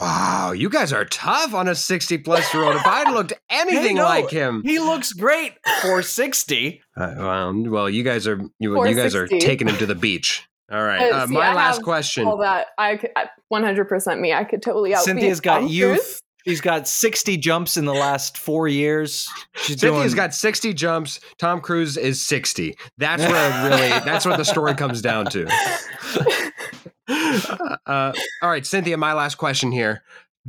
Wow, 0.00 0.52
you 0.52 0.68
guys 0.70 0.92
are 0.92 1.04
tough 1.04 1.54
on 1.54 1.68
a 1.68 1.74
60 1.74 2.18
plus 2.18 2.52
year 2.54 2.64
old. 2.64 2.76
If 2.76 2.86
I'd 2.86 3.12
looked 3.12 3.34
anything 3.50 3.96
no. 3.96 4.04
like 4.04 4.30
him. 4.30 4.62
He 4.64 4.78
looks 4.78 5.12
great 5.12 5.54
for 5.82 6.02
60. 6.02 6.82
Uh, 6.96 7.14
well, 7.18 7.54
well, 7.66 7.90
you 7.90 8.02
guys 8.02 8.26
are 8.26 8.40
you, 8.58 8.86
you 8.86 8.94
guys 8.94 9.14
are 9.14 9.26
taking 9.26 9.68
him 9.68 9.76
to 9.76 9.86
the 9.86 9.94
beach. 9.94 10.46
All 10.70 10.82
right. 10.82 11.12
Uh, 11.12 11.16
Uh, 11.16 11.26
see, 11.26 11.34
my 11.34 11.46
I 11.48 11.54
last 11.54 11.76
have 11.76 11.84
question. 11.84 12.26
All 12.26 12.38
that 12.38 12.68
I 12.78 12.96
could 12.96 13.10
I- 13.16 13.28
100% 13.52 14.20
me. 14.20 14.32
I 14.32 14.44
could 14.44 14.62
totally 14.62 14.94
out. 14.94 15.04
Cynthia's 15.04 15.40
got 15.40 15.68
youth. 15.70 16.20
She's 16.46 16.60
got 16.60 16.86
60 16.86 17.36
jumps 17.38 17.76
in 17.76 17.86
the 17.86 17.92
last 17.94 18.38
four 18.38 18.68
years. 18.68 19.28
She's 19.56 19.80
Cynthia's 19.80 20.12
doing, 20.12 20.16
got 20.16 20.32
60 20.34 20.74
jumps. 20.74 21.18
Tom 21.38 21.60
Cruise 21.60 21.96
is 21.96 22.24
60. 22.24 22.76
That's 22.98 23.22
where 23.22 23.64
really 23.70 23.88
that's 23.88 24.24
what 24.24 24.36
the 24.36 24.44
story 24.44 24.74
comes 24.74 25.02
down 25.02 25.26
to. 25.26 25.48
Uh, 27.08 28.12
all 28.42 28.50
right, 28.50 28.66
Cynthia, 28.66 28.96
my 28.96 29.12
last 29.12 29.36
question 29.36 29.70
here. 29.70 30.02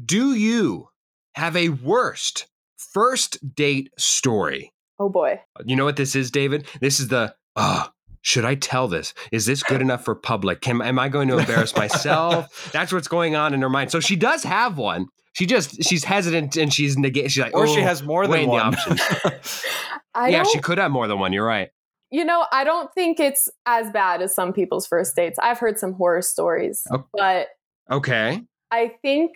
Do 0.03 0.33
you 0.33 0.89
have 1.35 1.55
a 1.55 1.69
worst 1.69 2.47
first 2.77 3.53
date 3.55 3.91
story? 3.97 4.73
Oh 4.99 5.07
boy. 5.09 5.39
You 5.65 5.75
know 5.75 5.85
what 5.85 5.97
this 5.97 6.15
is, 6.15 6.31
David? 6.31 6.65
This 6.81 6.99
is 6.99 7.09
the 7.09 7.35
uh 7.55 7.87
should 8.21 8.45
I 8.45 8.55
tell 8.55 8.87
this? 8.87 9.13
Is 9.31 9.45
this 9.45 9.63
good 9.63 9.81
enough 9.81 10.03
for 10.05 10.15
public? 10.15 10.61
Can, 10.61 10.81
am 10.81 10.99
I 10.99 11.09
going 11.09 11.27
to 11.29 11.37
embarrass 11.37 11.75
myself? 11.77 12.69
That's 12.73 12.91
what's 12.91 13.07
going 13.07 13.35
on 13.35 13.53
in 13.53 13.61
her 13.61 13.69
mind. 13.69 13.91
So 13.91 13.99
she 13.99 14.15
does 14.15 14.43
have 14.43 14.77
one. 14.77 15.07
She 15.33 15.45
just 15.45 15.83
she's 15.83 16.03
hesitant 16.03 16.57
and 16.57 16.73
she's 16.73 16.95
negating. 16.97 17.29
She's 17.29 17.37
like, 17.43 17.53
or 17.55 17.67
she 17.67 17.79
"Oh, 17.79 17.83
has 17.83 18.01
more 18.03 18.23
than 18.25 18.31
weighing 18.31 18.47
the 18.47 18.53
one. 18.53 18.73
options." 18.75 19.63
I 20.15 20.29
yeah, 20.29 20.43
she 20.43 20.59
could 20.59 20.79
have 20.79 20.89
more 20.91 21.07
than 21.07 21.19
one. 21.19 21.31
You're 21.31 21.45
right. 21.45 21.69
you 22.09 22.25
know, 22.25 22.47
I 22.51 22.63
don't 22.63 22.91
think 22.95 23.19
it's 23.19 23.47
as 23.67 23.91
bad 23.91 24.21
as 24.23 24.33
some 24.33 24.51
people's 24.51 24.87
first 24.87 25.15
dates. 25.15 25.37
I've 25.39 25.59
heard 25.59 25.77
some 25.77 25.93
horror 25.93 26.23
stories, 26.23 26.81
Oh. 26.91 27.05
but 27.13 27.49
Okay. 27.91 28.41
I 28.71 28.93
think 29.03 29.35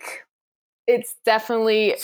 it's 0.88 1.14
definitely 1.24 1.94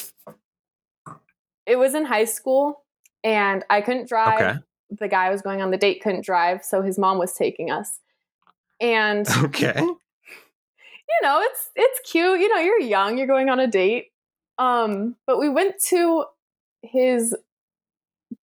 it 1.67 1.77
was 1.77 1.95
in 1.95 2.05
high 2.05 2.25
school 2.25 2.85
and 3.25 3.65
I 3.69 3.81
couldn't 3.81 4.09
drive. 4.09 4.41
Okay. 4.41 4.59
The 4.91 5.09
guy 5.09 5.27
I 5.27 5.31
was 5.31 5.43
going 5.43 5.61
on 5.61 5.71
the 5.71 5.77
date 5.77 6.03
couldn't 6.03 6.25
drive, 6.25 6.65
so 6.65 6.83
his 6.83 6.99
mom 6.99 7.19
was 7.19 7.35
taking 7.35 7.71
us. 7.71 8.01
And 8.81 9.27
Okay. 9.45 9.75
you 9.79 9.97
know, 11.23 11.41
it's 11.43 11.71
it's 11.77 12.11
cute. 12.11 12.41
You 12.41 12.49
know, 12.55 12.61
you're 12.61 12.81
young, 12.81 13.19
you're 13.19 13.27
going 13.27 13.49
on 13.51 13.61
a 13.61 13.67
date. 13.67 14.07
Um, 14.59 15.17
but 15.27 15.39
we 15.39 15.49
went 15.49 15.75
to 15.89 16.25
his 16.83 17.35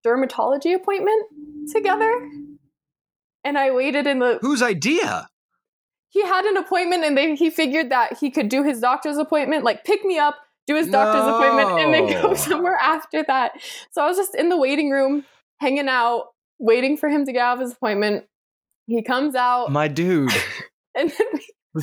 dermatology 0.06 0.74
appointment 0.74 1.24
together. 1.72 2.30
And 3.42 3.58
I 3.58 3.72
waited 3.72 4.06
in 4.06 4.20
the 4.20 4.38
Whose 4.40 4.62
idea? 4.62 5.28
he 6.08 6.22
had 6.22 6.44
an 6.44 6.56
appointment 6.56 7.04
and 7.04 7.18
they 7.18 7.34
he 7.34 7.50
figured 7.50 7.90
that 7.90 8.16
he 8.18 8.30
could 8.30 8.48
do 8.48 8.62
his 8.62 8.80
doctor's 8.80 9.16
appointment, 9.18 9.64
like 9.64 9.84
pick 9.84 10.04
me 10.04 10.16
up, 10.18 10.36
do 10.66 10.76
his 10.76 10.86
doctor's 10.88 11.26
appointment, 11.26 11.80
and 11.80 11.92
then 11.92 12.22
go 12.22 12.34
somewhere 12.48 12.76
after 12.80 13.24
that. 13.24 13.52
So 13.90 14.02
I 14.02 14.06
was 14.06 14.16
just 14.16 14.34
in 14.36 14.48
the 14.48 14.56
waiting 14.56 14.90
room, 14.90 15.24
hanging 15.58 15.88
out, 15.88 16.26
waiting 16.64 16.96
for 16.96 17.08
him 17.08 17.26
to 17.26 17.32
get 17.32 17.42
out 17.42 17.58
of 17.58 17.60
his 17.60 17.72
appointment. 17.72 18.24
He 18.86 19.02
comes 19.02 19.34
out 19.34 19.70
My 19.70 19.88
dude. 19.88 20.32
and 20.96 21.10
then 21.10 21.26
we, 21.74 21.82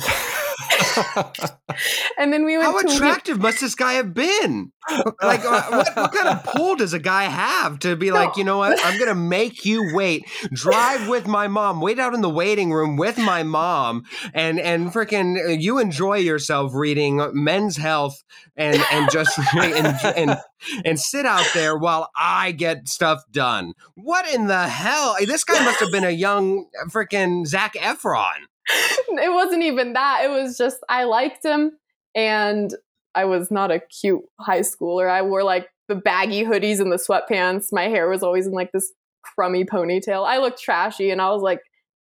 and 2.18 2.32
then 2.32 2.44
we 2.44 2.58
went 2.58 2.70
How 2.70 2.78
attractive 2.78 3.40
must 3.40 3.60
this 3.60 3.74
guy 3.74 3.94
have 3.94 4.14
been? 4.14 4.72
Like, 5.22 5.44
uh, 5.44 5.62
what, 5.70 5.96
what 5.96 6.12
kind 6.12 6.28
of 6.28 6.42
pull 6.44 6.74
does 6.74 6.92
a 6.92 6.98
guy 6.98 7.24
have 7.24 7.78
to 7.80 7.94
be 7.94 8.10
like, 8.10 8.36
you 8.36 8.42
know 8.42 8.58
what? 8.58 8.78
I'm 8.84 8.98
going 8.98 9.08
to 9.08 9.14
make 9.14 9.64
you 9.64 9.94
wait, 9.94 10.24
drive 10.52 11.08
with 11.08 11.28
my 11.28 11.46
mom, 11.46 11.80
wait 11.80 12.00
out 12.00 12.12
in 12.12 12.20
the 12.20 12.28
waiting 12.28 12.72
room 12.72 12.96
with 12.96 13.16
my 13.18 13.44
mom, 13.44 14.02
and 14.34 14.58
and 14.58 14.92
freaking 14.92 15.60
you 15.60 15.78
enjoy 15.78 16.16
yourself 16.16 16.74
reading 16.74 17.24
Men's 17.32 17.76
Health 17.76 18.22
and 18.56 18.82
and 18.90 19.10
just 19.10 19.38
and, 19.54 19.86
and 20.16 20.38
and 20.84 20.98
sit 21.00 21.26
out 21.26 21.46
there 21.54 21.76
while 21.76 22.10
I 22.16 22.52
get 22.52 22.88
stuff 22.88 23.22
done. 23.30 23.74
What 23.94 24.32
in 24.32 24.46
the 24.46 24.68
hell? 24.68 25.16
This 25.20 25.44
guy 25.44 25.64
must 25.64 25.80
have 25.80 25.92
been 25.92 26.04
a 26.04 26.10
young 26.10 26.66
freaking 26.88 27.46
Zac 27.46 27.74
Efron. 27.74 28.46
It 28.68 29.32
wasn't 29.32 29.62
even 29.62 29.92
that. 29.94 30.22
It 30.24 30.30
was 30.30 30.56
just 30.56 30.78
I 30.88 31.04
liked 31.04 31.44
him 31.44 31.72
and 32.14 32.74
I 33.14 33.24
was 33.24 33.50
not 33.50 33.70
a 33.70 33.80
cute 33.80 34.22
high 34.40 34.60
schooler. 34.60 35.10
I 35.10 35.22
wore 35.22 35.42
like 35.42 35.68
the 35.88 35.94
baggy 35.94 36.44
hoodies 36.44 36.80
and 36.80 36.92
the 36.92 36.96
sweatpants. 36.96 37.68
My 37.72 37.84
hair 37.84 38.08
was 38.08 38.22
always 38.22 38.46
in 38.46 38.52
like 38.52 38.72
this 38.72 38.92
crummy 39.22 39.64
ponytail. 39.64 40.26
I 40.26 40.38
looked 40.38 40.60
trashy 40.60 41.10
and 41.10 41.20
I 41.20 41.30
was 41.30 41.42
like, 41.42 41.60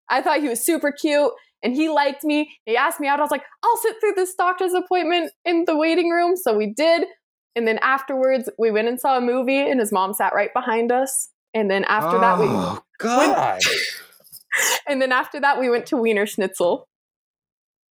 I 0.10 0.22
thought 0.22 0.42
he 0.42 0.50
was 0.50 0.64
super 0.64 0.92
cute 0.92 1.32
and 1.64 1.74
he 1.74 1.90
liked 1.90 2.24
me. 2.24 2.52
He 2.66 2.78
asked 2.78 3.00
me 3.00 3.08
out. 3.08 3.20
I 3.20 3.24
was 3.24 3.32
like, 3.32 3.44
I'll 3.64 3.78
sit 3.78 3.96
through 4.00 4.14
this 4.16 4.34
doctor's 4.36 4.74
appointment 4.74 5.32
in 5.46 5.66
the 5.66 5.76
waiting 5.76 6.10
room. 6.10 6.36
So 6.36 6.56
we 6.56 6.74
did. 6.74 7.06
And 7.56 7.68
then 7.68 7.80
afterwards, 7.82 8.50
we 8.58 8.72
went 8.72 8.88
and 8.88 9.00
saw 9.00 9.18
a 9.18 9.22
movie 9.22 9.60
and 9.60 9.80
his 9.80 9.92
mom 9.92 10.14
sat 10.14 10.34
right 10.34 10.54
behind 10.54 10.92
us. 10.92 11.30
And 11.54 11.70
then 11.70 11.84
after 11.86 12.20
that, 12.20 12.40
we 12.40 12.46
oh, 12.48 12.80
God. 13.00 13.60
and 14.88 15.02
then 15.02 15.12
after 15.12 15.40
that, 15.40 15.60
we 15.60 15.70
went 15.70 15.86
to 15.88 15.98
Wiener 15.98 16.26
Schnitzel 16.26 16.88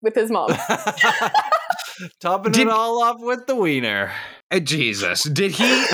with 0.02 0.14
his 0.14 0.30
mom. 0.30 0.50
Topping 2.20 2.52
Did- 2.52 2.68
it 2.68 2.72
all 2.72 3.02
off 3.02 3.16
with 3.20 3.46
the 3.48 3.56
wiener. 3.56 4.12
Uh, 4.50 4.60
Jesus, 4.60 5.24
did 5.24 5.50
he? 5.50 5.84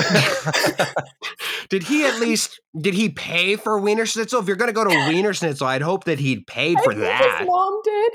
did 1.69 1.83
he 1.83 2.05
at 2.05 2.19
least? 2.19 2.61
Did 2.79 2.93
he 2.93 3.09
pay 3.09 3.55
for 3.55 3.79
Wiener 3.79 4.05
Schnitzel? 4.05 4.39
If 4.39 4.47
you're 4.47 4.55
going 4.55 4.69
to 4.69 4.73
go 4.73 4.83
to 4.83 4.89
Wiener 5.09 5.33
Schnitzel, 5.33 5.65
I'd 5.67 5.81
hope 5.81 6.03
that 6.05 6.19
he'd 6.19 6.45
paid 6.47 6.77
for 6.83 6.91
I 6.91 6.95
think 6.95 7.05
that. 7.07 7.39
His 7.39 7.47
mom 7.47 7.81
did. 7.83 8.11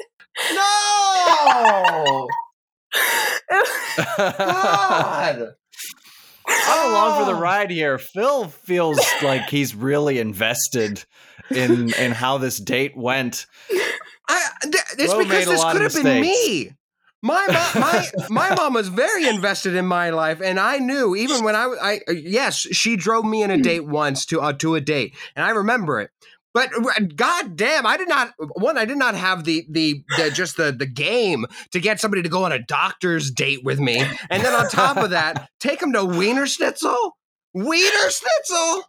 No, 0.55 2.29
God. 4.39 5.55
I'm 6.49 6.91
along 6.91 7.19
for 7.21 7.33
the 7.33 7.37
Oh. 7.37 7.41
ride 7.41 7.71
here. 7.71 7.99
Phil 7.99 8.49
feels 8.49 9.01
like 9.23 9.49
he's 9.49 9.75
really 9.75 10.19
invested 10.19 11.05
in 11.55 11.93
in 11.95 12.13
how 12.13 12.39
this 12.39 12.59
date 12.59 12.97
went. 12.97 13.47
I, 14.29 14.49
th- 14.63 14.75
it's 14.99 15.13
Will 15.13 15.25
because 15.25 15.47
this 15.47 15.65
could 15.65 15.83
have 15.83 15.95
been 15.95 16.21
me. 16.21 16.73
My, 17.23 17.47
mo- 17.49 17.81
my 17.81 18.09
my 18.31 18.55
mom 18.55 18.75
was 18.75 18.89
very 18.89 19.29
invested 19.29 19.75
in 19.75 19.87
my 19.87 20.11
life, 20.11 20.41
and 20.43 20.59
I 20.59 20.79
knew 20.79 21.15
even 21.15 21.45
when 21.45 21.55
I, 21.55 21.63
w- 21.63 21.81
I 21.81 22.01
uh, 22.09 22.13
yes, 22.13 22.57
she 22.57 22.97
drove 22.97 23.25
me 23.25 23.43
in 23.43 23.51
a 23.51 23.59
date 23.59 23.87
once 23.87 24.25
to 24.27 24.41
uh, 24.41 24.53
to 24.55 24.75
a 24.75 24.81
date, 24.81 25.15
and 25.37 25.45
I 25.45 25.51
remember 25.51 26.01
it. 26.01 26.11
But 26.53 26.71
uh, 26.75 27.05
god 27.15 27.57
damn, 27.57 27.87
I 27.87 27.97
did 27.97 28.09
not 28.09 28.33
one. 28.39 28.79
I 28.79 28.85
did 28.85 28.97
not 28.97 29.15
have 29.15 29.45
the 29.45 29.67
the, 29.69 30.03
the 30.17 30.31
just 30.31 30.57
the 30.57 30.73
the 30.73 30.87
game 30.87 31.47
to 31.73 31.81
get 31.81 32.01
somebody 32.01 32.23
to 32.23 32.29
go 32.29 32.45
on 32.45 32.53
a 32.53 32.59
doctor's 32.59 33.31
date 33.31 33.61
with 33.65 33.79
me, 33.79 33.99
and 34.31 34.43
then 34.45 34.55
on 34.55 34.69
top 34.69 34.97
of 34.97 35.11
that, 35.11 35.49
take 35.61 35.81
them 35.81 35.93
to 35.93 36.05
Wiener 36.05 36.47
Schnitzel. 36.47 37.17
Wiener 37.53 38.11
Schnitzel. 38.11 38.85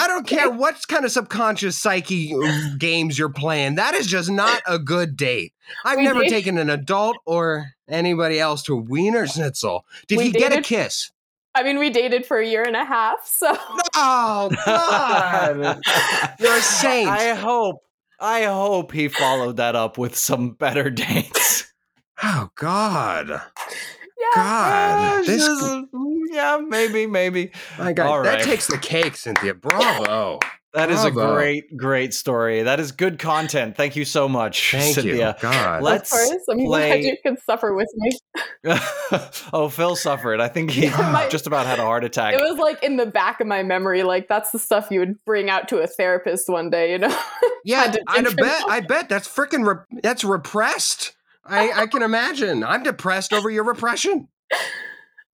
I 0.00 0.06
don't 0.06 0.26
care 0.26 0.50
what 0.50 0.76
kind 0.88 1.04
of 1.04 1.12
subconscious 1.12 1.76
psyche 1.78 2.34
games 2.78 3.18
you're 3.18 3.28
playing. 3.28 3.76
That 3.76 3.94
is 3.94 4.06
just 4.06 4.30
not 4.30 4.62
a 4.66 4.78
good 4.78 5.16
date. 5.16 5.52
I've 5.84 5.98
We 5.98 6.04
never 6.04 6.20
did- 6.22 6.30
taken 6.30 6.58
an 6.58 6.70
adult 6.70 7.16
or 7.26 7.72
anybody 7.88 8.38
else 8.40 8.62
to 8.64 8.74
a 8.74 8.80
Wiener 8.80 9.26
Schnitzel. 9.26 9.84
Did 10.08 10.18
We 10.18 10.24
he 10.24 10.30
get 10.32 10.52
a 10.52 10.60
kiss? 10.62 11.10
I 11.54 11.62
mean, 11.62 11.78
we 11.78 11.88
dated 11.88 12.26
for 12.26 12.38
a 12.38 12.46
year 12.46 12.62
and 12.64 12.76
a 12.76 12.84
half, 12.84 13.26
so 13.26 13.56
Oh 13.94 14.50
God! 14.66 15.80
You're 16.38 16.56
a 16.56 16.60
saint. 16.60 17.08
I 17.08 17.34
hope 17.34 17.82
I 18.20 18.44
hope 18.44 18.92
he 18.92 19.08
followed 19.08 19.56
that 19.56 19.74
up 19.74 19.96
with 19.96 20.16
some 20.16 20.50
better 20.50 20.90
dates. 20.90 21.72
oh 22.22 22.50
God! 22.56 23.40
Yeah. 24.34 24.42
God, 24.42 25.26
this 25.26 25.44
just- 25.46 25.84
yeah, 26.32 26.58
maybe, 26.66 27.06
maybe. 27.06 27.50
my 27.78 27.92
God, 27.92 28.06
all 28.06 28.22
that 28.22 28.34
right. 28.36 28.44
takes 28.44 28.66
the 28.66 28.78
cake, 28.78 29.16
Cynthia. 29.16 29.54
Bravo. 29.54 30.40
That 30.74 30.90
is 30.90 31.02
a 31.04 31.10
great, 31.10 31.74
great 31.74 32.12
story. 32.12 32.62
That 32.64 32.80
is 32.80 32.92
good 32.92 33.18
content. 33.18 33.78
Thank 33.78 33.96
you 33.96 34.04
so 34.04 34.28
much, 34.28 34.72
Thank 34.72 34.94
Cynthia. 34.96 35.28
you. 35.28 35.34
God. 35.40 35.82
Let's 35.82 36.12
of 36.12 36.18
course, 36.18 36.42
I'm 36.50 36.58
play- 36.58 36.66
glad 36.66 37.00
you 37.02 37.16
could 37.24 37.38
suffer 37.46 37.74
with 37.74 37.88
me. 37.96 38.12
oh, 39.54 39.70
Phil 39.72 39.96
suffered. 39.96 40.38
I 40.38 40.48
think 40.48 40.72
he 40.72 40.90
My- 40.90 41.28
just 41.30 41.46
about 41.46 41.64
had 41.64 41.78
a 41.78 41.82
heart 41.82 42.04
attack. 42.04 42.34
It 42.34 42.42
was 42.42 42.58
like 42.58 42.82
in 42.82 42.98
the 42.98 43.06
back 43.06 43.40
of 43.40 43.46
my 43.46 43.62
memory, 43.62 44.02
like 44.02 44.28
that's 44.28 44.50
the 44.50 44.58
stuff 44.58 44.88
you 44.90 45.00
would 45.00 45.24
bring 45.24 45.48
out 45.48 45.66
to 45.68 45.78
a 45.78 45.86
therapist 45.86 46.50
one 46.50 46.68
day, 46.68 46.92
you 46.92 46.98
know? 46.98 47.16
yeah, 47.64 47.94
I 48.06 48.20
bet. 48.20 48.64
I 48.68 48.80
bet 48.80 49.08
that's 49.08 49.28
freaking. 49.28 49.66
Re- 49.66 50.00
that's 50.02 50.24
repressed. 50.24 51.15
I, 51.48 51.82
I 51.82 51.86
can 51.86 52.02
imagine. 52.02 52.64
I'm 52.64 52.82
depressed 52.82 53.32
over 53.32 53.50
your 53.50 53.64
repression. 53.64 54.28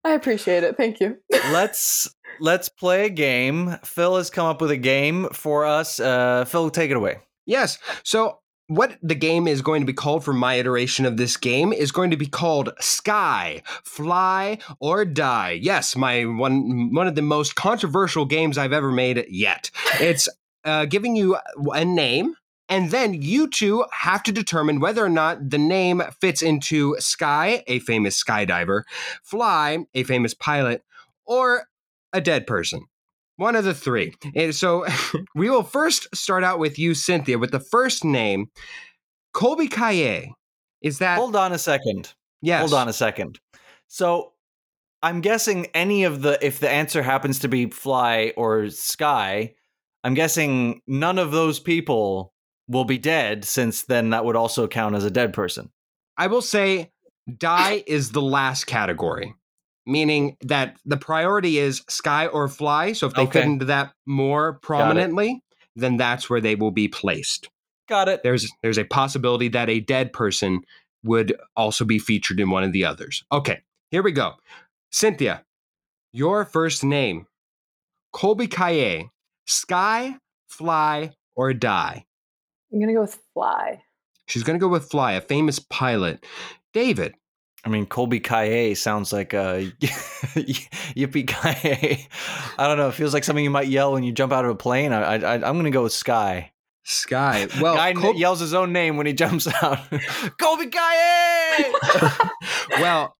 I 0.04 0.12
appreciate 0.12 0.64
it. 0.64 0.76
Thank 0.76 1.00
you. 1.00 1.18
let's 1.52 2.14
let's 2.40 2.68
play 2.68 3.06
a 3.06 3.10
game. 3.10 3.76
Phil 3.84 4.16
has 4.16 4.30
come 4.30 4.46
up 4.46 4.60
with 4.60 4.70
a 4.70 4.76
game 4.76 5.28
for 5.32 5.64
us. 5.64 6.00
Uh, 6.00 6.44
Phil, 6.44 6.70
take 6.70 6.90
it 6.90 6.96
away. 6.96 7.18
Yes. 7.46 7.78
So 8.02 8.38
what 8.68 8.96
the 9.02 9.14
game 9.14 9.46
is 9.46 9.62
going 9.62 9.82
to 9.82 9.86
be 9.86 9.92
called 9.92 10.24
for 10.24 10.32
my 10.32 10.54
iteration 10.54 11.04
of 11.04 11.16
this 11.16 11.36
game 11.36 11.72
is 11.72 11.92
going 11.92 12.10
to 12.10 12.16
be 12.16 12.26
called 12.26 12.72
Sky, 12.80 13.62
Fly 13.84 14.58
or 14.80 15.04
Die. 15.04 15.58
Yes, 15.60 15.94
my 15.94 16.24
one 16.24 16.94
one 16.94 17.06
of 17.06 17.14
the 17.14 17.22
most 17.22 17.54
controversial 17.54 18.24
games 18.24 18.58
I've 18.58 18.72
ever 18.72 18.90
made 18.90 19.24
yet. 19.28 19.70
It's 20.00 20.28
uh, 20.64 20.86
giving 20.86 21.16
you 21.16 21.36
a 21.72 21.84
name, 21.84 22.34
and 22.72 22.90
then 22.90 23.12
you 23.12 23.50
two 23.50 23.84
have 23.92 24.22
to 24.22 24.32
determine 24.32 24.80
whether 24.80 25.04
or 25.04 25.10
not 25.10 25.50
the 25.50 25.58
name 25.58 26.02
fits 26.22 26.40
into 26.40 26.96
Sky, 27.00 27.62
a 27.66 27.80
famous 27.80 28.20
skydiver, 28.22 28.84
Fly, 29.22 29.84
a 29.92 30.04
famous 30.04 30.32
pilot, 30.32 30.82
or 31.26 31.66
a 32.14 32.20
dead 32.22 32.46
person. 32.46 32.86
One 33.36 33.56
of 33.56 33.64
the 33.64 33.74
three. 33.74 34.14
And 34.34 34.54
so 34.54 34.86
we 35.34 35.50
will 35.50 35.64
first 35.64 36.08
start 36.16 36.44
out 36.44 36.58
with 36.58 36.78
you, 36.78 36.94
Cynthia, 36.94 37.38
with 37.38 37.50
the 37.50 37.60
first 37.60 38.06
name, 38.06 38.46
Colbie 39.34 39.68
Caillat. 39.68 40.28
Is 40.80 40.98
that? 40.98 41.18
Hold 41.18 41.36
on 41.36 41.52
a 41.52 41.58
second. 41.58 42.14
yes. 42.40 42.60
Hold 42.60 42.72
on 42.72 42.88
a 42.88 42.94
second. 42.94 43.38
So 43.86 44.32
I'm 45.02 45.20
guessing 45.20 45.66
any 45.74 46.04
of 46.04 46.22
the 46.22 46.38
if 46.44 46.58
the 46.58 46.70
answer 46.70 47.02
happens 47.02 47.40
to 47.40 47.48
be 47.48 47.66
fly 47.66 48.32
or 48.34 48.70
sky, 48.70 49.56
I'm 50.02 50.14
guessing 50.14 50.80
none 50.86 51.18
of 51.18 51.32
those 51.32 51.60
people 51.60 52.32
will 52.68 52.84
be 52.84 52.98
dead 52.98 53.44
since 53.44 53.82
then 53.82 54.10
that 54.10 54.24
would 54.24 54.36
also 54.36 54.66
count 54.68 54.94
as 54.94 55.04
a 55.04 55.10
dead 55.10 55.32
person. 55.32 55.70
I 56.16 56.26
will 56.28 56.42
say 56.42 56.90
die 57.38 57.82
is 57.86 58.12
the 58.12 58.22
last 58.22 58.64
category, 58.66 59.34
meaning 59.86 60.36
that 60.42 60.76
the 60.84 60.96
priority 60.96 61.58
is 61.58 61.82
sky 61.88 62.26
or 62.26 62.48
fly. 62.48 62.92
So 62.92 63.06
if 63.06 63.14
they 63.14 63.26
fit 63.26 63.36
Okay. 63.36 63.42
into 63.44 63.64
that 63.66 63.92
more 64.06 64.54
prominently, 64.62 65.42
then 65.76 65.96
that's 65.96 66.28
where 66.30 66.40
they 66.40 66.54
will 66.54 66.70
be 66.70 66.88
placed. 66.88 67.48
Got 67.88 68.08
it. 68.08 68.22
There's 68.22 68.50
there's 68.62 68.78
a 68.78 68.84
possibility 68.84 69.48
that 69.48 69.68
a 69.68 69.80
dead 69.80 70.12
person 70.12 70.60
would 71.04 71.36
also 71.56 71.84
be 71.84 71.98
featured 71.98 72.38
in 72.38 72.48
one 72.50 72.62
of 72.62 72.72
the 72.72 72.84
others. 72.84 73.24
Okay, 73.32 73.60
here 73.90 74.02
we 74.02 74.12
go. 74.12 74.34
Cynthia, 74.92 75.42
your 76.12 76.44
first 76.44 76.84
name, 76.84 77.26
Colbie 78.14 78.48
Caillat, 78.48 79.08
sky, 79.46 80.16
fly, 80.48 81.12
or 81.34 81.52
die. 81.54 82.04
I'm 82.72 82.80
gonna 82.80 82.94
go 82.94 83.02
with 83.02 83.18
fly. 83.34 83.82
She's 84.26 84.44
going 84.44 84.58
to 84.58 84.62
go 84.64 84.68
with 84.68 84.88
Fly, 84.88 85.12
a 85.14 85.20
famous 85.20 85.58
pilot. 85.58 86.24
David, 86.72 87.14
I 87.64 87.68
mean, 87.68 87.86
Colbie 87.86 88.22
Caillat 88.22 88.76
sounds 88.76 89.12
like 89.12 89.34
a 89.34 89.70
yippee 89.80 91.26
Kaye. 91.26 92.06
I 92.56 92.66
don't 92.68 92.78
know. 92.78 92.88
It 92.88 92.94
feels 92.94 93.12
like 93.12 93.24
something 93.24 93.42
you 93.44 93.50
might 93.50 93.66
yell 93.66 93.92
when 93.92 94.04
you 94.04 94.12
jump 94.12 94.32
out 94.32 94.44
of 94.44 94.52
a 94.52 94.54
plane. 94.54 94.92
I, 94.92 95.16
I, 95.16 95.34
I'm 95.34 95.40
going 95.54 95.64
to 95.64 95.70
go 95.70 95.82
with 95.82 95.92
Sky. 95.92 96.52
Sky. 96.84 97.48
Well, 97.60 97.74
Guy 97.74 97.94
Col- 97.94 98.14
yells 98.14 98.38
his 98.40 98.54
own 98.54 98.72
name 98.72 98.96
when 98.96 99.06
he 99.06 99.12
jumps 99.12 99.46
out. 99.62 99.78
Colbie 100.40 100.70
Caillat. 100.70 102.30
well, 102.80 103.16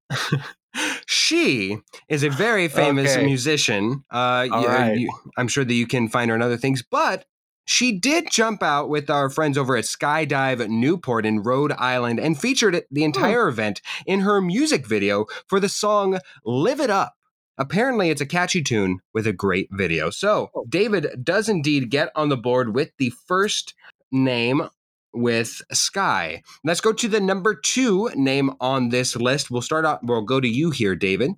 she 1.06 1.78
is 2.08 2.22
a 2.22 2.30
very 2.30 2.68
famous 2.68 3.12
Okay. 3.16 3.24
musician. 3.26 4.04
Uh, 4.10 4.46
All 4.50 4.62
you- 4.62 4.68
right. 4.68 4.96
you- 4.98 5.12
I'm 5.36 5.48
sure 5.48 5.64
that 5.64 5.74
you 5.74 5.86
can 5.86 6.08
find 6.08 6.30
her 6.30 6.34
in 6.36 6.42
other 6.42 6.56
things, 6.56 6.82
but 6.82 7.24
she 7.64 7.98
did 7.98 8.30
jump 8.30 8.62
out 8.62 8.88
with 8.88 9.08
our 9.10 9.30
friends 9.30 9.56
over 9.56 9.76
at 9.76 9.84
Skydive 9.84 10.68
Newport 10.68 11.24
in 11.24 11.42
Rhode 11.42 11.72
Island 11.72 12.18
and 12.18 12.38
featured 12.38 12.82
the 12.90 13.00
hmm. 13.00 13.06
entire 13.06 13.48
event 13.48 13.80
in 14.06 14.20
her 14.20 14.40
music 14.40 14.86
video 14.86 15.26
for 15.48 15.60
the 15.60 15.68
song 15.68 16.18
Live 16.44 16.80
It 16.80 16.90
Up. 16.90 17.14
Apparently, 17.58 18.10
it's 18.10 18.20
a 18.20 18.26
catchy 18.26 18.62
tune 18.62 19.00
with 19.12 19.26
a 19.26 19.32
great 19.32 19.68
video. 19.70 20.10
So, 20.10 20.50
oh. 20.54 20.64
David 20.68 21.08
does 21.22 21.48
indeed 21.48 21.90
get 21.90 22.10
on 22.16 22.28
the 22.28 22.36
board 22.36 22.74
with 22.74 22.90
the 22.98 23.12
first 23.26 23.74
name 24.10 24.68
with 25.12 25.60
Sky. 25.70 26.42
Let's 26.64 26.80
go 26.80 26.92
to 26.92 27.08
the 27.08 27.20
number 27.20 27.54
two 27.54 28.10
name 28.14 28.52
on 28.60 28.88
this 28.88 29.14
list. 29.16 29.50
We'll 29.50 29.62
start 29.62 29.84
out, 29.84 30.00
we'll 30.02 30.22
go 30.22 30.40
to 30.40 30.48
you 30.48 30.70
here, 30.70 30.96
David. 30.96 31.32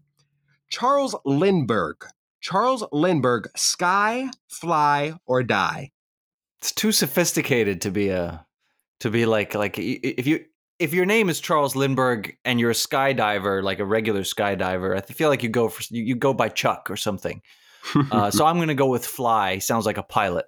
Charles 0.71 1.15
Lindbergh. 1.25 2.07
Charles 2.41 2.85
Lindbergh, 2.93 3.49
Sky, 3.57 4.29
Fly, 4.49 5.15
or 5.27 5.43
Die. 5.43 5.91
It's 6.65 6.73
too 6.73 6.93
sophisticated 6.93 7.83
to 7.83 7.91
be 7.91 8.09
a 8.09 8.47
to 9.01 9.11
be 9.11 9.27
like 9.27 9.55
like 9.55 9.79
if 9.79 10.27
you 10.27 10.47
if 10.79 10.95
your 10.95 11.05
name 11.05 11.29
is 11.29 11.39
Charles 11.39 11.77
Lindbergh 11.77 12.35
and 12.43 12.59
you're 12.59 12.71
a 12.71 12.73
skydiver, 12.75 13.63
like 13.63 13.81
a 13.81 13.85
regular 13.85 14.23
skydiver, 14.23 14.97
I 14.97 15.03
feel 15.03 15.29
like 15.29 15.43
you 15.43 15.51
go 15.51 15.69
for 15.69 15.83
you, 15.91 16.03
you 16.03 16.15
go 16.15 16.33
by 16.33 16.49
Chuck 16.49 16.91
or 16.91 16.97
something. 16.97 17.43
Uh, 18.11 18.31
so 18.31 18.47
I'm 18.47 18.59
gonna 18.59 18.75
go 18.75 18.87
with 18.87 19.05
Fly. 19.05 19.59
Sounds 19.59 19.85
like 19.85 19.99
a 19.99 20.03
pilot. 20.03 20.47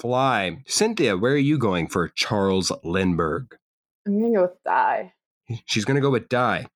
Fly. 0.00 0.58
Cynthia, 0.66 1.16
where 1.16 1.34
are 1.34 1.36
you 1.36 1.56
going 1.56 1.86
for 1.86 2.08
Charles 2.08 2.72
Lindbergh? 2.82 3.56
I'm 4.08 4.20
gonna 4.20 4.34
go 4.34 4.42
with 4.42 4.64
die. 4.64 5.12
She's 5.66 5.84
going 5.84 5.94
to 5.94 6.00
go 6.00 6.10
with 6.10 6.28
Die. 6.28 6.66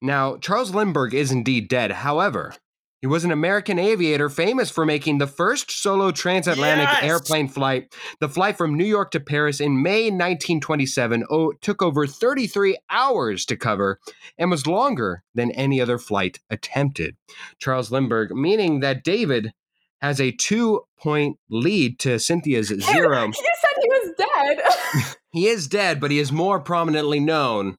Now, 0.00 0.36
Charles 0.36 0.72
Lindbergh 0.72 1.14
is 1.14 1.32
indeed 1.32 1.68
dead. 1.68 1.90
However, 1.90 2.54
he 3.00 3.06
was 3.06 3.24
an 3.24 3.30
American 3.30 3.78
aviator 3.78 4.28
famous 4.28 4.70
for 4.70 4.84
making 4.84 5.18
the 5.18 5.26
first 5.26 5.70
solo 5.70 6.10
transatlantic 6.10 6.88
Yes! 6.88 7.02
airplane 7.04 7.48
flight. 7.48 7.94
The 8.20 8.28
flight 8.28 8.56
from 8.56 8.76
New 8.76 8.84
York 8.84 9.12
to 9.12 9.20
Paris 9.20 9.60
in 9.60 9.82
May 9.82 10.04
1927 10.10 11.24
oh, 11.30 11.52
took 11.60 11.80
over 11.82 12.06
33 12.06 12.76
hours 12.90 13.44
to 13.46 13.56
cover 13.56 14.00
and 14.36 14.50
was 14.50 14.66
longer 14.66 15.22
than 15.34 15.50
any 15.52 15.80
other 15.80 15.98
flight 15.98 16.40
attempted. 16.50 17.16
Charles 17.58 17.92
Lindbergh, 17.92 18.32
meaning 18.32 18.80
that 18.80 19.04
David 19.04 19.52
has 20.00 20.20
a 20.20 20.32
two 20.32 20.82
point 21.00 21.38
lead 21.50 21.98
to 22.00 22.18
Cynthia's 22.18 22.68
zero. 22.68 23.26
You 23.26 23.32
said 23.32 23.82
he 23.82 23.88
was 23.88 24.14
dead. 24.18 25.14
He 25.30 25.46
is 25.46 25.68
dead, 25.68 26.00
but 26.00 26.10
he 26.10 26.18
is 26.18 26.32
more 26.32 26.58
prominently 26.58 27.20
known 27.20 27.76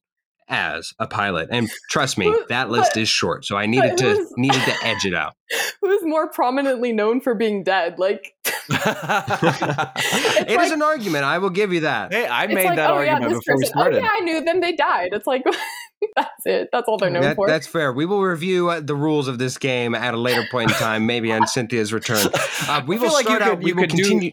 as 0.50 0.92
a 0.98 1.06
pilot. 1.06 1.48
And 1.50 1.70
trust 1.88 2.18
me, 2.18 2.34
that 2.48 2.68
list 2.70 2.92
but- 2.94 3.00
is 3.02 3.08
short, 3.08 3.44
so 3.46 3.56
I 3.56 3.66
needed 3.66 3.96
to 3.98 4.04
who's- 4.16 4.32
needed 4.36 4.60
to 4.62 4.74
edge 4.84 5.04
it 5.06 5.14
out. 5.14 5.34
Who's 5.80 6.02
more 6.04 6.28
prominently 6.28 6.92
known 6.92 7.20
for 7.20 7.34
being 7.34 7.62
dead? 7.64 7.98
Like 7.98 8.34
It 8.70 10.50
is 10.50 10.56
like- 10.56 10.72
an 10.72 10.82
argument. 10.82 11.24
I 11.24 11.38
will 11.38 11.50
give 11.50 11.72
you 11.72 11.80
that. 11.80 12.12
hey, 12.12 12.26
I 12.26 12.46
made 12.46 12.64
like, 12.66 12.76
that 12.76 12.90
oh 12.90 12.94
argument 12.94 13.22
yeah, 13.22 13.28
this 13.28 13.38
before 13.38 13.56
we 13.56 13.62
person. 13.62 13.74
Oh 13.76 13.80
started. 13.80 14.02
yeah, 14.02 14.10
I 14.12 14.20
knew 14.20 14.44
them. 14.44 14.60
They 14.60 14.72
died. 14.72 15.10
It's 15.12 15.26
like 15.26 15.42
that's 16.16 16.46
it. 16.46 16.68
That's 16.72 16.88
all 16.88 16.98
they're 16.98 17.10
known 17.10 17.22
That- 17.22 17.36
for. 17.36 17.46
that's 17.46 17.66
fair. 17.66 17.92
We 17.92 18.06
will 18.06 18.22
review 18.22 18.70
uh, 18.70 18.80
the 18.80 18.94
rules 18.94 19.28
of 19.28 19.38
this 19.38 19.58
game 19.58 19.94
at 19.94 20.14
a 20.14 20.16
later 20.16 20.44
point 20.50 20.70
in 20.70 20.76
time, 20.76 21.06
maybe 21.06 21.32
on 21.32 21.46
Cynthia's 21.46 21.92
return. 21.92 22.26
Uh, 22.68 22.82
we 22.86 22.96
will 22.96 23.04
feel 23.06 23.12
like 23.12 23.24
you 23.28 23.36
start 23.36 23.42
out. 23.42 23.50
could- 23.56 23.64
we 23.64 23.72
will 23.72 23.82
could 23.82 23.90
do- 23.90 23.96
continue. 24.02 24.32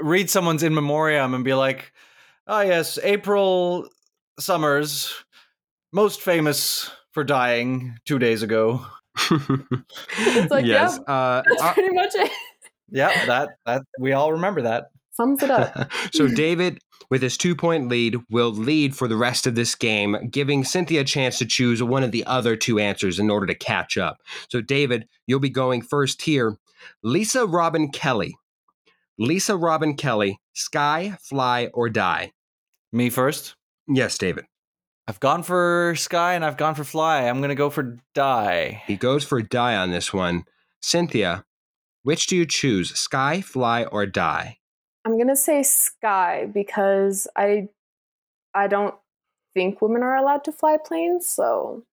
Read 0.00 0.28
someone's 0.28 0.62
in 0.64 0.74
memoriam 0.74 1.34
and 1.34 1.44
be 1.44 1.54
like, 1.54 1.92
"Oh 2.48 2.60
yes, 2.62 2.98
April 3.02 3.88
Summers, 4.40 5.12
most 5.94 6.20
famous 6.20 6.90
for 7.12 7.24
dying 7.24 7.96
two 8.04 8.18
days 8.18 8.42
ago." 8.42 8.84
It's 9.30 10.50
like, 10.50 10.66
yes. 10.66 10.98
yeah. 11.06 11.14
Uh, 11.14 11.42
that's 11.48 11.62
uh, 11.62 11.72
pretty 11.72 11.94
much 11.94 12.14
it. 12.14 12.30
Yeah, 12.90 13.26
that 13.26 13.50
that 13.66 13.82
we 13.98 14.12
all 14.12 14.32
remember 14.32 14.62
that. 14.62 14.86
Sums 15.12 15.42
it 15.42 15.50
up. 15.50 15.92
so 16.12 16.26
David, 16.26 16.80
with 17.08 17.22
his 17.22 17.36
two 17.36 17.54
point 17.54 17.88
lead, 17.88 18.16
will 18.30 18.50
lead 18.50 18.96
for 18.96 19.06
the 19.06 19.16
rest 19.16 19.46
of 19.46 19.54
this 19.54 19.74
game, 19.74 20.28
giving 20.30 20.64
Cynthia 20.64 21.02
a 21.02 21.04
chance 21.04 21.38
to 21.38 21.46
choose 21.46 21.82
one 21.82 22.02
of 22.02 22.10
the 22.10 22.26
other 22.26 22.56
two 22.56 22.80
answers 22.80 23.18
in 23.18 23.30
order 23.30 23.46
to 23.46 23.54
catch 23.54 23.96
up. 23.96 24.18
So, 24.48 24.60
David, 24.60 25.06
you'll 25.26 25.40
be 25.40 25.50
going 25.50 25.82
first 25.82 26.22
here. 26.22 26.56
Lisa 27.02 27.46
Robin 27.46 27.90
Kelly. 27.90 28.36
Lisa 29.18 29.56
Robin 29.56 29.94
Kelly, 29.96 30.40
Sky, 30.54 31.16
Fly, 31.22 31.70
or 31.72 31.88
Die? 31.88 32.32
Me 32.92 33.10
first. 33.10 33.54
Yes, 33.86 34.18
David. 34.18 34.44
I've 35.06 35.20
gone 35.20 35.42
for 35.42 35.94
Sky 35.96 36.34
and 36.34 36.44
I've 36.44 36.56
gone 36.56 36.74
for 36.74 36.84
Fly. 36.84 37.22
I'm 37.22 37.40
gonna 37.40 37.54
go 37.54 37.70
for 37.70 37.98
Die. 38.14 38.82
He 38.86 38.96
goes 38.96 39.24
for 39.24 39.42
Die 39.42 39.76
on 39.76 39.90
this 39.90 40.12
one. 40.12 40.44
Cynthia, 40.80 41.44
which 42.02 42.26
do 42.26 42.36
you 42.36 42.46
choose, 42.46 42.90
Sky, 42.98 43.40
Fly, 43.40 43.84
or 43.84 44.06
Die? 44.06 44.58
I'm 45.04 45.18
gonna 45.18 45.36
say 45.36 45.62
sky 45.62 46.46
because 46.52 47.28
I 47.36 47.68
I 48.54 48.68
don't 48.68 48.94
think 49.52 49.82
women 49.82 50.02
are 50.02 50.16
allowed 50.16 50.44
to 50.44 50.52
fly 50.52 50.78
planes. 50.82 51.26
So 51.28 51.84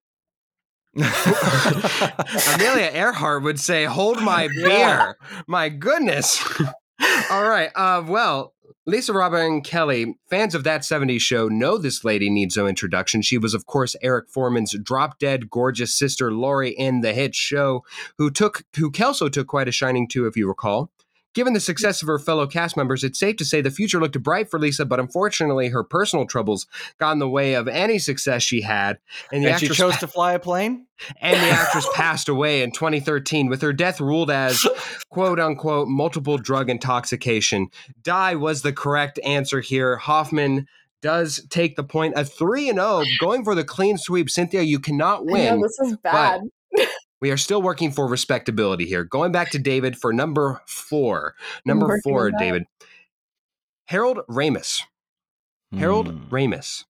Amelia 0.96 2.90
Earhart 2.92 3.42
would 3.42 3.60
say, 3.60 3.84
"Hold 3.84 4.22
my 4.22 4.48
beer." 4.48 4.68
Yeah. 4.68 5.12
My 5.46 5.68
goodness. 5.68 6.42
All 7.30 7.48
right. 7.48 7.70
Uh, 7.74 8.02
well, 8.06 8.51
Lisa 8.86 9.12
Robin 9.12 9.60
Kelly, 9.60 10.16
fans 10.28 10.54
of 10.54 10.64
that 10.64 10.82
'70s 10.82 11.20
show 11.20 11.48
know 11.48 11.78
this 11.78 12.04
lady 12.04 12.30
needs 12.30 12.56
no 12.56 12.66
introduction. 12.66 13.22
She 13.22 13.38
was, 13.38 13.54
of 13.54 13.66
course, 13.66 13.96
Eric 14.02 14.28
Forman's 14.28 14.76
drop 14.82 15.18
dead 15.18 15.50
gorgeous 15.50 15.94
sister 15.94 16.32
Laurie 16.32 16.70
in 16.70 17.00
the 17.00 17.12
hit 17.12 17.34
show, 17.34 17.84
who 18.18 18.30
took 18.30 18.64
who 18.76 18.90
Kelso 18.90 19.28
took 19.28 19.46
quite 19.46 19.68
a 19.68 19.72
shining 19.72 20.08
to, 20.08 20.26
if 20.26 20.36
you 20.36 20.48
recall. 20.48 20.90
Given 21.34 21.54
the 21.54 21.60
success 21.60 22.02
of 22.02 22.08
her 22.08 22.18
fellow 22.18 22.46
cast 22.46 22.76
members, 22.76 23.02
it's 23.02 23.18
safe 23.18 23.36
to 23.36 23.44
say 23.44 23.60
the 23.60 23.70
future 23.70 24.00
looked 24.00 24.20
bright 24.22 24.50
for 24.50 24.58
Lisa, 24.58 24.84
but 24.84 25.00
unfortunately, 25.00 25.68
her 25.68 25.82
personal 25.82 26.26
troubles 26.26 26.66
got 26.98 27.12
in 27.12 27.18
the 27.18 27.28
way 27.28 27.54
of 27.54 27.68
any 27.68 27.98
success 27.98 28.42
she 28.42 28.60
had. 28.60 28.98
And, 29.32 29.44
the 29.44 29.50
and 29.50 29.60
she 29.60 29.68
chose 29.68 29.94
pa- 29.94 30.00
to 30.00 30.06
fly 30.06 30.32
a 30.34 30.38
plane? 30.38 30.86
And 31.20 31.36
the 31.36 31.50
actress 31.50 31.88
passed 31.94 32.28
away 32.28 32.62
in 32.62 32.72
2013 32.72 33.48
with 33.48 33.62
her 33.62 33.72
death 33.72 34.00
ruled 34.00 34.30
as 34.30 34.66
quote 35.10 35.40
unquote 35.40 35.88
multiple 35.88 36.36
drug 36.36 36.68
intoxication. 36.68 37.68
Die 38.02 38.34
was 38.34 38.62
the 38.62 38.72
correct 38.72 39.18
answer 39.24 39.60
here. 39.60 39.96
Hoffman 39.96 40.66
does 41.00 41.44
take 41.50 41.76
the 41.76 41.84
point. 41.84 42.14
A 42.16 42.24
3 42.24 42.68
and 42.68 42.78
0 42.78 43.02
going 43.20 43.44
for 43.44 43.54
the 43.54 43.64
clean 43.64 43.98
sweep. 43.98 44.30
Cynthia, 44.30 44.62
you 44.62 44.78
cannot 44.78 45.26
win. 45.26 45.60
Know, 45.60 45.66
this 45.66 45.90
is 45.90 45.96
bad. 45.98 46.42
We 47.22 47.30
are 47.30 47.36
still 47.36 47.62
working 47.62 47.92
for 47.92 48.08
respectability 48.08 48.84
here. 48.84 49.04
Going 49.04 49.30
back 49.30 49.52
to 49.52 49.58
David 49.60 49.96
for 49.96 50.12
number 50.12 50.60
four. 50.66 51.36
Number 51.64 52.00
four, 52.02 52.32
David. 52.32 52.64
Harold 53.84 54.18
Ramis. 54.28 54.82
Harold 55.72 56.08
hmm. 56.08 56.34
Ramis. 56.34 56.84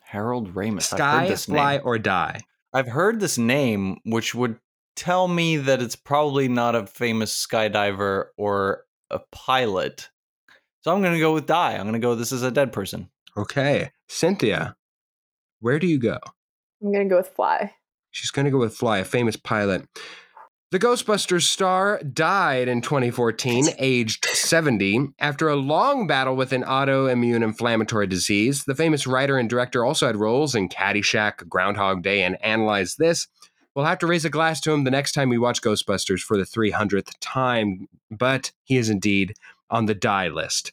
Harold 0.00 0.54
Ramis. 0.54 0.84
Sky, 0.84 1.34
fly, 1.34 1.76
name. 1.76 1.82
or 1.84 1.98
die. 1.98 2.40
I've 2.72 2.88
heard 2.88 3.20
this 3.20 3.36
name, 3.36 3.98
which 4.06 4.34
would 4.34 4.58
tell 4.96 5.28
me 5.28 5.58
that 5.58 5.82
it's 5.82 5.96
probably 5.96 6.48
not 6.48 6.74
a 6.74 6.86
famous 6.86 7.46
skydiver 7.46 8.28
or 8.38 8.84
a 9.10 9.20
pilot. 9.32 10.08
So 10.80 10.94
I'm 10.94 11.02
going 11.02 11.12
to 11.12 11.20
go 11.20 11.34
with 11.34 11.46
die. 11.46 11.74
I'm 11.74 11.82
going 11.82 11.92
to 11.92 11.98
go, 11.98 12.14
this 12.14 12.32
is 12.32 12.42
a 12.42 12.50
dead 12.50 12.72
person. 12.72 13.10
Okay. 13.36 13.90
Cynthia, 14.08 14.76
where 15.60 15.78
do 15.78 15.86
you 15.86 15.98
go? 15.98 16.16
I'm 16.82 16.90
going 16.90 17.06
to 17.06 17.10
go 17.10 17.18
with 17.18 17.28
fly. 17.28 17.74
She's 18.18 18.32
going 18.32 18.46
to 18.46 18.50
go 18.50 18.58
with 18.58 18.76
Fly, 18.76 18.98
a 18.98 19.04
famous 19.04 19.36
pilot. 19.36 19.86
The 20.72 20.80
Ghostbusters 20.80 21.44
star 21.44 21.98
died 22.02 22.66
in 22.66 22.82
2014, 22.82 23.68
aged 23.78 24.26
70, 24.26 25.10
after 25.18 25.48
a 25.48 25.54
long 25.56 26.06
battle 26.08 26.34
with 26.34 26.52
an 26.52 26.64
autoimmune 26.64 27.44
inflammatory 27.44 28.08
disease. 28.08 28.64
The 28.64 28.74
famous 28.74 29.06
writer 29.06 29.38
and 29.38 29.48
director 29.48 29.84
also 29.84 30.06
had 30.06 30.16
roles 30.16 30.56
in 30.56 30.68
Caddyshack, 30.68 31.48
Groundhog 31.48 32.02
Day, 32.02 32.22
and 32.22 32.36
Analyze 32.44 32.96
This. 32.96 33.28
We'll 33.74 33.86
have 33.86 34.00
to 34.00 34.08
raise 34.08 34.24
a 34.24 34.30
glass 34.30 34.60
to 34.62 34.72
him 34.72 34.82
the 34.82 34.90
next 34.90 35.12
time 35.12 35.28
we 35.28 35.38
watch 35.38 35.62
Ghostbusters 35.62 36.20
for 36.20 36.36
the 36.36 36.42
300th 36.42 37.12
time, 37.20 37.86
but 38.10 38.50
he 38.64 38.76
is 38.76 38.90
indeed 38.90 39.34
on 39.70 39.86
the 39.86 39.94
die 39.94 40.28
list. 40.28 40.72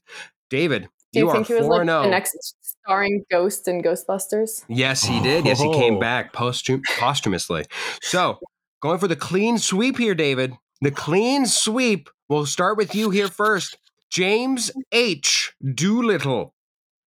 David, 0.50 0.90
do 1.14 1.20
you, 1.20 1.28
you 1.28 1.32
think 1.32 1.48
he 1.48 1.54
was 1.54 1.68
like 1.68 1.86
the 1.86 1.94
oh. 1.94 2.10
next 2.10 2.56
starring 2.86 3.26
Ghost 3.32 3.68
in 3.68 3.82
Ghostbusters? 3.82 4.64
Yes, 4.68 5.04
he 5.04 5.20
did. 5.22 5.46
Yes, 5.46 5.60
he 5.60 5.72
came 5.74 5.96
oh. 5.96 6.00
back 6.00 6.34
posthum- 6.34 6.84
posthumously. 6.98 7.66
So, 8.02 8.38
going 8.82 9.00
for 9.00 9.08
the 9.08 9.16
clean 9.16 9.58
sweep 9.58 9.98
here, 9.98 10.16
David. 10.16 10.54
The 10.82 10.92
clean 10.92 11.46
sweep. 11.46 12.10
We'll 12.30 12.46
start 12.46 12.78
with 12.78 12.94
you 12.94 13.10
here 13.10 13.28
first. 13.28 13.78
James 14.10 14.72
H. 14.92 15.54
Doolittle. 15.74 16.54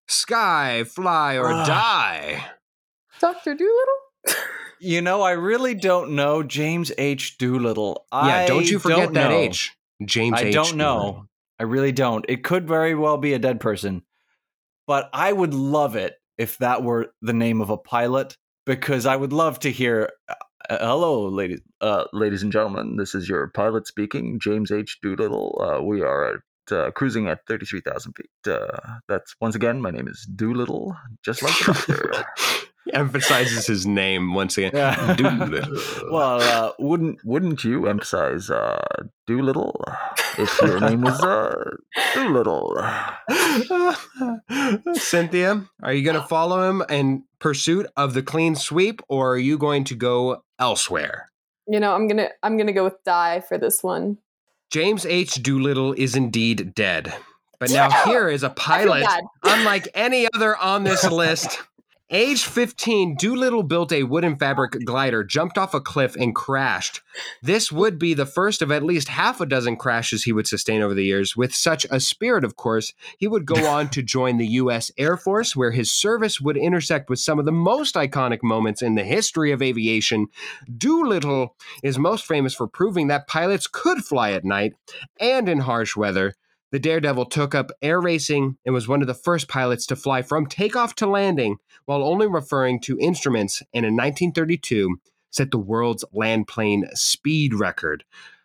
Sky, 0.09 0.85
fly, 0.85 1.37
or 1.37 1.53
uh, 1.53 1.64
die. 1.64 2.45
Doctor 3.20 3.55
Doolittle. 3.55 4.45
you 4.81 5.03
know, 5.03 5.22
I 5.22 5.33
really 5.33 5.74
don't 5.74 6.12
know 6.12 6.43
James 6.43 6.91
H. 6.99 7.39
Doolittle. 7.39 8.07
Yeah, 8.12 8.18
I 8.18 8.47
don't 8.47 8.68
you 8.68 8.79
forget 8.79 8.99
don't 8.99 9.12
that 9.14 9.31
know. 9.31 9.37
H. 9.39 9.76
James 10.05 10.39
I 10.39 10.47
H. 10.47 10.55
don't 10.55 10.76
know. 10.76 11.26
I 11.61 11.64
really 11.64 11.93
don't. 11.93 12.24
It 12.29 12.45
could 12.45 12.66
very 12.66 12.95
well 12.95 13.16
be 13.16 13.33
a 13.33 13.39
dead 13.39 13.61
person, 13.61 14.03
but 14.89 15.11
I 15.12 15.32
would 15.32 15.55
love 15.55 15.95
it 15.95 16.16
if 16.39 16.59
that 16.59 16.82
were 16.82 17.12
the 17.22 17.34
name 17.34 17.61
of 17.61 17.70
a 17.70 17.76
pilot 17.76 18.36
because 18.66 19.07
I 19.07 19.14
would 19.14 19.32
love 19.32 19.61
to 19.61 19.70
hear. 19.70 20.11
Uh, 20.28 20.34
uh 20.70 20.78
hello, 20.89 21.28
ladies, 21.28 21.61
uh, 21.80 22.05
ladies 22.12 22.43
and 22.43 22.51
gentlemen. 22.51 22.97
This 22.97 23.14
is 23.14 23.28
your 23.28 23.49
pilot 23.49 23.86
speaking, 23.86 24.41
James 24.41 24.72
H. 24.72 24.99
Doolittle. 25.01 25.61
Uh, 25.62 25.82
we 25.82 26.01
are 26.03 26.34
at, 26.34 26.76
uh, 26.76 26.91
cruising 26.93 27.28
at 27.28 27.47
thirty-three 27.47 27.82
thousand 27.82 28.14
feet. 28.14 28.53
Uh, 28.53 28.97
that's 29.09 29.36
once 29.41 29.55
again. 29.55 29.80
My 29.80 29.91
name 29.91 30.09
is 30.09 30.26
Doolittle, 30.34 30.97
just 31.22 31.43
like 31.43 31.55
the. 31.59 32.24
emphasizes 32.93 33.66
his 33.66 33.86
name 33.86 34.34
once 34.34 34.59
again. 34.59 34.72
well, 36.11 36.41
uh, 36.41 36.72
wouldn't 36.78 37.24
wouldn't 37.24 37.64
you 37.64 37.86
emphasize 37.86 38.51
uh, 38.51 38.82
Doolittle 39.26 39.84
if 40.39 40.61
your 40.62 40.80
name 40.80 41.03
was 41.03 41.20
uh, 41.22 41.76
Doolittle? 42.14 42.76
Cynthia, 44.95 45.64
are 45.82 45.93
you 45.93 46.05
going 46.05 46.20
to 46.20 46.26
follow 46.28 46.68
him 46.68 46.82
in 46.89 47.24
pursuit 47.39 47.86
of 47.97 48.14
the 48.14 48.22
clean 48.22 48.55
sweep, 48.55 49.03
or 49.09 49.34
are 49.34 49.39
you 49.39 49.59
going 49.59 49.84
to 49.84 49.95
go 49.95 50.43
elsewhere? 50.59 51.30
You 51.66 51.80
know, 51.80 51.95
I'm 51.95 52.09
gonna 52.09 52.28
I'm 52.43 52.57
gonna 52.57 52.72
go 52.72 52.84
with 52.84 53.03
die 53.05 53.41
for 53.41 53.59
this 53.59 53.82
one. 53.82 54.18
James 54.70 55.07
H. 55.07 55.43
Doolittle 55.43 55.95
is 55.95 56.14
indeed 56.14 56.74
dead. 56.74 57.14
But 57.59 57.70
now 57.70 57.91
here 58.05 58.28
is 58.28 58.43
a 58.43 58.51
pilot, 58.51 59.07
unlike 59.43 59.89
any 59.95 60.28
other 60.34 60.57
on 60.57 60.84
this 60.84 61.09
list. 61.11 61.61
Age 62.11 62.43
15, 62.43 63.17
Doolittle 63.17 63.65
built 63.65 63.93
a 63.93 64.05
wooden 64.05 64.37
fabric 64.37 64.83
glider, 64.87 65.23
jumped 65.23 65.59
off 65.59 65.75
a 65.75 65.81
cliff, 65.81 66.17
and 66.17 66.35
crashed. 66.35 67.03
This 67.43 67.71
would 67.71 67.99
be 67.99 68.15
the 68.15 68.25
first 68.25 68.63
of 68.63 68.73
at 68.73 68.83
least 68.83 69.09
half 69.09 69.43
a 69.43 69.47
dozen 69.47 69.77
crashes 69.77 70.25
he 70.25 70.33
would 70.33 70.47
sustain 70.47 70.81
over 70.81 70.95
the 70.95 71.05
years. 71.05 71.37
With 71.37 71.55
such 71.55 71.85
a 71.91 72.01
spirit, 72.01 72.45
of 72.45 72.57
course, 72.57 72.95
he 73.19 73.29
would 73.29 73.45
go 73.45 73.67
on 73.67 73.91
to 73.91 74.03
join 74.03 74.39
the 74.39 74.47
U.S. 74.47 74.91
Air 74.97 75.19
Force, 75.19 75.55
where 75.55 75.73
his 75.73 75.93
service 75.93 76.41
would 76.41 76.57
intersect 76.57 77.11
with 77.11 77.19
some 77.19 77.39
of 77.39 77.45
the 77.45 77.53
most 77.53 77.95
iconic 77.95 78.43
moments 78.43 78.81
in 78.81 78.95
the 78.95 79.05
history 79.05 79.53
of 79.53 79.61
aviation. 79.61 80.29
Doolittle 80.79 81.57
is 81.83 81.99
most 81.99 82.25
famous 82.25 82.55
for 82.55 82.67
proving 82.67 83.09
that 83.09 83.29
pilots 83.29 83.67
could 83.67 84.03
fly 84.03 84.33
at 84.33 84.47
night 84.47 84.73
and 85.21 85.47
in 85.47 85.59
harsh 85.59 85.95
weather 85.95 86.35
the 86.71 86.79
Daredevil 86.79 87.27
took 87.27 87.55
up 87.55 87.71
air 87.81 88.01
racing 88.01 88.59
and 88.64 88.75
was 88.75 88.89
one 88.89 89.01
of 89.01 89.07
the 89.07 89.14
first 89.14 89.49
pilots 89.49 89.87
to 89.87 89.97
fly 89.97 90.23
from 90.23 90.47
takeoff 90.47 90.95
to 90.97 91.07
landing 91.07 91.57
while 91.87 92.03
only 92.03 92.27
referring 92.27 92.81
to 92.81 92.99
instruments, 92.99 93.62
and 93.73 93.87
in 93.87 93.95
1932 93.95 95.01
set 95.31 95.51
the 95.51 95.59
world's 95.59 96.05
land 96.12 96.47
plane 96.47 96.85
speed 96.95 97.55
record. 97.55 98.05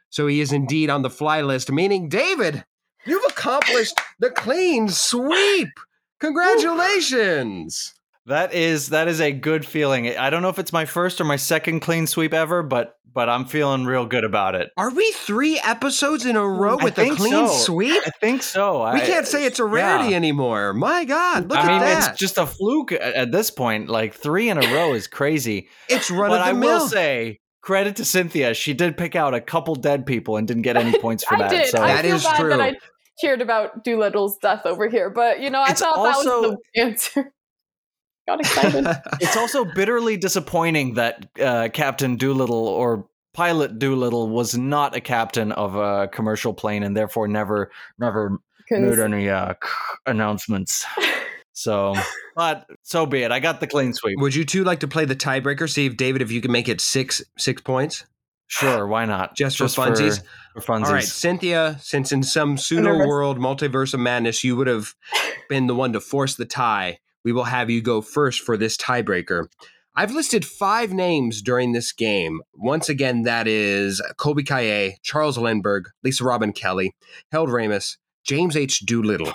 So 0.09 0.27
he 0.27 0.41
is 0.41 0.51
indeed 0.51 0.89
on 0.89 1.01
the 1.01 1.09
fly 1.09 1.41
list, 1.41 1.71
meaning, 1.71 2.07
David, 2.07 2.63
you've 3.05 3.25
accomplished 3.29 3.99
the 4.19 4.29
clean 4.29 4.87
sweep. 4.89 5.69
Congratulations. 6.19 7.93
That 8.25 8.53
is 8.53 8.89
that 8.89 9.07
is 9.07 9.19
a 9.19 9.31
good 9.31 9.65
feeling. 9.65 10.07
I 10.17 10.29
don't 10.29 10.41
know 10.41 10.49
if 10.49 10.59
it's 10.59 10.71
my 10.71 10.85
first 10.85 11.19
or 11.19 11.25
my 11.25 11.35
second 11.35 11.81
clean 11.81 12.07
sweep 12.07 12.33
ever, 12.33 12.63
but 12.63 12.97
but 13.13 13.29
I'm 13.29 13.45
feeling 13.45 13.85
real 13.85 14.05
good 14.05 14.23
about 14.23 14.55
it. 14.55 14.71
Are 14.77 14.89
we 14.89 15.11
three 15.11 15.59
episodes 15.59 16.25
in 16.25 16.35
a 16.35 16.47
row 16.47 16.77
with 16.77 16.97
a 16.97 17.09
clean 17.15 17.47
so. 17.47 17.47
sweep? 17.47 18.01
I 18.05 18.11
think 18.21 18.41
so. 18.41 18.79
We 18.93 19.01
I, 19.01 19.05
can't 19.05 19.27
say 19.27 19.45
it's 19.45 19.59
a 19.59 19.65
rarity 19.65 20.11
yeah. 20.11 20.15
anymore. 20.15 20.73
My 20.73 21.03
God, 21.03 21.49
look 21.49 21.57
at 21.59 21.65
that. 21.65 21.71
I 21.71 21.75
at 21.75 21.79
mean, 21.79 21.81
that. 21.81 22.11
it's 22.11 22.19
just 22.19 22.37
a 22.37 22.45
fluke 22.45 22.93
at 22.93 23.31
this 23.31 23.51
point. 23.51 23.89
Like 23.89 24.13
three 24.13 24.49
in 24.49 24.57
a 24.57 24.73
row 24.73 24.93
is 24.93 25.07
crazy. 25.07 25.67
It's 25.89 26.09
run 26.09 26.29
but 26.29 26.39
of 26.39 26.45
the 26.45 26.49
I 26.49 26.53
mill. 26.53 26.79
will 26.79 26.87
say 26.87 27.39
credit 27.61 27.97
to 27.97 28.05
Cynthia. 28.05 28.53
She 28.53 28.73
did 28.73 28.97
pick 28.97 29.17
out 29.17 29.33
a 29.33 29.41
couple 29.41 29.75
dead 29.75 30.05
people 30.05 30.37
and 30.37 30.47
didn't 30.47 30.63
get 30.63 30.77
any 30.77 30.97
points 30.97 31.25
for 31.25 31.35
I 31.35 31.39
that. 31.39 31.49
Did. 31.51 31.67
So 31.67 31.83
I 31.83 31.87
that 31.87 32.05
feel 32.05 32.15
is 32.15 32.23
bad 32.23 32.39
true. 32.39 32.49
That 32.49 32.61
I 32.61 32.73
cheered 33.19 33.41
about 33.41 33.83
Doolittle's 33.83 34.37
death 34.37 34.65
over 34.65 34.87
here, 34.87 35.09
but 35.09 35.41
you 35.41 35.49
know, 35.49 35.61
I 35.61 35.71
it's 35.71 35.81
thought 35.81 35.97
also, 35.97 36.41
that 36.41 36.49
was 36.49 36.57
the 36.73 36.81
answer 36.81 37.33
got 38.27 38.39
excited. 38.39 38.85
it's 39.21 39.37
also 39.37 39.65
bitterly 39.65 40.17
disappointing 40.17 40.95
that 40.95 41.27
uh, 41.39 41.69
Captain 41.73 42.15
Doolittle 42.15 42.67
or 42.67 43.07
Pilot 43.33 43.79
Doolittle 43.79 44.29
was 44.29 44.55
not 44.57 44.95
a 44.95 45.01
captain 45.01 45.51
of 45.51 45.75
a 45.75 46.07
commercial 46.07 46.53
plane 46.53 46.83
and 46.83 46.95
therefore 46.95 47.27
never 47.27 47.71
never 47.97 48.37
made 48.69 48.99
any 48.99 49.29
uh, 49.29 49.55
announcements. 50.05 50.85
So, 51.53 51.95
but 52.35 52.65
so 52.81 53.05
be 53.05 53.23
it. 53.23 53.31
I 53.31 53.39
got 53.39 53.59
the 53.59 53.67
clean 53.67 53.93
sweep. 53.93 54.19
Would 54.19 54.35
you 54.35 54.45
two 54.45 54.63
like 54.63 54.79
to 54.81 54.87
play 54.87 55.05
the 55.05 55.15
tiebreaker? 55.15 55.69
See 55.69 55.85
if 55.85 55.97
David, 55.97 56.21
if 56.21 56.31
you 56.31 56.41
can 56.41 56.51
make 56.51 56.67
it 56.67 56.81
six 56.81 57.23
six 57.37 57.61
points. 57.61 58.05
Sure, 58.47 58.85
why 58.85 59.05
not? 59.05 59.35
Just, 59.35 59.57
Just 59.57 59.75
for 59.75 59.81
funsies. 59.81 60.21
For, 60.53 60.61
for 60.61 60.73
funsies. 60.73 60.85
All 60.85 60.93
right, 60.93 61.03
Cynthia. 61.03 61.77
Since 61.79 62.11
in 62.11 62.21
some 62.21 62.57
pseudo 62.57 63.07
world 63.07 63.39
multiverse 63.39 63.95
of 63.95 63.99
madness, 63.99 64.43
you 64.43 64.55
would 64.55 64.67
have 64.67 64.93
been 65.49 65.65
the 65.65 65.73
one 65.73 65.93
to 65.93 65.99
force 65.99 66.35
the 66.35 66.45
tie 66.45 66.99
we 67.23 67.31
will 67.31 67.45
have 67.45 67.69
you 67.69 67.81
go 67.81 68.01
first 68.01 68.41
for 68.41 68.57
this 68.57 68.77
tiebreaker. 68.77 69.47
I've 69.95 70.11
listed 70.11 70.43
five 70.43 70.91
names 70.91 71.41
during 71.41 71.71
this 71.71 71.91
game. 71.91 72.41
Once 72.55 72.89
again, 72.89 73.23
that 73.23 73.47
is 73.47 74.01
Colbie 74.17 74.45
Caillat, 74.45 74.95
Charles 75.03 75.37
Lindbergh, 75.37 75.89
Lisa 76.03 76.23
Robin 76.23 76.51
Kelly, 76.51 76.95
Harold 77.31 77.49
Ramis, 77.49 77.97
James 78.23 78.57
H. 78.57 78.79
Doolittle, 78.79 79.33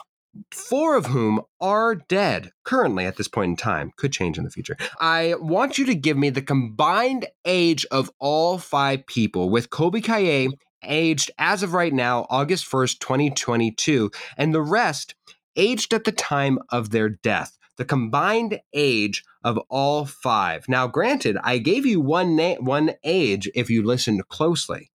four 0.51 0.97
of 0.97 1.07
whom 1.07 1.43
are 1.61 1.95
dead 1.95 2.51
currently 2.65 3.07
at 3.07 3.17
this 3.17 3.29
point 3.29 3.51
in 3.51 3.57
time. 3.57 3.93
Could 3.97 4.13
change 4.13 4.37
in 4.37 4.43
the 4.43 4.51
future. 4.51 4.77
I 4.99 5.37
want 5.39 5.79
you 5.79 5.87
to 5.87 5.95
give 5.95 6.17
me 6.17 6.31
the 6.31 6.43
combined 6.43 7.27
age 7.45 7.87
of 7.93 8.11
all 8.19 8.59
five 8.59 9.07
people, 9.07 9.51
with 9.51 9.71
Colbie 9.71 10.03
Caillat 10.03 10.51
aged 10.83 11.31
as 11.39 11.63
of 11.63 11.73
right 11.73 11.93
now, 11.93 12.27
August 12.31 12.69
1st, 12.71 12.99
2022, 12.99 14.11
and 14.37 14.53
the 14.53 14.63
rest 14.63 15.15
aged 15.55 15.95
at 15.95 16.05
the 16.05 16.13
time 16.13 16.59
of 16.71 16.91
their 16.91 17.09
death 17.09 17.59
the 17.79 17.85
combined 17.85 18.61
age 18.75 19.25
of 19.43 19.57
all 19.71 20.05
five. 20.05 20.69
Now, 20.69 20.87
granted, 20.87 21.39
I 21.43 21.59
gave 21.59 21.87
you 21.87 22.01
one 22.01 22.37
na- 22.37 22.57
one 22.57 22.93
age 23.05 23.49
if 23.55 23.71
you 23.71 23.85
listened 23.85 24.29
closely, 24.29 24.91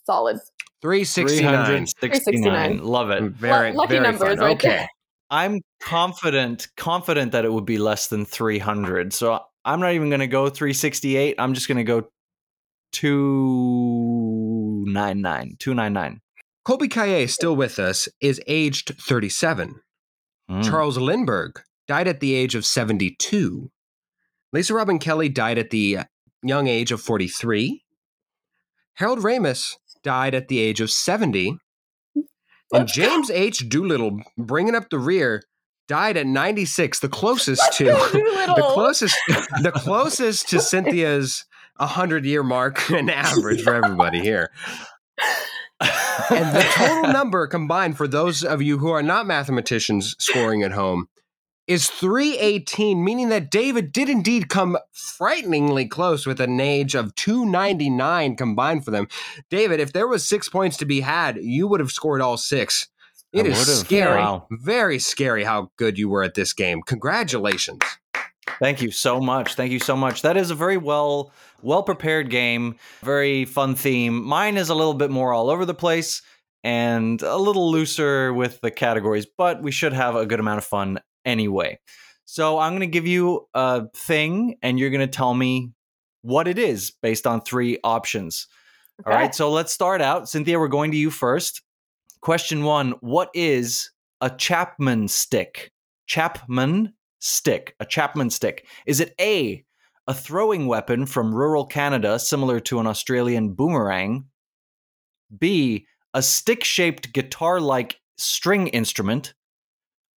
Solid. 0.04 0.38
369. 0.82 1.86
369. 1.86 2.84
Love 2.84 3.10
it. 3.10 3.22
Very, 3.32 3.72
Lu- 3.72 3.78
lucky 3.78 3.94
very 3.94 4.02
numbers 4.02 4.36
fun. 4.36 4.38
right 4.38 4.56
okay. 4.56 4.68
there. 4.68 4.88
I'm 5.30 5.62
confident, 5.80 6.68
confident 6.76 7.32
that 7.32 7.46
it 7.46 7.52
would 7.52 7.64
be 7.64 7.78
less 7.78 8.08
than 8.08 8.26
300. 8.26 9.14
So 9.14 9.40
I'm 9.64 9.80
not 9.80 9.92
even 9.92 10.10
going 10.10 10.20
to 10.20 10.26
go 10.26 10.50
368. 10.50 11.36
I'm 11.38 11.54
just 11.54 11.68
going 11.68 11.78
to 11.78 11.84
go 11.84 12.06
299. 12.92 15.56
299. 15.58 16.20
Colbie 16.66 16.88
Caillat, 16.88 17.30
still 17.30 17.54
with 17.54 17.78
us, 17.78 18.08
is 18.20 18.40
aged 18.46 18.96
37. 18.98 19.80
Mm. 20.50 20.64
Charles 20.64 20.98
Lindbergh 20.98 21.60
died 21.86 22.08
at 22.08 22.20
the 22.20 22.34
age 22.34 22.54
of 22.54 22.64
72. 22.64 23.70
Lisa 24.52 24.74
Robin 24.74 24.98
Kelly 24.98 25.28
died 25.28 25.58
at 25.58 25.70
the 25.70 25.98
young 26.42 26.66
age 26.66 26.92
of 26.92 27.00
43. 27.00 27.82
Harold 28.94 29.18
Ramis 29.18 29.74
died 30.02 30.34
at 30.34 30.48
the 30.48 30.58
age 30.60 30.80
of 30.80 30.90
70. 30.90 31.58
And 32.72 32.88
James 32.88 33.30
H. 33.30 33.68
Doolittle, 33.68 34.20
bringing 34.38 34.74
up 34.74 34.90
the 34.90 34.98
rear, 34.98 35.42
died 35.86 36.16
at 36.16 36.26
96, 36.26 37.00
the 37.00 37.08
closest 37.08 37.72
to 37.74 37.84
the 37.84 38.70
closest 38.72 39.16
the 39.62 39.72
closest 39.72 40.48
to 40.48 40.60
Cynthia's 40.60 41.44
100 41.76 42.24
year 42.24 42.42
mark 42.42 42.90
and 42.90 43.10
average 43.10 43.62
for 43.62 43.74
everybody 43.74 44.20
here. 44.20 44.50
And 46.30 46.54
the 46.56 46.66
total 46.72 47.12
number 47.12 47.46
combined 47.46 47.96
for 47.96 48.06
those 48.08 48.42
of 48.44 48.62
you 48.62 48.78
who 48.78 48.88
are 48.90 49.02
not 49.02 49.26
mathematicians 49.26 50.14
scoring 50.18 50.62
at 50.62 50.72
home 50.72 51.08
is 51.66 51.88
318, 51.88 53.02
meaning 53.02 53.30
that 53.30 53.50
David 53.50 53.90
did 53.90 54.08
indeed 54.10 54.48
come 54.48 54.76
frighteningly 54.92 55.86
close 55.86 56.26
with 56.26 56.40
an 56.40 56.60
age 56.60 56.94
of 56.94 57.14
299 57.14 58.36
combined 58.36 58.84
for 58.84 58.90
them. 58.90 59.08
David, 59.50 59.80
if 59.80 59.92
there 59.92 60.06
was 60.08 60.26
six 60.28 60.48
points 60.48 60.76
to 60.78 60.84
be 60.84 61.00
had, 61.00 61.36
you 61.38 61.66
would 61.66 61.80
have 61.80 61.90
scored 61.90 62.20
all 62.20 62.36
six. 62.36 62.88
It 63.32 63.46
I 63.46 63.48
is 63.48 63.58
would've. 63.58 63.74
scary, 63.86 64.20
Wow. 64.20 64.46
very 64.50 64.98
scary 64.98 65.44
how 65.44 65.70
good 65.76 65.98
you 65.98 66.08
were 66.08 66.22
at 66.22 66.34
this 66.34 66.52
game. 66.52 66.82
Congratulations. 66.82 67.80
Thank 68.60 68.82
you 68.82 68.90
so 68.90 69.20
much. 69.20 69.54
Thank 69.54 69.72
you 69.72 69.78
so 69.80 69.96
much. 69.96 70.22
That 70.22 70.36
is 70.36 70.50
a 70.50 70.54
very 70.54 70.76
well 70.76 71.32
well 71.62 71.82
prepared 71.82 72.30
game, 72.30 72.76
very 73.02 73.44
fun 73.44 73.74
theme. 73.74 74.22
Mine 74.22 74.56
is 74.56 74.68
a 74.68 74.74
little 74.74 74.94
bit 74.94 75.10
more 75.10 75.32
all 75.32 75.50
over 75.50 75.64
the 75.64 75.74
place 75.74 76.22
and 76.62 77.20
a 77.22 77.36
little 77.36 77.70
looser 77.70 78.32
with 78.32 78.60
the 78.60 78.70
categories, 78.70 79.26
but 79.26 79.62
we 79.62 79.70
should 79.70 79.92
have 79.92 80.14
a 80.16 80.26
good 80.26 80.40
amount 80.40 80.58
of 80.58 80.64
fun 80.64 81.00
anyway. 81.24 81.78
So 82.26 82.58
I'm 82.58 82.72
going 82.72 82.80
to 82.80 82.86
give 82.86 83.06
you 83.06 83.46
a 83.54 83.86
thing 83.94 84.56
and 84.62 84.78
you're 84.78 84.90
going 84.90 85.00
to 85.00 85.06
tell 85.06 85.34
me 85.34 85.72
what 86.22 86.48
it 86.48 86.58
is 86.58 86.92
based 87.02 87.26
on 87.26 87.40
three 87.42 87.78
options. 87.84 88.46
All 89.04 89.12
Okay. 89.12 89.22
right, 89.22 89.34
so 89.34 89.50
let's 89.50 89.72
start 89.72 90.00
out. 90.00 90.28
Cynthia, 90.28 90.58
we're 90.58 90.68
going 90.68 90.90
to 90.92 90.96
you 90.96 91.10
first. 91.10 91.62
Question 92.20 92.64
1, 92.64 92.92
what 93.00 93.28
is 93.34 93.90
a 94.20 94.30
Chapman 94.30 95.08
stick? 95.08 95.70
Chapman 96.06 96.94
stick, 97.24 97.74
a 97.80 97.86
Chapman 97.86 98.30
stick. 98.30 98.66
Is 98.86 99.00
it 99.00 99.14
A, 99.20 99.64
a 100.06 100.14
throwing 100.14 100.66
weapon 100.66 101.06
from 101.06 101.34
rural 101.34 101.64
Canada 101.64 102.18
similar 102.18 102.60
to 102.60 102.78
an 102.78 102.86
Australian 102.86 103.54
boomerang? 103.54 104.26
B, 105.36 105.86
a 106.12 106.22
stick 106.22 106.62
shaped 106.62 107.12
guitar 107.12 107.60
like 107.60 107.98
string 108.18 108.68
instrument? 108.68 109.34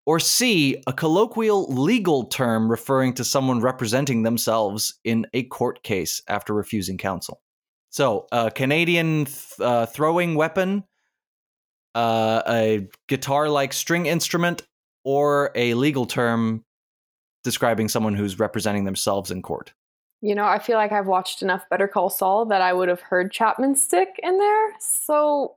Or 0.05 0.21
C, 0.21 0.83
a 0.87 0.93
colloquial 0.93 1.73
legal 1.73 2.25
term 2.25 2.71
referring 2.71 3.15
to 3.15 3.25
someone 3.25 3.61
representing 3.61 4.23
themselves 4.23 4.99
in 5.05 5.27
a 5.33 5.45
court 5.45 5.83
case 5.83 6.23
after 6.29 6.55
refusing 6.55 6.99
counsel? 6.99 7.41
So, 7.91 8.27
a 8.31 8.51
Canadian 8.51 9.25
th- 9.25 9.61
uh, 9.61 9.87
throwing 9.87 10.35
weapon, 10.35 10.85
uh, 11.95 12.43
a 12.47 12.89
guitar 13.09 13.49
like 13.49 13.73
string 13.73 14.07
instrument, 14.07 14.63
or 15.05 15.51
a 15.55 15.75
legal 15.75 16.05
term 16.05 16.65
describing 17.47 17.89
someone 17.89 18.15
who's 18.15 18.39
representing 18.39 18.85
themselves 18.85 19.31
in 19.31 19.41
court. 19.41 19.73
You 20.21 20.35
know, 20.35 20.45
I 20.45 20.59
feel 20.59 20.77
like 20.77 20.91
I've 20.93 21.07
watched 21.07 21.41
enough 21.43 21.65
Better 21.71 21.87
Call 21.87 22.11
Saul 22.11 22.47
that 22.47 22.61
I 22.61 22.73
would 22.73 22.89
have 22.89 23.01
heard 23.01 23.31
Chapman 23.31 23.77
stick 23.77 24.19
in 24.23 24.39
there. 24.39 24.73
So 24.81 25.55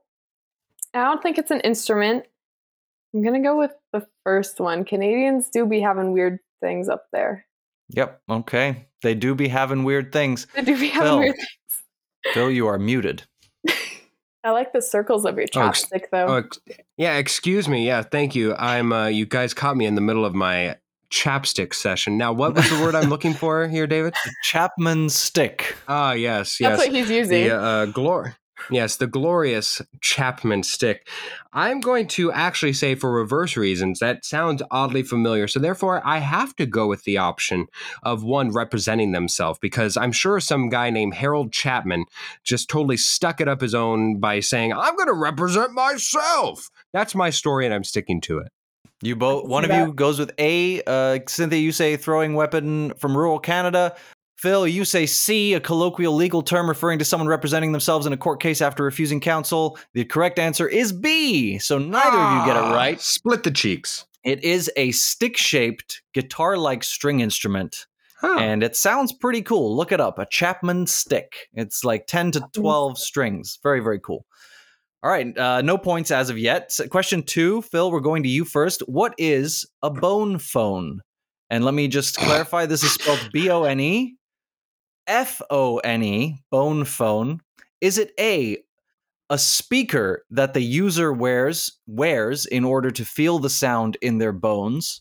I 0.94 1.02
don't 1.04 1.20
think 1.22 1.36
it's 1.38 1.50
an 1.50 1.60
instrument. 1.60 2.24
I'm 3.12 3.22
going 3.22 3.34
to 3.34 3.46
go 3.46 3.58
with 3.58 3.72
the 3.92 4.06
first 4.24 4.60
one. 4.60 4.84
Canadians 4.84 5.50
do 5.50 5.66
be 5.66 5.80
having 5.80 6.12
weird 6.12 6.38
things 6.60 6.88
up 6.88 7.06
there. 7.12 7.44
Yep. 7.88 8.20
Okay. 8.30 8.86
They 9.02 9.14
do 9.16 9.34
be 9.34 9.48
having 9.48 9.82
weird 9.82 10.12
things. 10.12 10.46
They 10.54 10.62
do 10.62 10.78
be 10.78 10.88
having 10.88 11.08
Phil. 11.08 11.18
weird 11.18 11.34
things. 11.36 12.34
Phil, 12.34 12.50
you 12.50 12.66
are 12.68 12.78
muted. 12.78 13.24
I 14.44 14.50
like 14.52 14.72
the 14.72 14.80
circles 14.82 15.24
of 15.24 15.36
your 15.36 15.46
Oh, 15.56 15.68
ex- 15.68 15.84
though. 16.12 16.26
Oh, 16.26 16.34
ex- 16.36 16.60
yeah, 16.96 17.16
excuse 17.16 17.66
me. 17.68 17.86
Yeah, 17.86 18.02
thank 18.02 18.34
you. 18.34 18.54
I'm 18.54 18.92
uh 18.92 19.06
you 19.08 19.26
guys 19.26 19.52
caught 19.52 19.76
me 19.76 19.84
in 19.86 19.96
the 19.96 20.00
middle 20.00 20.24
of 20.24 20.34
my 20.34 20.76
chapstick 21.10 21.74
session. 21.74 22.16
Now, 22.16 22.32
what 22.32 22.54
was 22.54 22.68
the 22.70 22.80
word 22.82 22.94
I'm 22.94 23.08
looking 23.08 23.34
for 23.34 23.66
here, 23.68 23.86
David? 23.86 24.14
Chapman 24.44 25.08
stick. 25.08 25.76
Ah, 25.88 26.12
yes, 26.12 26.60
yes. 26.60 26.70
That's 26.70 26.82
yes. 26.82 26.88
what 26.88 26.96
he's 26.96 27.10
using. 27.10 27.44
The 27.48 27.56
uh, 27.56 27.86
glor 27.86 28.34
Yes, 28.68 28.96
the 28.96 29.06
glorious 29.06 29.80
Chapman 30.00 30.62
stick. 30.64 31.08
I'm 31.52 31.80
going 31.80 32.06
to 32.08 32.30
actually 32.32 32.72
say 32.72 32.94
for 32.94 33.12
reverse 33.12 33.56
reasons 33.56 34.00
that 34.00 34.24
sounds 34.24 34.62
oddly 34.70 35.02
familiar. 35.02 35.48
So 35.48 35.58
therefore, 35.58 36.02
I 36.06 36.18
have 36.18 36.54
to 36.56 36.66
go 36.66 36.86
with 36.86 37.04
the 37.04 37.18
option 37.18 37.66
of 38.02 38.22
one 38.22 38.50
representing 38.50 39.12
themselves 39.12 39.58
because 39.60 39.96
I'm 39.96 40.12
sure 40.12 40.40
some 40.40 40.68
guy 40.68 40.90
named 40.90 41.14
Harold 41.14 41.52
Chapman 41.52 42.04
just 42.44 42.68
totally 42.68 42.96
stuck 42.96 43.40
it 43.40 43.48
up 43.48 43.60
his 43.60 43.74
own 43.74 44.20
by 44.20 44.40
saying, 44.40 44.72
"I'm 44.72 44.96
going 44.96 45.08
to 45.08 45.14
represent 45.14 45.72
myself." 45.72 46.68
That's 46.92 47.14
my 47.14 47.30
story, 47.30 47.64
and 47.64 47.74
I'm 47.74 47.84
sticking 47.84 48.20
to 48.22 48.38
it. 48.38 48.52
You 49.02 49.16
both. 49.16 49.46
One 49.46 49.64
of 49.64 49.70
you 49.70 49.92
goes 49.94 50.18
with 50.18 50.30
A. 50.38 50.82
Uh, 50.86 51.18
Cynthia, 51.26 51.58
you 51.58 51.72
say 51.72 51.96
throwing 51.96 52.34
weapon 52.34 52.92
from 52.98 53.16
rural 53.16 53.38
Canada. 53.38 53.96
Phil, 54.36 54.66
you 54.66 54.84
say 54.86 55.04
C, 55.06 55.52
a 55.54 55.60
colloquial 55.60 56.14
legal 56.14 56.42
term 56.42 56.68
referring 56.68 56.98
to 56.98 57.04
someone 57.04 57.28
representing 57.28 57.72
themselves 57.72 58.06
in 58.06 58.12
a 58.12 58.16
court 58.16 58.40
case 58.40 58.60
after 58.62 58.82
refusing 58.82 59.20
counsel. 59.20 59.78
The 59.92 60.04
correct 60.04 60.38
answer 60.38 60.66
is 60.66 60.92
B. 60.92 61.58
So 61.58 61.78
neither 61.78 62.16
of 62.18 62.40
you 62.40 62.46
get 62.46 62.56
it 62.56 62.62
Ah, 62.64 62.74
right. 62.74 63.00
Split 63.00 63.42
the 63.42 63.50
cheeks. 63.50 64.06
It 64.24 64.42
is 64.44 64.70
a 64.76 64.90
stick-shaped 64.92 66.02
guitar-like 66.14 66.84
string 66.84 67.20
instrument 67.20 67.86
Huh. 68.18 68.36
and 68.38 68.62
it 68.62 68.76
sounds 68.76 69.12
pretty 69.14 69.40
cool. 69.40 69.74
Look 69.74 69.92
it 69.92 70.00
up. 70.00 70.18
A 70.18 70.26
Chapman 70.26 70.86
stick. 70.86 71.48
It's 71.54 71.84
like 71.84 72.06
10 72.06 72.32
to 72.32 72.42
12 72.52 72.98
strings. 72.98 73.58
Very, 73.62 73.80
very 73.80 73.98
cool. 73.98 74.26
All 75.02 75.10
right. 75.10 75.36
Uh, 75.36 75.62
no 75.62 75.78
points 75.78 76.10
as 76.10 76.28
of 76.28 76.38
yet. 76.38 76.72
So 76.72 76.86
question 76.86 77.22
two, 77.22 77.62
Phil, 77.62 77.90
we're 77.90 78.00
going 78.00 78.22
to 78.22 78.28
you 78.28 78.44
first. 78.44 78.80
What 78.86 79.14
is 79.16 79.66
a 79.82 79.90
bone 79.90 80.38
phone? 80.38 81.00
And 81.48 81.64
let 81.64 81.74
me 81.74 81.88
just 81.88 82.16
clarify 82.18 82.66
this 82.66 82.82
is 82.82 82.92
spelled 82.92 83.30
B 83.32 83.48
O 83.50 83.64
N 83.64 83.80
E, 83.80 84.16
F 85.06 85.40
O 85.50 85.78
N 85.78 86.02
E, 86.02 86.42
bone 86.50 86.84
phone. 86.84 87.40
Is 87.80 87.96
it 87.96 88.12
A, 88.20 88.58
a 89.30 89.38
speaker 89.38 90.24
that 90.30 90.52
the 90.52 90.60
user 90.60 91.12
wears 91.12 91.78
wears 91.86 92.44
in 92.44 92.64
order 92.64 92.90
to 92.90 93.04
feel 93.04 93.38
the 93.38 93.50
sound 93.50 93.96
in 94.02 94.18
their 94.18 94.32
bones? 94.32 95.00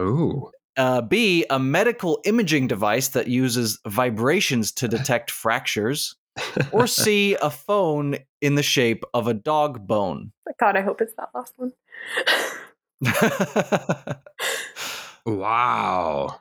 Ooh. 0.00 0.50
Uh, 0.76 1.00
B, 1.00 1.44
a 1.50 1.58
medical 1.58 2.20
imaging 2.24 2.66
device 2.66 3.08
that 3.08 3.28
uses 3.28 3.78
vibrations 3.86 4.70
to 4.72 4.88
detect 4.88 5.30
fractures. 5.30 6.16
Or 6.72 6.86
C, 6.88 7.36
a 7.40 7.50
phone 7.50 8.16
in 8.40 8.54
the 8.54 8.62
shape 8.62 9.04
of 9.12 9.26
a 9.26 9.34
dog 9.34 9.86
bone. 9.86 10.32
God, 10.60 10.76
I 10.76 10.82
hope 10.82 11.00
it's 11.00 11.14
that 11.16 11.30
last 11.34 11.54
one. 11.56 11.72
Wow. 15.26 16.40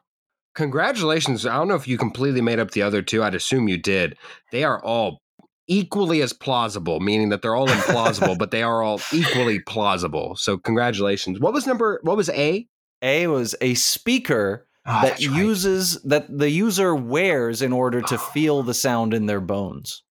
Congratulations. 0.56 1.46
I 1.46 1.56
don't 1.56 1.68
know 1.68 1.76
if 1.76 1.88
you 1.88 1.98
completely 1.98 2.42
made 2.42 2.60
up 2.60 2.72
the 2.72 2.82
other 2.82 3.02
two. 3.02 3.24
I'd 3.24 3.36
assume 3.36 3.68
you 3.68 3.78
did. 3.78 4.18
They 4.52 4.64
are 4.64 4.84
all 4.84 5.20
equally 5.68 6.22
as 6.22 6.34
plausible, 6.34 7.00
meaning 7.00 7.30
that 7.30 7.42
they're 7.42 7.56
all 7.56 7.68
implausible, 7.68 8.38
but 8.38 8.52
they 8.52 8.62
are 8.62 8.84
all 8.84 9.00
equally 9.14 9.60
plausible. 9.60 10.36
So 10.36 10.58
congratulations. 10.58 11.40
What 11.40 11.54
was 11.54 11.66
number 11.66 12.00
what 12.04 12.18
was 12.18 12.30
A? 12.30 12.68
A 13.02 13.28
was 13.28 13.56
a 13.62 13.74
speaker 13.76 14.68
Oh, 14.86 14.92
that 14.92 15.10
that's 15.10 15.28
right. 15.28 15.38
uses 15.38 16.02
that 16.04 16.26
the 16.36 16.50
user 16.50 16.94
wears 16.94 17.62
in 17.62 17.72
order 17.72 18.02
to 18.02 18.16
ah. 18.16 18.30
feel 18.34 18.64
the 18.64 18.74
sound 18.74 19.14
in 19.14 19.28
their 19.28 19.42
bones. 19.42 20.04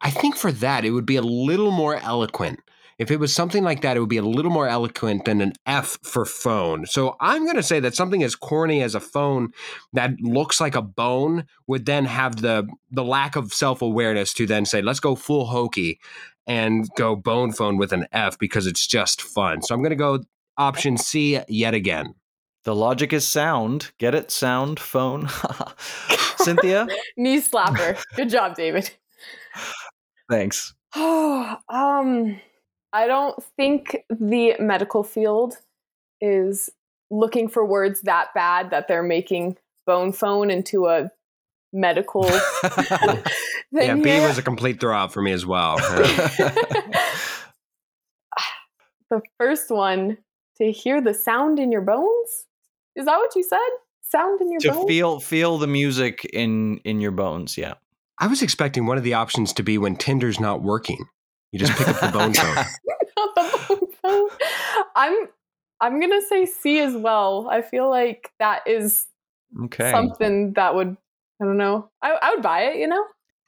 I 0.00 0.10
think 0.10 0.36
for 0.36 0.52
that 0.52 0.84
it 0.84 0.90
would 0.90 1.06
be 1.06 1.16
a 1.16 1.22
little 1.22 1.70
more 1.70 1.96
eloquent. 1.96 2.60
If 2.98 3.10
it 3.10 3.20
was 3.20 3.34
something 3.34 3.62
like 3.62 3.82
that, 3.82 3.96
it 3.96 4.00
would 4.00 4.08
be 4.08 4.16
a 4.16 4.22
little 4.22 4.50
more 4.50 4.68
eloquent 4.68 5.26
than 5.26 5.42
an 5.42 5.52
F 5.66 5.98
for 6.02 6.24
phone. 6.24 6.86
So 6.86 7.16
I'm 7.20 7.44
going 7.44 7.56
to 7.56 7.62
say 7.62 7.78
that 7.80 7.94
something 7.94 8.22
as 8.22 8.34
corny 8.34 8.82
as 8.82 8.94
a 8.94 9.00
phone 9.00 9.52
that 9.92 10.18
looks 10.20 10.60
like 10.60 10.74
a 10.74 10.82
bone 10.82 11.44
would 11.66 11.84
then 11.84 12.06
have 12.06 12.36
the 12.40 12.66
the 12.90 13.04
lack 13.04 13.36
of 13.36 13.52
self 13.52 13.82
awareness 13.82 14.32
to 14.34 14.46
then 14.46 14.64
say, 14.64 14.80
let's 14.80 15.00
go 15.00 15.14
full 15.14 15.46
hokey 15.46 16.00
and 16.46 16.88
go 16.96 17.16
bone 17.16 17.52
phone 17.52 17.76
with 17.76 17.92
an 17.92 18.06
F 18.12 18.38
because 18.38 18.66
it's 18.66 18.86
just 18.86 19.20
fun. 19.20 19.60
So 19.60 19.74
I'm 19.74 19.82
going 19.82 19.90
to 19.90 19.96
go 19.96 20.20
option 20.56 20.96
C 20.96 21.40
yet 21.48 21.74
again. 21.74 22.14
The 22.66 22.74
logic 22.74 23.12
is 23.12 23.24
sound. 23.24 23.92
Get 23.98 24.12
it? 24.16 24.32
Sound 24.32 24.80
phone. 24.80 25.28
Cynthia, 26.38 26.88
Knee 27.16 27.40
slapper. 27.40 27.96
Good 28.16 28.28
job, 28.28 28.56
David. 28.56 28.90
thanks. 30.28 30.74
Oh, 30.96 31.58
um, 31.68 32.40
I 32.92 33.06
don't 33.06 33.40
think 33.56 33.98
the 34.10 34.56
medical 34.58 35.04
field 35.04 35.58
is 36.20 36.68
looking 37.08 37.46
for 37.46 37.64
words 37.64 38.00
that 38.00 38.34
bad 38.34 38.70
that 38.70 38.88
they're 38.88 39.04
making 39.04 39.58
bone 39.86 40.10
phone 40.10 40.50
into 40.50 40.86
a 40.88 41.08
medical 41.72 42.24
thing 42.24 43.22
yeah, 43.70 43.94
B 43.94 44.10
here. 44.10 44.26
was 44.26 44.38
a 44.38 44.42
complete 44.42 44.80
throw 44.80 44.92
out 44.92 45.12
for 45.12 45.22
me 45.22 45.30
as 45.30 45.46
well. 45.46 45.76
the 49.08 49.22
first 49.38 49.70
one 49.70 50.18
to 50.56 50.72
hear 50.72 51.00
the 51.00 51.14
sound 51.14 51.60
in 51.60 51.70
your 51.70 51.82
bones. 51.82 52.46
Is 52.96 53.04
that 53.06 53.16
what 53.16 53.34
you 53.36 53.42
said? 53.42 53.58
Sound 54.02 54.40
in 54.40 54.50
your 54.52 54.60
to 54.60 54.72
bones. 54.72 54.86
feel 54.88 55.20
feel 55.20 55.58
the 55.58 55.66
music 55.66 56.24
in 56.32 56.78
in 56.84 57.00
your 57.00 57.10
bones. 57.12 57.56
Yeah. 57.58 57.74
I 58.18 58.26
was 58.28 58.40
expecting 58.42 58.86
one 58.86 58.96
of 58.96 59.04
the 59.04 59.14
options 59.14 59.52
to 59.54 59.62
be 59.62 59.76
when 59.78 59.96
Tinder's 59.96 60.40
not 60.40 60.62
working. 60.62 61.04
You 61.52 61.58
just 61.58 61.72
pick 61.74 61.88
up 61.88 62.00
the 62.00 62.08
bone 62.18 62.32
phone. 62.34 62.54
Not 63.16 63.34
the 63.34 63.66
bone 63.68 63.92
phone. 64.02 64.28
I'm 64.94 65.28
I'm 65.80 66.00
gonna 66.00 66.22
say 66.22 66.46
C 66.46 66.80
as 66.80 66.94
well. 66.94 67.48
I 67.50 67.62
feel 67.62 67.88
like 67.90 68.30
that 68.38 68.62
is 68.66 69.06
Okay. 69.64 69.90
something 69.90 70.52
that 70.54 70.74
would 70.74 70.96
I 71.40 71.44
don't 71.44 71.58
know. 71.58 71.90
I, 72.02 72.18
I 72.22 72.34
would 72.34 72.42
buy 72.42 72.62
it, 72.62 72.76
you 72.78 72.86
know? 72.86 73.04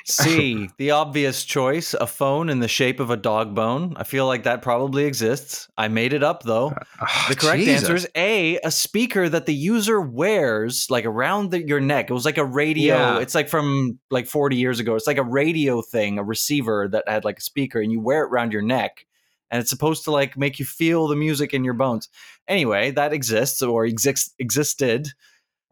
C, 0.25 0.71
the 0.79 0.93
obvious 0.93 1.45
choice, 1.45 1.93
a 1.93 2.07
phone 2.07 2.49
in 2.49 2.61
the 2.61 2.69
shape 2.69 2.99
of 2.99 3.11
a 3.11 3.17
dog 3.17 3.55
bone. 3.55 3.95
I 3.97 4.05
feel 4.05 4.27
like 4.27 4.45
that 4.45 4.63
probably 4.63 5.05
exists. 5.05 5.69
I 5.77 5.89
made 5.89 6.15
it 6.15 6.23
up 6.23 6.45
though. 6.45 6.73
Oh, 7.01 7.27
The 7.29 7.37
correct 7.37 7.59
Jesus. 7.59 7.83
answer 7.83 7.95
is 7.95 8.09
A, 8.15 8.59
a 8.65 8.71
speaker 8.71 9.29
that 9.29 9.45
the 9.45 9.55
user 9.55 10.01
wears 10.01 10.91
like 10.91 11.05
around 11.05 11.51
the, 11.51 11.63
your 11.63 11.81
neck. 11.81 12.09
It 12.09 12.15
was 12.15 12.25
like 12.25 12.39
a 12.39 12.45
radio. 12.45 12.97
Yeah. 12.97 13.19
It's 13.19 13.35
like 13.35 13.51
from 13.51 13.99
like 14.11 14.27
40 14.27 14.57
years 14.57 14.81
ago. 14.81 14.95
It's 14.95 15.07
like 15.07 15.19
a 15.19 15.23
radio 15.23 15.83
thing, 15.83 16.19
a 16.19 16.25
receiver 16.25 16.89
that 16.91 17.05
had 17.07 17.25
like 17.25 17.39
a 17.39 17.43
speaker 17.43 17.81
and 17.81 17.93
you 17.93 18.01
wear 18.01 18.25
it 18.25 18.29
around 18.31 18.53
your 18.53 18.63
neck 18.63 19.05
and 19.51 19.61
it's 19.61 19.71
supposed 19.71 20.05
to 20.05 20.11
like 20.11 20.37
make 20.37 20.59
you 20.59 20.65
feel 20.65 21.09
the 21.09 21.17
music 21.17 21.55
in 21.55 21.65
your 21.65 21.75
bones. 21.75 22.09
Anyway, 22.47 22.91
that 22.93 23.13
exists 23.13 23.63
or 23.63 23.85
exists 23.85 24.35
existed. 24.39 25.09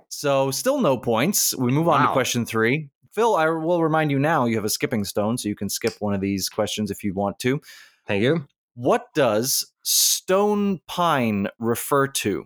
So 0.08 0.50
still 0.50 0.80
no 0.80 0.98
points. 0.98 1.54
We 1.56 1.72
move 1.72 1.88
on 1.88 2.06
to 2.06 2.12
question 2.12 2.46
3. 2.46 2.88
Phil, 3.16 3.34
I 3.34 3.48
will 3.48 3.82
remind 3.82 4.10
you 4.10 4.18
now 4.18 4.44
you 4.44 4.56
have 4.56 4.66
a 4.66 4.68
skipping 4.68 5.02
stone 5.02 5.38
so 5.38 5.48
you 5.48 5.56
can 5.56 5.70
skip 5.70 5.94
one 6.00 6.12
of 6.12 6.20
these 6.20 6.50
questions 6.50 6.90
if 6.90 7.02
you 7.02 7.14
want 7.14 7.38
to. 7.38 7.62
Thank 8.06 8.22
you. 8.22 8.46
What 8.74 9.06
does 9.14 9.72
stone 9.84 10.80
pine 10.86 11.48
refer 11.58 12.08
to? 12.08 12.44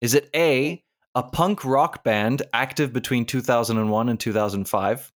Is 0.00 0.14
it 0.14 0.30
A, 0.34 0.82
a 1.14 1.22
punk 1.22 1.66
rock 1.66 2.02
band 2.02 2.40
active 2.54 2.94
between 2.94 3.26
2001 3.26 4.08
and 4.08 4.18
2005? 4.18 5.12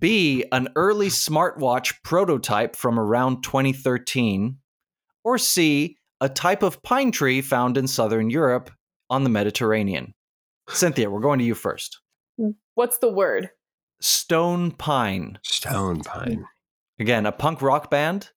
B, 0.00 0.44
an 0.50 0.70
early 0.74 1.06
smartwatch 1.06 1.94
prototype 2.02 2.74
from 2.74 2.98
around 2.98 3.44
2013? 3.44 4.58
Or 5.22 5.38
C, 5.38 5.96
a 6.20 6.28
type 6.28 6.64
of 6.64 6.82
pine 6.82 7.12
tree 7.12 7.40
found 7.40 7.76
in 7.76 7.86
southern 7.86 8.30
Europe 8.30 8.72
on 9.08 9.22
the 9.22 9.30
Mediterranean? 9.30 10.12
Cynthia, 10.70 11.08
we're 11.08 11.20
going 11.20 11.38
to 11.38 11.44
you 11.44 11.54
first. 11.54 12.00
What's 12.74 12.98
the 12.98 13.08
word? 13.08 13.50
Stone 14.00 14.72
Pine. 14.72 15.38
Stone 15.42 16.00
Pine. 16.00 16.46
Again, 16.98 17.26
a 17.26 17.32
punk 17.32 17.62
rock 17.62 17.90
band, 17.90 18.30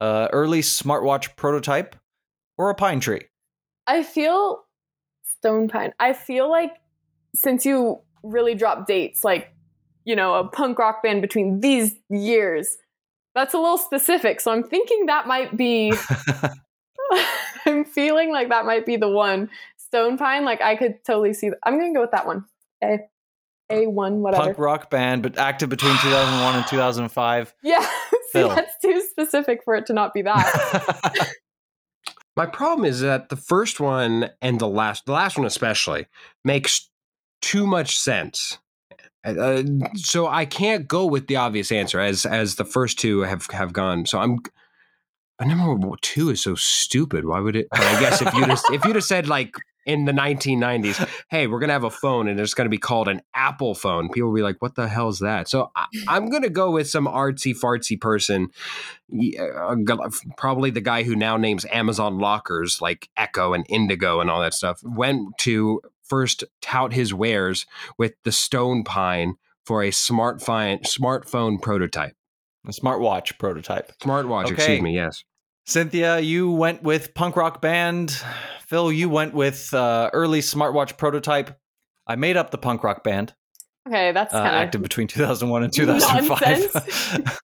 uh, 0.00 0.28
early 0.32 0.60
smartwatch 0.60 1.36
prototype, 1.36 1.96
or 2.56 2.70
a 2.70 2.74
pine 2.74 3.00
tree. 3.00 3.22
I 3.86 4.02
feel 4.02 4.64
Stone 5.22 5.68
Pine. 5.68 5.92
I 5.98 6.12
feel 6.12 6.50
like 6.50 6.72
since 7.34 7.64
you 7.64 8.00
really 8.22 8.54
drop 8.54 8.86
dates, 8.86 9.24
like 9.24 9.52
you 10.04 10.16
know, 10.16 10.36
a 10.36 10.48
punk 10.48 10.78
rock 10.78 11.02
band 11.02 11.20
between 11.20 11.60
these 11.60 11.94
years. 12.08 12.78
That's 13.34 13.52
a 13.52 13.58
little 13.58 13.76
specific, 13.76 14.40
so 14.40 14.50
I'm 14.50 14.64
thinking 14.64 15.06
that 15.06 15.26
might 15.26 15.56
be. 15.56 15.92
I'm 17.66 17.84
feeling 17.84 18.32
like 18.32 18.48
that 18.48 18.64
might 18.64 18.86
be 18.86 18.96
the 18.96 19.08
one. 19.08 19.50
Stone 19.76 20.18
Pine, 20.18 20.44
like 20.44 20.60
I 20.62 20.76
could 20.76 21.04
totally 21.04 21.34
see. 21.34 21.50
That. 21.50 21.58
I'm 21.64 21.78
gonna 21.78 21.92
go 21.92 22.00
with 22.00 22.10
that 22.12 22.26
one. 22.26 22.44
Okay. 22.82 23.04
A1, 23.70 24.16
whatever. 24.16 24.44
Punk 24.44 24.58
rock 24.58 24.90
band, 24.90 25.22
but 25.22 25.38
active 25.38 25.68
between 25.68 25.92
2001 26.02 26.56
and 26.56 26.66
2005. 26.66 27.54
Yeah. 27.62 27.86
See, 28.32 28.42
that's 28.42 28.74
too 28.82 29.02
specific 29.10 29.64
for 29.64 29.74
it 29.74 29.86
to 29.86 29.92
not 29.92 30.12
be 30.12 30.22
that. 30.22 31.32
My 32.36 32.46
problem 32.46 32.84
is 32.84 33.00
that 33.00 33.30
the 33.30 33.36
first 33.36 33.80
one 33.80 34.30
and 34.40 34.60
the 34.60 34.68
last, 34.68 35.06
the 35.06 35.12
last 35.12 35.36
one 35.36 35.46
especially, 35.46 36.06
makes 36.44 36.88
too 37.42 37.66
much 37.66 37.98
sense. 37.98 38.58
Uh, 39.26 39.30
uh 39.30 39.62
so 39.96 40.28
I 40.28 40.44
can't 40.44 40.86
go 40.86 41.06
with 41.06 41.26
the 41.26 41.36
obvious 41.36 41.72
answer 41.72 41.98
as 41.98 42.24
as 42.24 42.54
the 42.54 42.64
first 42.64 42.98
two 42.98 43.22
have 43.22 43.46
have 43.50 43.72
gone. 43.72 44.06
So 44.06 44.20
I'm 44.20 44.38
but 45.38 45.46
uh, 45.46 45.54
number 45.54 45.96
two 46.00 46.30
is 46.30 46.42
so 46.42 46.54
stupid. 46.54 47.24
Why 47.24 47.40
would 47.40 47.56
it? 47.56 47.68
I 47.72 48.00
guess 48.00 48.20
if 48.20 48.32
you 48.34 48.44
just 48.46 48.70
if 48.72 48.84
you 48.84 48.92
just 48.92 49.08
said 49.08 49.28
like 49.28 49.54
in 49.88 50.04
the 50.04 50.12
1990s, 50.12 51.08
hey, 51.30 51.48
we're 51.48 51.58
gonna 51.58 51.72
have 51.72 51.82
a 51.82 51.90
phone 51.90 52.28
and 52.28 52.38
it's 52.38 52.54
gonna 52.54 52.68
be 52.68 52.78
called 52.78 53.08
an 53.08 53.22
Apple 53.34 53.74
phone, 53.74 54.08
people 54.10 54.28
will 54.28 54.36
be 54.36 54.42
like, 54.42 54.62
what 54.62 54.76
the 54.76 54.86
hell 54.86 55.08
is 55.08 55.18
that? 55.18 55.48
So 55.48 55.72
I, 55.74 55.86
I'm 56.06 56.28
gonna 56.30 56.50
go 56.50 56.70
with 56.70 56.88
some 56.88 57.06
artsy 57.06 57.54
fartsy 57.58 58.00
person 58.00 58.50
uh, 59.40 59.74
probably 60.36 60.70
the 60.70 60.80
guy 60.80 61.02
who 61.02 61.16
now 61.16 61.36
names 61.36 61.64
Amazon 61.72 62.18
lockers 62.18 62.80
like 62.80 63.08
Echo 63.16 63.54
and 63.54 63.64
Indigo 63.68 64.20
and 64.20 64.30
all 64.30 64.40
that 64.42 64.54
stuff 64.54 64.80
went 64.84 65.36
to 65.38 65.80
first 66.04 66.44
tout 66.60 66.92
his 66.92 67.12
wares 67.14 67.66
with 67.96 68.12
the 68.24 68.32
Stone 68.32 68.84
Pine 68.84 69.34
for 69.64 69.82
a 69.82 69.90
smart 69.90 70.42
fi- 70.42 70.78
smartphone 70.84 71.60
prototype. 71.60 72.14
a 72.66 72.70
smartwatch 72.70 73.38
prototype. 73.38 73.92
Smartwatch, 73.98 74.44
Okay. 74.46 74.54
excuse 74.54 74.82
me, 74.82 74.94
yes. 74.94 75.24
Cynthia, 75.72 76.18
you 76.18 76.50
went 76.50 76.82
with 76.82 77.12
punk 77.12 77.36
rock 77.36 77.60
band. 77.60 78.22
Phil, 78.66 78.90
you 78.90 79.10
went 79.10 79.34
with 79.34 79.72
uh, 79.74 80.08
early 80.14 80.40
smartwatch 80.40 80.96
prototype. 80.96 81.58
I 82.06 82.16
made 82.16 82.38
up 82.38 82.50
the 82.50 82.56
punk 82.58 82.82
rock 82.82 83.04
band, 83.04 83.34
okay, 83.86 84.12
that's 84.12 84.32
uh, 84.32 84.38
active 84.38 84.80
between 84.80 85.08
2001 85.08 85.62
and 85.64 85.72
2005. 85.72 86.70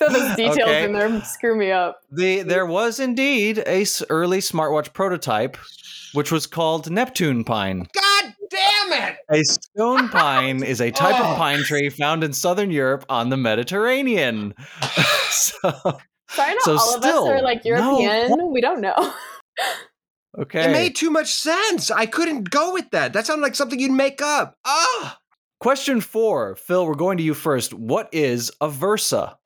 Throw 0.00 0.08
those 0.08 0.36
details 0.36 0.58
Okay. 0.58 0.84
in 0.84 0.92
there, 0.92 1.20
screw 1.22 1.56
me 1.56 1.70
up. 1.70 2.00
the 2.10 2.42
there 2.42 2.66
was 2.66 2.98
indeed 2.98 3.58
a 3.58 3.82
s- 3.82 4.02
early 4.10 4.38
smartwatch 4.40 4.92
prototype, 4.92 5.56
which 6.14 6.32
was 6.32 6.48
called 6.48 6.90
Neptune 6.90 7.44
Pine. 7.44 7.86
God 7.94 8.34
Damn 8.50 8.92
it! 9.10 9.16
A 9.30 9.44
stone 9.44 10.08
pine 10.10 10.62
is 10.64 10.80
a 10.80 10.90
type 10.90 11.20
Oh. 11.20 11.30
of 11.32 11.36
pine 11.36 11.62
tree 11.62 11.90
found 11.90 12.24
in 12.24 12.32
southern 12.32 12.70
Europe 12.72 13.04
on 13.08 13.28
the 13.28 13.36
Mediterranean. 13.36 14.54
so, 15.28 15.98
Sorry, 16.30 16.54
not 16.54 16.62
So 16.62 16.76
all 16.76 16.96
of 16.96 17.02
us 17.02 17.10
are 17.10 17.10
still, 17.10 17.42
like 17.42 17.64
no. 17.64 17.98
European. 17.98 18.52
We 18.52 18.60
don't 18.60 18.80
know. 18.80 18.94
okay. 20.38 20.68
It 20.68 20.72
made 20.72 20.96
too 20.96 21.10
much 21.10 21.32
sense. 21.32 21.90
I 21.90 22.06
couldn't 22.06 22.50
go 22.50 22.72
with 22.72 22.90
that. 22.90 23.12
That 23.12 23.26
sounded 23.26 23.42
like 23.42 23.54
something 23.54 23.80
you'd 23.80 23.92
make 23.92 24.20
up. 24.20 24.56
Ah! 24.64 25.18
Question 25.60 26.00
four, 26.00 26.54
Phil, 26.54 26.86
we're 26.86 26.94
going 26.94 27.18
to 27.18 27.24
you 27.24 27.34
first. 27.34 27.74
What 27.74 28.08
is 28.12 28.52
a 28.60 28.68
Versa? 28.68 29.38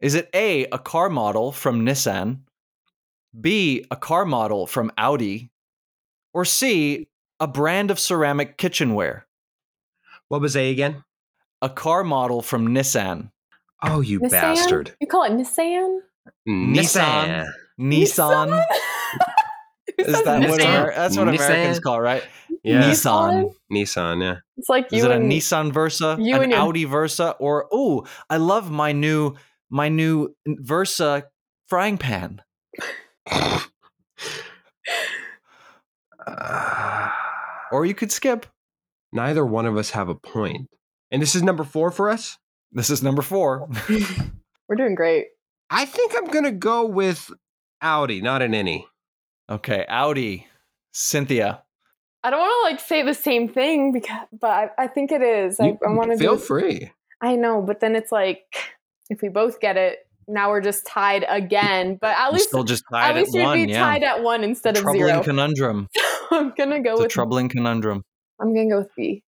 Is 0.00 0.14
it 0.14 0.30
A, 0.32 0.64
a 0.66 0.78
car 0.78 1.10
model 1.10 1.52
from 1.52 1.84
Nissan, 1.84 2.40
B, 3.38 3.84
a 3.90 3.96
car 3.96 4.24
model 4.24 4.66
from 4.66 4.92
Audi, 4.96 5.50
or 6.32 6.44
C, 6.44 7.08
a 7.38 7.46
brand 7.46 7.90
of 7.90 7.98
ceramic 7.98 8.56
kitchenware? 8.56 9.26
What 10.28 10.40
was 10.40 10.56
A 10.56 10.70
again? 10.70 11.04
A 11.60 11.68
car 11.68 12.02
model 12.02 12.40
from 12.40 12.68
Nissan. 12.68 13.30
Oh, 13.82 14.00
you 14.00 14.20
Nissan? 14.20 14.30
bastard. 14.30 14.94
You 15.00 15.06
call 15.06 15.24
it 15.24 15.32
Nissan? 15.32 15.98
Nissan. 16.48 17.46
Nissan. 17.78 18.64
Is 19.98 20.06
says 20.14 20.24
that 20.24 20.40
what 20.48 20.60
Amer- 20.60 20.92
that's 20.94 21.16
what 21.16 21.26
Nissan? 21.28 21.34
Americans 21.46 21.80
call, 21.80 22.00
right? 22.00 22.22
Yeah. 22.62 22.82
Nissan. 22.82 23.50
Nissan, 23.72 24.20
yeah. 24.22 24.36
It's 24.58 24.68
like 24.68 24.90
you 24.92 24.98
Is 24.98 25.04
it 25.04 25.10
a 25.10 25.14
Nissan 25.14 25.72
Versa, 25.72 26.16
you 26.18 26.34
an 26.36 26.42
and 26.42 26.52
your- 26.52 26.60
Audi 26.60 26.84
Versa, 26.84 27.34
or 27.38 27.66
oh, 27.72 28.04
I 28.28 28.36
love 28.36 28.70
my 28.70 28.92
new 28.92 29.34
my 29.70 29.88
new 29.88 30.34
Versa 30.46 31.24
frying 31.68 31.96
pan. 31.98 32.42
Uh, 36.26 37.10
Or 37.72 37.84
you 37.84 37.94
could 37.94 38.12
skip. 38.12 38.46
neither 39.12 39.44
one 39.44 39.66
of 39.66 39.76
us 39.76 39.90
have 39.90 40.08
a 40.08 40.14
point. 40.14 40.68
And 41.10 41.20
this 41.20 41.34
is 41.34 41.42
number 41.42 41.64
four 41.64 41.90
for 41.90 42.08
us? 42.08 42.38
This 42.72 42.90
is 42.90 43.02
number 43.02 43.22
four. 43.22 43.68
We're 44.68 44.76
doing 44.76 44.94
great. 44.94 45.26
I 45.70 45.84
think 45.84 46.12
I'm 46.16 46.26
going 46.26 46.44
to 46.44 46.52
go 46.52 46.86
with 46.86 47.30
Audi, 47.82 48.20
not 48.20 48.42
an 48.42 48.54
any. 48.54 48.86
Okay, 49.50 49.84
Audi. 49.88 50.46
Cynthia. 50.92 51.62
I 52.24 52.30
don't 52.30 52.40
want 52.40 52.66
to 52.68 52.72
like 52.72 52.80
say 52.86 53.02
the 53.02 53.14
same 53.14 53.48
thing 53.48 53.92
because, 53.92 54.26
but 54.40 54.50
I, 54.50 54.84
I 54.84 54.86
think 54.88 55.12
it 55.12 55.22
is. 55.22 55.60
I, 55.60 55.76
I 55.86 55.92
want 55.92 56.10
to 56.10 56.18
Feel 56.18 56.36
do. 56.36 56.40
free. 56.40 56.90
I 57.22 57.36
know, 57.36 57.62
but 57.62 57.80
then 57.80 57.94
it's 57.94 58.10
like 58.10 58.42
if 59.10 59.22
we 59.22 59.28
both 59.28 59.60
get 59.60 59.76
it, 59.76 59.98
now 60.26 60.50
we're 60.50 60.60
just 60.60 60.86
tied 60.86 61.24
again. 61.28 61.98
But 62.00 62.16
at 62.18 62.28
We're 62.30 62.38
least 62.38 62.48
still 62.48 62.64
just 62.64 62.82
at 62.92 62.96
tied 62.96 63.10
at 63.10 63.16
least 63.16 63.34
we'd 63.34 63.42
one. 63.44 63.64
be 63.66 63.70
Yeah. 63.72 63.80
tied 63.80 64.02
at 64.02 64.22
one 64.22 64.42
instead 64.42 64.76
of 64.76 64.82
troubling 64.82 65.06
zero. 65.06 65.22
conundrum. 65.22 65.86
I'm 66.32 66.52
gonna 66.56 66.82
go 66.82 66.92
It's 66.92 67.00
a 67.00 67.02
with. 67.04 67.12
troubling 67.12 67.48
conundrum. 67.48 68.02
I'm 68.40 68.52
gonna 68.54 68.68
go 68.68 68.78
with 68.78 68.90
B. 68.96 69.22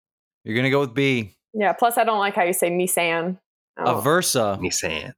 You're 0.44 0.56
gonna 0.56 0.72
go 0.72 0.80
with 0.80 0.96
B. 0.96 1.37
Yeah. 1.60 1.74
Plus, 1.74 1.98
I 1.98 2.04
don't 2.04 2.20
like 2.20 2.36
how 2.36 2.44
you 2.44 2.54
say 2.54 2.70
Nissan. 2.70 3.40
A 3.78 3.90
Oh. 3.96 4.00
Versa 4.02 4.58
Nissan. 4.62 5.14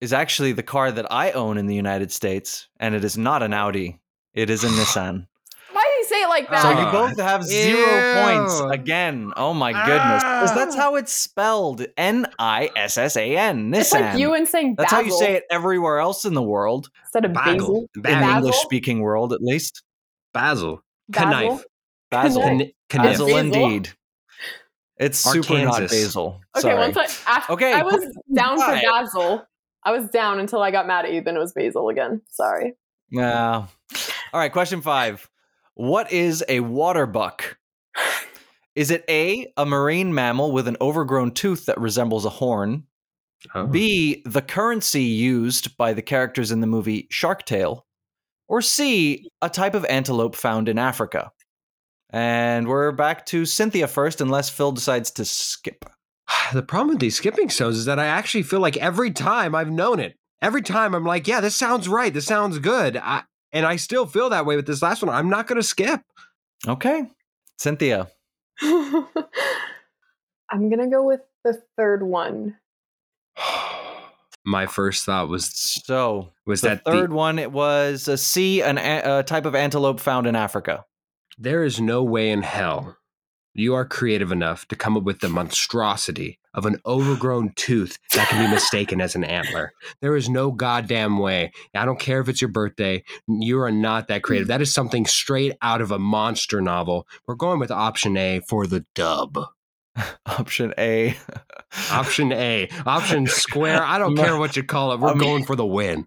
is 0.00 0.12
actually 0.12 0.52
the 0.52 0.62
car 0.62 0.90
that 0.90 1.06
I 1.12 1.30
own 1.32 1.56
in 1.58 1.66
the 1.66 1.74
United 1.74 2.10
States, 2.12 2.68
and 2.78 2.94
it 2.94 3.04
is 3.04 3.16
not 3.18 3.42
an 3.42 3.52
Audi. 3.52 4.00
It 4.34 4.50
is 4.50 4.64
a 4.64 4.68
Nissan. 4.78 5.26
Why 5.72 5.82
do 5.82 5.90
you 5.98 6.04
say 6.06 6.22
it 6.22 6.28
like 6.28 6.48
that? 6.50 6.62
So 6.62 6.68
Ah. 6.72 6.86
you 6.86 6.92
both 6.92 7.20
have 7.20 7.44
zero 7.44 8.22
points 8.24 8.60
again. 8.72 9.32
Oh 9.36 9.54
my 9.54 9.72
goodness. 9.72 10.22
'Cause 10.22 10.54
that's 10.54 10.74
how 10.74 10.96
it's 10.96 11.12
spelled. 11.14 11.86
N 11.96 12.26
I 12.38 12.70
S 12.76 12.96
S 12.98 13.16
A 13.16 13.36
N. 13.36 13.70
Nissan. 13.70 13.80
it's 13.80 13.92
like 13.92 14.18
you 14.18 14.34
and 14.34 14.48
saying 14.48 14.74
That's 14.78 14.90
how 14.90 15.00
you 15.00 15.12
say 15.16 15.34
it 15.34 15.44
everywhere 15.50 15.98
else 16.00 16.24
in 16.24 16.34
the 16.34 16.42
world, 16.42 16.88
instead 17.04 17.24
of 17.24 17.32
Bagel. 17.34 17.86
basil. 17.94 18.14
in 18.14 18.20
the 18.20 18.36
English 18.36 18.56
speaking 18.56 19.00
world 19.00 19.32
at 19.32 19.40
least. 19.42 19.82
Basil. 20.34 20.82
Basil? 21.08 21.30
Knife. 21.50 21.64
Basil. 22.10 22.42
Knife. 22.42 22.70
Kn- 22.88 23.02
Basil 23.04 23.26
Basil. 23.26 23.38
indeed. 23.38 23.90
It's 25.00 25.18
super 25.18 25.58
not 25.64 25.80
basil. 25.88 26.40
Okay, 26.56 26.60
Sorry. 26.60 26.74
once 26.78 26.96
I 26.96 27.04
after, 27.26 27.52
Okay, 27.54 27.72
I 27.72 27.82
was 27.82 28.06
down 28.34 28.56
for 28.58 28.64
five. 28.66 28.82
basil. 28.82 29.44
I 29.84 29.92
was 29.92 30.08
down 30.10 30.38
until 30.38 30.62
I 30.62 30.70
got 30.70 30.86
mad 30.86 31.06
at 31.06 31.12
you. 31.12 31.22
Then 31.22 31.36
it 31.36 31.40
was 31.40 31.52
basil 31.54 31.88
again. 31.88 32.20
Sorry. 32.28 32.74
Yeah. 33.10 33.64
All 34.32 34.40
right, 34.40 34.52
question 34.52 34.82
five. 34.82 35.28
What 35.74 36.12
is 36.12 36.44
a 36.48 36.60
water 36.60 37.06
buck? 37.06 37.56
Is 38.76 38.90
it 38.90 39.04
A, 39.08 39.52
a 39.56 39.66
marine 39.66 40.14
mammal 40.14 40.52
with 40.52 40.68
an 40.68 40.76
overgrown 40.80 41.32
tooth 41.32 41.66
that 41.66 41.80
resembles 41.80 42.24
a 42.24 42.30
horn? 42.30 42.84
Oh. 43.54 43.66
B, 43.66 44.22
the 44.26 44.42
currency 44.42 45.02
used 45.02 45.76
by 45.76 45.92
the 45.94 46.02
characters 46.02 46.52
in 46.52 46.60
the 46.60 46.66
movie 46.66 47.08
Shark 47.10 47.46
Tale? 47.46 47.86
Or 48.48 48.60
C, 48.62 49.28
a 49.42 49.48
type 49.48 49.74
of 49.74 49.84
antelope 49.86 50.36
found 50.36 50.68
in 50.68 50.78
Africa? 50.78 51.32
And 52.12 52.68
we're 52.68 52.92
back 52.92 53.26
to 53.26 53.44
Cynthia 53.44 53.86
first, 53.86 54.20
unless 54.20 54.48
Phil 54.50 54.72
decides 54.72 55.10
to 55.12 55.24
skip. 55.24 55.84
The 56.52 56.62
problem 56.62 56.88
with 56.88 56.98
these 56.98 57.16
skipping 57.16 57.48
stones 57.48 57.76
is 57.76 57.84
that 57.84 58.00
I 58.00 58.06
actually 58.06 58.42
feel 58.42 58.58
like 58.58 58.76
every 58.76 59.12
time 59.12 59.54
I've 59.54 59.70
known 59.70 60.00
it, 60.00 60.16
every 60.42 60.62
time 60.62 60.94
I'm 60.94 61.04
like, 61.04 61.28
yeah, 61.28 61.40
this 61.40 61.54
sounds 61.54 61.88
right. 61.88 62.12
This 62.12 62.26
sounds 62.26 62.58
good. 62.58 62.96
I, 62.96 63.22
and 63.52 63.64
I 63.64 63.76
still 63.76 64.04
feel 64.04 64.30
that 64.30 64.46
way 64.46 64.56
with 64.56 64.66
this 64.66 64.82
last 64.82 65.02
one. 65.02 65.14
I'm 65.14 65.28
not 65.28 65.46
going 65.46 65.60
to 65.60 65.66
skip. 65.66 66.00
Okay. 66.66 67.06
Cynthia. 67.58 68.08
I'm 70.50 70.68
gonna 70.68 70.88
go 70.88 71.06
with 71.06 71.20
the 71.44 71.62
third 71.76 72.02
one. 72.02 72.56
My 74.44 74.66
first 74.66 75.04
thought 75.04 75.28
was 75.28 75.50
So, 75.54 76.32
was 76.46 76.62
the 76.62 76.70
that 76.70 76.84
third 76.84 77.10
the, 77.10 77.14
one, 77.14 77.38
it 77.38 77.52
was 77.52 78.08
a 78.08 78.16
C, 78.16 78.62
an 78.62 78.78
a, 78.78 79.18
a 79.18 79.22
type 79.22 79.44
of 79.44 79.54
antelope 79.54 80.00
found 80.00 80.26
in 80.26 80.34
Africa. 80.34 80.84
There 81.38 81.64
is 81.64 81.80
no 81.80 82.02
way 82.02 82.30
in 82.30 82.42
hell 82.42 82.96
you 83.54 83.74
are 83.74 83.84
creative 83.84 84.30
enough 84.30 84.66
to 84.68 84.76
come 84.76 84.96
up 84.96 85.02
with 85.02 85.20
the 85.20 85.28
monstrosity 85.28 86.38
of 86.54 86.66
an 86.66 86.80
overgrown 86.86 87.52
tooth 87.56 87.98
that 88.14 88.28
can 88.28 88.44
be 88.44 88.52
mistaken 88.52 89.00
as 89.00 89.14
an 89.14 89.24
antler. 89.24 89.72
There 90.00 90.16
is 90.16 90.28
no 90.28 90.50
goddamn 90.50 91.18
way. 91.18 91.52
I 91.74 91.84
don't 91.84 91.98
care 91.98 92.20
if 92.20 92.28
it's 92.28 92.40
your 92.40 92.50
birthday. 92.50 93.04
You 93.28 93.60
are 93.60 93.70
not 93.70 94.08
that 94.08 94.22
creative. 94.22 94.46
Mm. 94.46 94.48
That 94.48 94.62
is 94.62 94.72
something 94.72 95.06
straight 95.06 95.56
out 95.62 95.80
of 95.80 95.90
a 95.90 95.98
monster 95.98 96.60
novel. 96.60 97.06
We're 97.26 97.34
going 97.34 97.60
with 97.60 97.70
option 97.70 98.16
A 98.16 98.40
for 98.48 98.66
the 98.66 98.84
dub. 98.94 99.38
Option 100.26 100.72
A. 100.78 101.16
Option 101.90 102.32
A. 102.32 102.68
Option 102.86 103.26
square. 103.26 103.82
I 103.82 103.98
don't 103.98 104.16
care 104.16 104.38
what 104.38 104.56
you 104.56 104.62
call 104.62 104.92
it. 104.92 105.00
We're 105.00 105.14
going 105.14 105.44
for 105.44 105.56
the 105.56 105.66
win. 105.66 106.06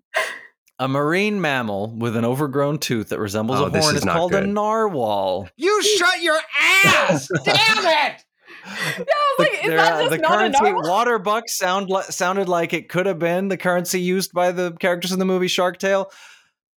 A 0.84 0.88
marine 0.89 1.39
mammal 1.39 1.95
with 1.95 2.17
an 2.17 2.25
overgrown 2.25 2.77
tooth 2.77 3.07
that 3.09 3.19
resembles 3.19 3.61
Oh, 3.61 3.65
a 3.67 3.69
this 3.69 3.86
horn 3.86 3.95
is 3.95 4.01
is 4.01 4.05
not 4.05 4.17
called 4.17 4.34
a 4.36 4.45
narwhal. 4.45 5.47
You 5.55 5.81
shut 5.81 6.21
your 6.21 6.38
ass! 6.61 7.29
Damn 7.45 7.55
it! 7.55 8.25
Yeah, 8.65 9.03
I 9.07 9.36
like, 9.39 9.53
is 9.53 9.59
There- 9.67 9.77
that 9.77 9.93
uh, 9.93 9.99
just 9.99 10.09
the 10.11 10.19
currency 10.19 10.65
enough? 10.67 10.81
water 10.86 11.19
buck 11.19 11.47
sound 11.47 11.89
li- 11.89 12.01
sounded 12.09 12.49
like 12.49 12.73
it 12.73 12.89
could 12.89 13.05
have 13.05 13.17
been 13.19 13.47
the 13.47 13.55
currency 13.55 14.01
used 14.01 14.34
by 14.34 14.51
the 14.51 14.73
characters 14.73 15.13
in 15.13 15.19
the 15.19 15.25
movie 15.25 15.47
Shark 15.47 15.79
Tale, 15.79 16.11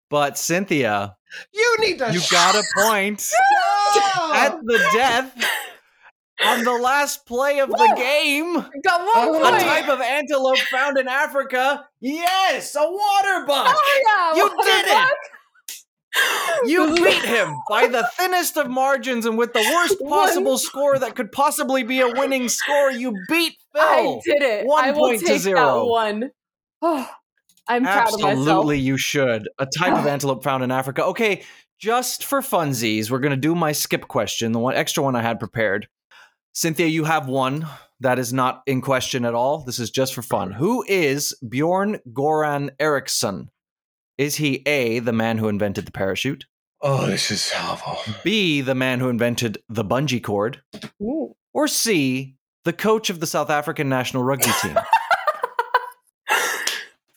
but 0.09 0.37
Cynthia, 0.37 1.17
You 1.53 1.75
need 1.81 1.99
to 1.99 2.13
you 2.13 2.21
got 2.31 2.55
a 2.55 2.63
point 2.77 3.29
No! 4.15 4.33
at 4.35 4.57
the 4.63 4.77
death 4.93 5.33
on 6.43 6.63
the 6.63 6.73
last 6.73 7.25
play 7.25 7.59
of 7.59 7.69
the 7.69 7.93
game. 7.97 8.53
Got 8.83 9.15
one. 9.31 9.35
A 9.35 9.39
point. 9.49 9.61
type 9.63 9.89
of 9.89 10.01
antelope 10.01 10.57
found 10.59 10.97
in 10.97 11.07
Africa. 11.07 11.85
Yes, 11.99 12.75
a 12.75 12.81
water 12.81 13.45
buck. 13.45 13.73
Oh, 13.75 14.33
yeah, 14.35 14.43
You 14.43 14.49
did 14.63 14.85
the 14.85 14.91
it! 14.91 15.17
You 16.65 16.95
beat 17.03 17.23
him 17.25 17.55
by 17.69 17.87
the 17.87 18.07
thinnest 18.17 18.57
of 18.57 18.69
margins 18.69 19.25
and 19.25 19.37
with 19.37 19.53
the 19.53 19.59
worst 19.73 19.97
One- 19.99 20.11
possible 20.11 20.57
score 20.57 20.97
that 20.97 21.15
could 21.15 21.31
possibly 21.31 21.83
be 21.83 22.01
a 22.01 22.07
winning 22.07 22.49
score. 22.49 22.91
You 22.91 23.13
beat 23.29 23.53
Phil. 23.73 23.83
I 23.83 24.19
did 24.23 24.41
it. 24.41 24.65
One 24.65 24.83
I 24.83 24.91
will 24.91 24.99
point 25.09 25.19
to 25.21 25.25
take 25.25 25.41
zero. 25.41 25.59
that 25.59 25.85
one. 25.85 26.31
Oh, 26.81 27.09
I'm 27.67 27.83
proud 27.83 28.07
of 28.07 28.13
myself. 28.13 28.31
Absolutely, 28.31 28.79
you 28.79 28.97
should. 28.97 29.49
A 29.59 29.65
type 29.65 29.93
of 29.93 30.07
antelope 30.07 30.43
found 30.43 30.63
in 30.63 30.71
Africa. 30.71 31.03
Okay, 31.05 31.43
just 31.79 32.23
for 32.23 32.41
funsies, 32.41 33.11
we're 33.11 33.19
going 33.19 33.31
to 33.31 33.37
do 33.37 33.53
my 33.53 33.71
skip 33.71 34.07
question, 34.07 34.51
the 34.51 34.59
one 34.59 34.73
extra 34.75 35.03
one 35.03 35.15
I 35.15 35.21
had 35.21 35.39
prepared. 35.39 35.87
Cynthia, 36.57 36.87
you 36.87 37.03
have 37.03 37.27
one 37.27 37.67
that 37.99 38.17
is 38.17 38.33
not 38.33 38.63
in 38.65 38.81
question 38.81 39.25
at 39.25 39.35
all. 39.35 39.59
This 39.63 39.77
is 39.77 39.91
just 39.91 40.15
for 40.15 40.23
fun. 40.23 40.51
Who 40.51 40.83
is 40.87 41.35
Bjorn 41.47 41.99
Goran 42.11 42.71
Eriksson? 42.79 43.51
Is 44.17 44.37
he 44.37 44.63
A, 44.65 44.97
the 44.97 45.13
man 45.13 45.37
who 45.37 45.49
invented 45.49 45.85
the 45.85 45.91
parachute? 45.91 46.45
Oh, 46.81 47.05
this 47.05 47.29
is 47.29 47.53
awful. 47.55 47.99
B, 48.23 48.61
the 48.61 48.73
man 48.73 48.99
who 48.99 49.07
invented 49.09 49.59
the 49.69 49.85
bungee 49.85 50.23
cord? 50.23 50.63
Ooh. 50.99 51.35
Or 51.53 51.67
C, 51.67 52.37
the 52.63 52.73
coach 52.73 53.11
of 53.11 53.19
the 53.19 53.27
South 53.27 53.51
African 53.51 53.87
national 53.87 54.23
rugby 54.23 54.49
team? 54.59 54.75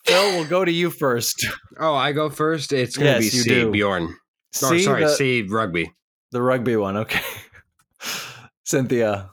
Phil, 0.04 0.22
we'll 0.32 0.44
go 0.48 0.66
to 0.66 0.70
you 0.70 0.90
first. 0.90 1.46
Oh, 1.78 1.94
I 1.94 2.12
go 2.12 2.28
first. 2.28 2.74
It's 2.74 2.94
gonna 2.94 3.12
Yes, 3.12 3.20
be 3.20 3.36
you 3.38 3.42
C. 3.44 3.48
do. 3.48 3.70
Bjorn. 3.70 4.02
Oh, 4.62 4.76
sorry, 4.76 5.04
the, 5.04 5.08
C. 5.08 5.42
Rugby. 5.48 5.94
the 6.30 6.42
rugby 6.42 6.76
one. 6.76 6.98
Okay. 6.98 7.22
Cynthia. 8.70 9.30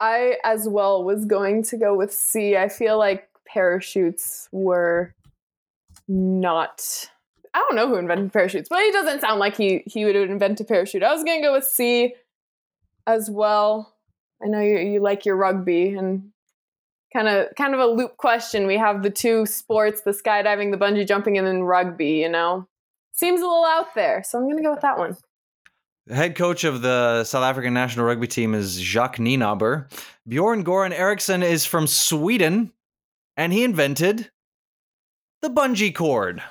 I 0.00 0.36
as 0.44 0.68
well 0.68 1.04
was 1.04 1.24
going 1.24 1.62
to 1.64 1.76
go 1.76 1.94
with 1.94 2.12
C. 2.12 2.56
I 2.56 2.68
feel 2.68 2.98
like 2.98 3.28
parachutes 3.46 4.48
were 4.50 5.14
not. 6.08 7.08
I 7.54 7.58
don't 7.58 7.76
know 7.76 7.88
who 7.88 7.96
invented 7.96 8.32
parachutes, 8.32 8.68
but 8.68 8.80
it 8.80 8.92
doesn't 8.92 9.20
sound 9.20 9.38
like 9.38 9.56
he 9.56 9.82
he 9.86 10.04
would 10.04 10.16
invent 10.16 10.60
a 10.60 10.64
parachute. 10.64 11.02
I 11.02 11.12
was 11.12 11.22
gonna 11.24 11.40
go 11.40 11.52
with 11.52 11.64
C. 11.64 12.14
as 13.06 13.30
well. 13.30 13.94
I 14.42 14.48
know 14.48 14.60
you, 14.60 14.78
you 14.78 15.00
like 15.00 15.24
your 15.24 15.36
rugby 15.36 15.90
and 15.90 16.30
kind 17.12 17.28
of 17.28 17.48
kind 17.56 17.74
of 17.74 17.80
a 17.80 17.86
loop 17.86 18.16
question. 18.16 18.66
We 18.66 18.78
have 18.78 19.02
the 19.02 19.10
two 19.10 19.46
sports, 19.46 20.00
the 20.00 20.12
skydiving, 20.12 20.70
the 20.70 20.78
bungee 20.78 21.06
jumping, 21.06 21.38
and 21.38 21.46
then 21.46 21.62
rugby, 21.62 22.12
you 22.12 22.28
know. 22.28 22.66
Seems 23.12 23.40
a 23.40 23.44
little 23.44 23.64
out 23.64 23.94
there, 23.94 24.24
so 24.26 24.38
I'm 24.38 24.48
gonna 24.48 24.62
go 24.62 24.72
with 24.72 24.82
that 24.82 24.98
one. 24.98 25.16
The 26.06 26.14
head 26.14 26.34
coach 26.36 26.64
of 26.64 26.82
the 26.82 27.24
South 27.24 27.44
African 27.44 27.74
national 27.74 28.06
rugby 28.06 28.26
team 28.26 28.54
is 28.54 28.80
Jacques 28.80 29.18
Nienaber. 29.18 29.90
Bjorn 30.26 30.64
Goran 30.64 30.92
Eriksson 30.92 31.42
is 31.42 31.64
from 31.64 31.86
Sweden, 31.86 32.72
and 33.36 33.52
he 33.52 33.62
invented 33.64 34.30
the 35.42 35.50
bungee 35.50 35.94
cord. 35.94 36.42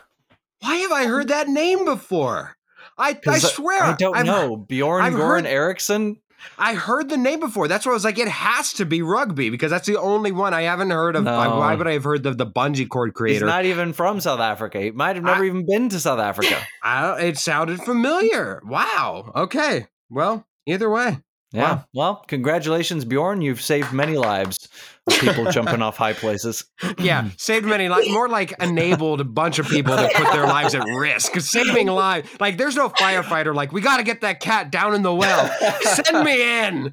Why 0.62 0.76
have 0.78 0.91
I 0.91 1.06
heard 1.06 1.30
that 1.30 1.47
name 1.47 1.86
before? 1.86 2.56
I, 2.97 3.18
I 3.28 3.39
swear 3.39 3.84
I 3.84 3.95
don't 3.95 4.16
I've- 4.16 4.28
know. 4.28 4.56
Bjorn 4.56 5.02
I've 5.04 5.14
Goran 5.14 5.43
heard- 5.43 5.45
Eriksson? 5.45 6.22
I 6.58 6.74
heard 6.74 7.10
the 7.10 7.18
name 7.18 7.40
before. 7.40 7.68
That's 7.68 7.86
why 7.86 7.92
I 7.92 7.94
was 7.94 8.04
like, 8.04 8.18
it 8.18 8.28
has 8.28 8.74
to 8.74 8.86
be 8.86 9.02
rugby 9.02 9.50
because 9.50 9.72
that's 9.72 9.88
the 9.88 10.00
only 10.00 10.32
one 10.32 10.54
I 10.54 10.64
haven't 10.64 10.90
heard 10.92 11.16
of. 11.16 11.24
No. 11.24 11.36
Why 11.38 11.76
would 11.76 11.88
I 11.88 11.94
have 11.94 12.04
heard 12.04 12.26
of 12.26 12.38
the 12.38 12.46
bungee 12.46 12.88
cord 12.90 13.14
creator? 13.14 13.46
He's 13.46 13.50
not 13.50 13.66
even 13.66 13.94
from 13.94 14.20
South 14.20 14.40
Africa. 14.40 14.80
He 14.80 14.92
might 14.92 15.16
have 15.16 15.26
never 15.26 15.44
I- 15.44 15.48
even 15.48 15.66
been 15.66 15.90
to 15.90 16.00
South 16.00 16.20
Africa. 16.20 16.58
I, 16.84 17.20
it 17.22 17.38
sounded 17.38 17.80
familiar. 17.82 18.62
Wow. 18.66 19.32
Okay. 19.36 19.88
Well, 20.10 20.46
either 20.66 20.90
way. 20.90 21.20
Yeah. 21.52 21.74
Wow. 21.74 21.86
Well, 21.94 22.16
congratulations, 22.28 23.06
Bjorn. 23.06 23.42
You've 23.42 23.62
saved 23.62 23.92
many 23.92 24.18
lives 24.18 24.70
people 25.10 25.45
jumping 25.51 25.82
off 25.82 25.97
high 25.97 26.14
places. 26.14 26.66
Yeah, 26.99 27.30
saved 27.38 27.66
many 27.66 27.89
lives. 27.89 28.10
More 28.10 28.28
like 28.30 28.53
enabled 28.62 29.22
a 29.22 29.24
bunch 29.26 29.60
of 29.60 29.68
people 29.68 29.95
to 29.95 30.10
put 30.16 30.32
their 30.34 30.45
lives 30.47 30.76
at 30.76 30.84
risk. 30.86 31.39
saving 31.39 31.88
lives, 31.88 32.30
like 32.39 32.57
there's 32.57 32.76
no 32.76 32.89
firefighter. 32.89 33.53
Like 33.53 33.72
we 33.72 33.82
got 33.82 33.97
to 33.97 34.03
get 34.03 34.22
that 34.22 34.39
cat 34.39 34.72
down 34.72 34.93
in 34.93 35.01
the 35.01 35.14
well. 35.14 35.49
Send 35.82 36.24
me 36.26 36.66
in. 36.68 36.91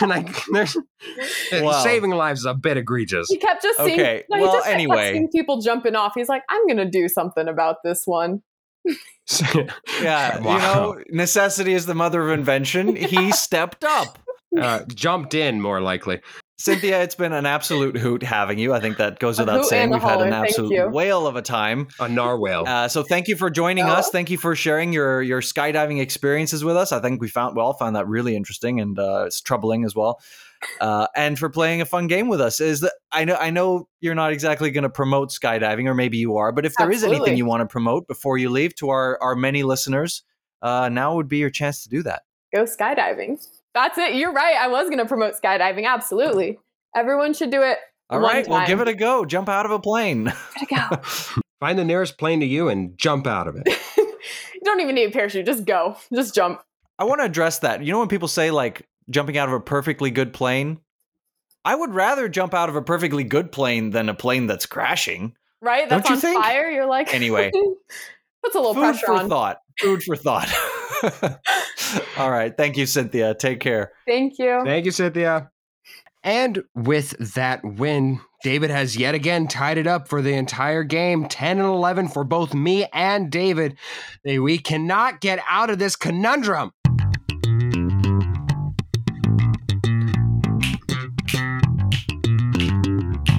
like 0.08 0.44
there's 0.52 0.76
Wow. 1.52 1.82
saving 1.84 2.10
lives 2.10 2.40
is 2.40 2.46
a 2.46 2.54
bit 2.54 2.76
egregious. 2.76 3.26
He 3.28 3.36
kept 3.38 3.62
just 3.62 3.78
seeing. 3.78 4.00
Okay, 4.00 4.24
no, 4.28 4.36
he 4.38 4.42
well, 4.42 4.52
just 4.54 4.64
kept 4.64 4.74
anyway. 4.74 5.12
seeing 5.12 5.28
people 5.28 5.60
jumping 5.60 5.94
off. 5.94 6.12
He's 6.14 6.28
like, 6.28 6.42
I'm 6.48 6.66
gonna 6.66 6.90
do 6.90 7.08
something 7.08 7.46
about 7.48 7.76
this 7.84 8.02
one. 8.06 8.42
Yeah. 10.00 10.40
Wow. 10.40 10.54
You 10.54 10.58
know, 10.58 11.04
necessity 11.10 11.74
is 11.74 11.84
the 11.86 11.94
mother 11.94 12.22
of 12.22 12.30
invention. 12.38 12.96
He 12.96 13.30
stepped 13.32 13.84
up. 13.84 14.18
uh, 14.58 14.84
jumped 14.88 15.34
in 15.34 15.60
more 15.60 15.80
likely. 15.82 16.20
Cynthia, 16.60 17.02
it's 17.02 17.14
been 17.14 17.32
an 17.32 17.46
absolute 17.46 17.96
hoot 17.96 18.22
having 18.24 18.58
you. 18.58 18.74
I 18.74 18.80
think 18.80 18.96
that 18.96 19.20
goes 19.20 19.38
without 19.38 19.64
saying. 19.64 19.90
We've 19.90 20.02
had 20.02 20.20
an 20.20 20.32
absolute 20.32 20.90
whale 20.90 21.28
of 21.28 21.36
a 21.36 21.42
time. 21.42 21.86
A 22.00 22.08
narwhal. 22.08 22.66
Uh, 22.66 22.88
so 22.88 23.04
thank 23.04 23.28
you 23.28 23.36
for 23.36 23.48
joining 23.48 23.84
Oh. 23.84 23.90
us. 23.92 24.10
Thank 24.10 24.28
you 24.28 24.38
for 24.38 24.56
sharing 24.56 24.92
your 24.92 25.22
your 25.22 25.40
skydiving 25.40 26.00
experiences 26.00 26.64
with 26.64 26.76
us. 26.76 26.90
I 26.90 27.00
think 27.00 27.20
we 27.20 27.28
found 27.28 27.54
we 27.54 27.62
all 27.62 27.74
found 27.74 27.94
that 27.94 28.08
really 28.08 28.34
interesting 28.34 28.80
and 28.80 28.98
uh, 28.98 29.24
it's 29.26 29.40
troubling 29.40 29.84
as 29.84 29.94
well. 29.94 30.20
Uh, 30.80 31.06
and 31.14 31.38
for 31.38 31.48
playing 31.48 31.80
a 31.80 31.86
fun 31.86 32.08
game 32.08 32.26
with 32.26 32.40
us. 32.40 32.60
Is 32.60 32.80
that 32.80 32.94
I 33.12 33.24
know 33.24 33.36
I 33.36 33.50
know 33.50 33.88
you're 34.00 34.16
not 34.16 34.32
exactly 34.32 34.72
going 34.72 34.82
to 34.82 34.90
promote 34.90 35.30
skydiving, 35.30 35.86
or 35.86 35.94
maybe 35.94 36.18
you 36.18 36.38
are, 36.38 36.50
but 36.50 36.66
if 36.66 36.74
there 36.76 36.90
is 36.90 37.04
anything 37.04 37.36
you 37.36 37.46
want 37.46 37.60
to 37.60 37.66
promote 37.66 38.08
before 38.08 38.36
you 38.36 38.50
leave 38.50 38.74
to 38.76 38.88
our 38.88 39.16
our 39.22 39.36
many 39.36 39.62
listeners, 39.62 40.24
uh, 40.62 40.88
now 40.88 41.14
would 41.14 41.28
be 41.28 41.38
your 41.38 41.50
chance 41.50 41.84
to 41.84 41.88
do 41.88 42.02
that. 42.02 42.22
Go 42.52 42.64
skydiving. 42.64 43.46
That's 43.78 43.96
it. 43.98 44.14
You're 44.16 44.32
right. 44.32 44.56
I 44.56 44.66
was 44.68 44.90
gonna 44.90 45.06
promote 45.06 45.34
skydiving. 45.40 45.86
Absolutely. 45.86 46.58
Everyone 46.96 47.32
should 47.32 47.50
do 47.50 47.62
it. 47.62 47.78
All 48.10 48.18
right. 48.18 48.34
Right, 48.38 48.48
well, 48.48 48.66
give 48.66 48.80
it 48.80 48.88
a 48.88 48.94
go. 48.94 49.24
Jump 49.24 49.48
out 49.48 49.66
of 49.66 49.70
a 49.70 49.78
plane. 49.78 50.24
Give 50.58 50.62
it 50.62 50.72
a 50.72 50.74
go. 50.96 51.02
Find 51.60 51.78
the 51.78 51.84
nearest 51.84 52.18
plane 52.18 52.40
to 52.40 52.46
you 52.46 52.68
and 52.68 52.96
jump 52.98 53.26
out 53.26 53.46
of 53.46 53.54
it. 53.56 53.66
you 53.96 54.60
don't 54.64 54.80
even 54.80 54.94
need 54.94 55.04
a 55.08 55.12
parachute. 55.12 55.46
Just 55.46 55.64
go. 55.64 55.96
Just 56.12 56.34
jump. 56.34 56.60
I 56.98 57.04
want 57.04 57.20
to 57.20 57.24
address 57.24 57.60
that. 57.60 57.82
You 57.84 57.92
know 57.92 57.98
when 58.00 58.08
people 58.08 58.28
say 58.28 58.50
like 58.50 58.86
jumping 59.10 59.36
out 59.38 59.48
of 59.48 59.54
a 59.54 59.60
perfectly 59.60 60.10
good 60.10 60.32
plane? 60.32 60.80
I 61.64 61.74
would 61.74 61.94
rather 61.94 62.28
jump 62.28 62.54
out 62.54 62.68
of 62.68 62.76
a 62.76 62.82
perfectly 62.82 63.22
good 63.24 63.52
plane 63.52 63.90
than 63.90 64.08
a 64.08 64.14
plane 64.14 64.46
that's 64.48 64.66
crashing. 64.66 65.34
Right? 65.60 65.88
That's 65.88 66.08
Don't 66.08 66.10
you 66.22 66.28
on 66.28 66.32
think? 66.34 66.42
fire. 66.42 66.70
You're 66.70 66.86
like 66.86 67.12
Anyway. 67.14 67.50
puts 68.42 68.54
a 68.54 68.58
little 68.58 68.74
Food 68.74 68.80
pressure 68.80 69.06
for 69.06 69.12
on. 69.14 69.28
thought. 69.28 69.58
Food 69.80 70.02
for 70.02 70.16
thought. 70.16 70.48
All 72.18 72.30
right. 72.30 72.56
Thank 72.56 72.76
you, 72.76 72.86
Cynthia. 72.86 73.34
Take 73.34 73.60
care. 73.60 73.92
Thank 74.06 74.38
you. 74.38 74.62
Thank 74.64 74.84
you, 74.84 74.90
Cynthia. 74.90 75.50
And 76.24 76.64
with 76.74 77.10
that 77.34 77.64
win, 77.64 78.20
David 78.42 78.70
has 78.70 78.96
yet 78.96 79.14
again 79.14 79.48
tied 79.48 79.78
it 79.78 79.86
up 79.86 80.08
for 80.08 80.20
the 80.20 80.32
entire 80.34 80.82
game 80.84 81.26
10 81.26 81.58
and 81.58 81.66
11 81.66 82.08
for 82.08 82.24
both 82.24 82.54
me 82.54 82.86
and 82.92 83.30
David. 83.30 83.76
We 84.24 84.58
cannot 84.58 85.20
get 85.20 85.40
out 85.48 85.70
of 85.70 85.78
this 85.78 85.96
conundrum. 85.96 86.72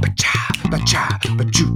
Ba-cha, 0.02 0.52
ba-cha, 0.70 1.20
ba-choo-cha. 1.38 1.69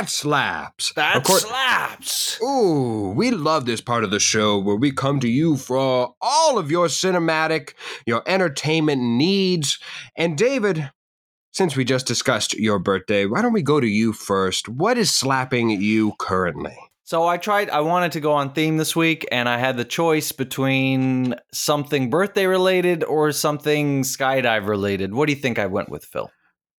That 0.00 0.08
slaps. 0.08 0.94
That 0.94 1.16
Of 1.16 1.24
course- 1.24 1.42
slaps. 1.42 2.40
Ooh, 2.42 3.12
we 3.14 3.30
love 3.30 3.66
this 3.66 3.82
part 3.82 4.02
of 4.02 4.10
the 4.10 4.18
show 4.18 4.58
where 4.58 4.74
we 4.76 4.92
come 4.92 5.20
to 5.20 5.28
you 5.28 5.58
for 5.58 6.14
all 6.22 6.56
of 6.56 6.70
your 6.70 6.86
cinematic, 6.86 7.74
your 8.06 8.22
entertainment 8.26 9.02
needs. 9.02 9.78
And 10.16 10.38
David, 10.38 10.90
since 11.52 11.76
we 11.76 11.84
just 11.84 12.06
discussed 12.06 12.54
your 12.54 12.78
birthday, 12.78 13.26
why 13.26 13.42
don't 13.42 13.52
we 13.52 13.60
go 13.60 13.78
to 13.78 13.86
you 13.86 14.14
first? 14.14 14.70
What 14.70 14.96
is 14.96 15.10
slapping 15.10 15.68
you 15.68 16.14
currently? 16.18 16.78
So 17.04 17.26
I 17.26 17.36
tried. 17.36 17.68
I 17.68 17.80
wanted 17.80 18.12
to 18.12 18.20
go 18.20 18.32
on 18.32 18.54
theme 18.54 18.78
this 18.78 18.96
week, 18.96 19.28
and 19.30 19.50
I 19.50 19.58
had 19.58 19.76
the 19.76 19.84
choice 19.84 20.32
between 20.32 21.34
something 21.52 22.08
birthday 22.08 22.46
related 22.46 23.04
or 23.04 23.32
something 23.32 24.00
skydive 24.04 24.66
related. 24.66 25.12
What 25.12 25.26
do 25.26 25.34
you 25.34 25.38
think 25.38 25.58
I 25.58 25.66
went 25.66 25.90
with, 25.90 26.06
Phil? 26.06 26.30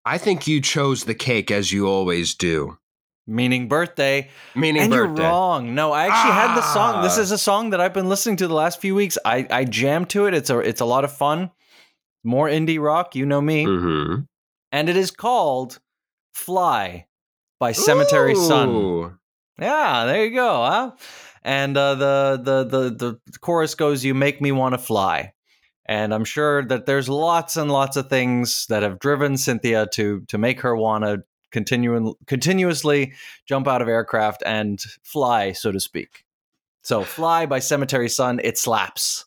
I 0.05 0.17
think 0.17 0.47
you 0.47 0.59
chose 0.59 1.03
the 1.03 1.13
cake 1.13 1.51
as 1.51 1.71
you 1.71 1.85
always 1.87 2.33
do. 2.33 2.77
Meaning 3.31 3.67
birthday. 3.67 4.29
Meaning 4.55 4.83
and 4.83 4.91
birthday. 4.91 5.21
you're 5.21 5.29
wrong. 5.31 5.73
No, 5.73 5.91
I 5.91 6.07
actually 6.07 6.33
had 6.33 6.55
the 6.55 6.61
song. 6.61 7.01
This 7.01 7.17
Ah. 7.17 7.21
is 7.21 7.31
a 7.31 7.37
song 7.37 7.69
that 7.71 7.79
I've 7.79 7.93
been 7.93 8.09
listening 8.09 8.35
to 8.37 8.47
the 8.47 8.53
last 8.53 8.81
few 8.81 8.93
weeks. 8.93 9.17
I 9.25 9.47
I 9.49 9.63
jammed 9.65 10.09
to 10.11 10.25
it. 10.27 10.33
It's 10.33 10.49
a 10.49 10.59
it's 10.59 10.81
a 10.81 10.85
lot 10.85 11.03
of 11.03 11.11
fun. 11.15 11.51
More 12.23 12.47
indie 12.49 12.79
rock, 12.79 13.15
you 13.15 13.25
know 13.25 13.41
me. 13.41 13.65
Mm-hmm. 13.65 14.21
And 14.71 14.89
it 14.89 14.95
is 14.97 15.11
called 15.11 15.79
Fly 16.33 17.07
by 17.59 17.71
Cemetery 17.71 18.35
Sun. 18.35 19.17
Yeah, 19.59 20.05
there 20.05 20.25
you 20.25 20.35
go. 20.35 20.63
Huh? 20.65 20.91
And 21.43 21.75
uh, 21.75 21.95
the, 21.95 22.39
the 22.43 22.63
the 22.63 22.89
the 23.25 23.39
chorus 23.39 23.75
goes, 23.75 24.03
"You 24.05 24.13
make 24.13 24.41
me 24.41 24.51
want 24.51 24.73
to 24.73 24.77
fly." 24.77 25.33
And 25.87 26.13
I'm 26.13 26.23
sure 26.25 26.63
that 26.65 26.85
there's 26.85 27.09
lots 27.09 27.57
and 27.57 27.71
lots 27.71 27.97
of 27.97 28.07
things 28.09 28.65
that 28.69 28.83
have 28.83 28.99
driven 28.99 29.37
Cynthia 29.37 29.87
to 29.93 30.21
to 30.27 30.37
make 30.37 30.61
her 30.61 30.75
want 30.75 31.03
to 31.03 31.23
continue 31.51 32.15
continuously 32.27 33.13
jump 33.45 33.67
out 33.67 33.81
of 33.81 33.87
aircraft 33.87 34.43
and 34.45 34.81
fly, 35.03 35.51
so 35.51 35.71
to 35.71 35.79
speak. 35.79 36.25
So, 36.83 37.03
"Fly" 37.03 37.45
by 37.45 37.59
Cemetery 37.59 38.09
Sun. 38.09 38.39
It 38.43 38.57
slaps. 38.57 39.25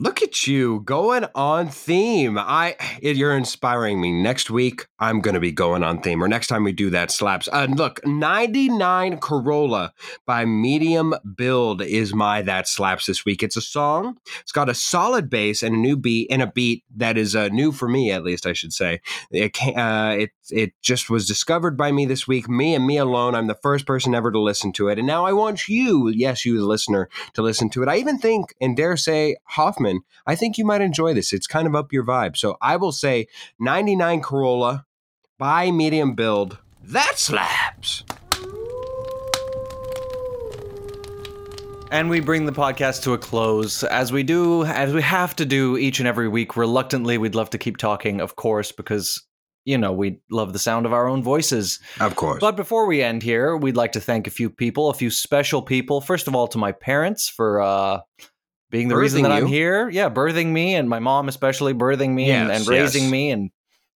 Look 0.00 0.22
at 0.22 0.46
you 0.46 0.80
going 0.80 1.26
on 1.34 1.68
theme. 1.68 2.38
I 2.38 2.76
you're 3.02 3.36
inspiring 3.36 4.00
me. 4.00 4.12
Next 4.12 4.50
week 4.50 4.86
I'm 4.98 5.20
going 5.20 5.34
to 5.34 5.40
be 5.40 5.52
going 5.52 5.82
on 5.82 6.00
theme 6.00 6.22
or 6.22 6.28
next 6.28 6.48
time 6.48 6.64
we 6.64 6.72
do 6.72 6.90
that 6.90 7.10
slaps. 7.10 7.48
Uh, 7.52 7.66
look, 7.70 8.04
99 8.06 9.18
Corolla 9.18 9.92
by 10.26 10.44
Medium 10.44 11.14
Build 11.36 11.82
is 11.82 12.14
my 12.14 12.42
that 12.42 12.66
slaps 12.66 13.06
this 13.06 13.24
week. 13.24 13.42
It's 13.42 13.56
a 13.56 13.60
song. 13.60 14.18
It's 14.40 14.52
got 14.52 14.68
a 14.68 14.74
solid 14.74 15.28
bass 15.30 15.62
and 15.62 15.74
a 15.74 15.78
new 15.78 15.96
beat 15.96 16.28
and 16.30 16.42
a 16.42 16.46
beat 16.46 16.84
that 16.96 17.16
is 17.16 17.36
uh, 17.36 17.48
new 17.48 17.70
for 17.70 17.88
me 17.88 18.10
at 18.10 18.24
least 18.24 18.46
I 18.46 18.52
should 18.52 18.72
say. 18.72 19.00
It 19.30 19.56
uh, 19.76 20.16
it 20.18 20.30
it 20.50 20.72
just 20.82 21.10
was 21.10 21.26
discovered 21.26 21.76
by 21.76 21.92
me 21.92 22.06
this 22.06 22.26
week. 22.26 22.48
Me 22.48 22.74
and 22.74 22.86
me 22.86 22.96
alone. 22.96 23.34
I'm 23.34 23.46
the 23.46 23.54
first 23.54 23.86
person 23.86 24.14
ever 24.14 24.32
to 24.32 24.40
listen 24.40 24.72
to 24.72 24.88
it 24.88 24.98
and 24.98 25.06
now 25.06 25.24
I 25.24 25.32
want 25.32 25.68
you, 25.68 26.08
yes 26.08 26.44
you 26.44 26.58
the 26.58 26.66
listener 26.66 27.08
to 27.34 27.42
listen 27.42 27.70
to 27.70 27.82
it. 27.82 27.88
I 27.88 27.96
even 27.96 28.18
think 28.18 28.54
and 28.60 28.76
dare 28.76 28.96
say 28.96 29.36
Hoffman 29.44 29.83
I 30.26 30.34
think 30.34 30.58
you 30.58 30.64
might 30.64 30.80
enjoy 30.80 31.14
this. 31.14 31.32
It's 31.32 31.46
kind 31.46 31.66
of 31.66 31.74
up 31.74 31.92
your 31.92 32.04
vibe. 32.04 32.36
So 32.36 32.56
I 32.60 32.76
will 32.76 32.92
say 32.92 33.26
99 33.58 34.20
Corolla 34.20 34.86
by 35.38 35.70
medium 35.70 36.14
build. 36.14 36.58
That 36.82 37.18
slaps. 37.18 38.04
And 41.90 42.10
we 42.10 42.18
bring 42.18 42.44
the 42.44 42.52
podcast 42.52 43.04
to 43.04 43.12
a 43.12 43.18
close. 43.18 43.84
As 43.84 44.10
we 44.10 44.24
do, 44.24 44.64
as 44.64 44.92
we 44.92 45.00
have 45.02 45.36
to 45.36 45.44
do 45.44 45.76
each 45.76 46.00
and 46.00 46.08
every 46.08 46.28
week, 46.28 46.56
reluctantly, 46.56 47.18
we'd 47.18 47.36
love 47.36 47.50
to 47.50 47.58
keep 47.58 47.76
talking, 47.76 48.20
of 48.20 48.34
course, 48.34 48.72
because, 48.72 49.22
you 49.64 49.78
know, 49.78 49.92
we 49.92 50.18
love 50.28 50.52
the 50.52 50.58
sound 50.58 50.86
of 50.86 50.92
our 50.92 51.06
own 51.06 51.22
voices. 51.22 51.78
Of 52.00 52.16
course. 52.16 52.40
But 52.40 52.56
before 52.56 52.86
we 52.86 53.00
end 53.00 53.22
here, 53.22 53.56
we'd 53.56 53.76
like 53.76 53.92
to 53.92 54.00
thank 54.00 54.26
a 54.26 54.30
few 54.30 54.50
people, 54.50 54.90
a 54.90 54.94
few 54.94 55.08
special 55.08 55.62
people. 55.62 56.00
First 56.00 56.26
of 56.26 56.34
all, 56.34 56.48
to 56.48 56.58
my 56.58 56.72
parents 56.72 57.28
for 57.28 57.60
uh, 57.60 58.00
being 58.74 58.88
the 58.88 58.96
reason 58.96 59.20
Birthing 59.20 59.22
that 59.22 59.30
I'm 59.30 59.46
here. 59.46 59.88
Yeah, 59.88 60.10
birthing 60.10 60.48
me, 60.48 60.74
and 60.74 60.88
my 60.88 60.98
mom 60.98 61.28
especially 61.28 61.74
birthing 61.74 62.10
me 62.10 62.28
and, 62.32 62.50
and 62.50 62.66
raising 62.66 63.04
yes. 63.04 63.12
me 63.12 63.30
and 63.30 63.50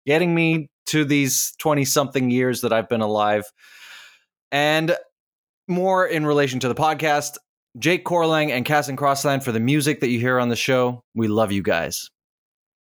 getting 0.06 0.36
me 0.36 0.70
to 0.86 1.04
these 1.04 1.54
20 1.58 1.84
something 1.84 2.30
years 2.30 2.62
that 2.62 2.72
I've 2.72 2.88
been 2.88 3.02
alive. 3.02 3.46
And 4.52 4.96
more 5.68 6.06
in 6.06 6.28
relation 6.28 6.60
to 6.60 6.68
the 6.68 6.76
podcast, 6.76 7.38
Jake 7.80 8.06
Corlang 8.06 8.52
and 8.52 8.66
Cass 8.66 8.88
and 8.88 9.00
Crossland 9.00 9.44
for 9.44 9.52
the 9.52 9.60
music 9.60 10.02
that 10.02 10.10
you 10.10 10.20
hear 10.20 10.38
on 10.38 10.50
the 10.50 10.56
show. 10.56 11.02
We 11.16 11.28
love 11.28 11.52
you 11.52 11.64
guys. 11.64 12.12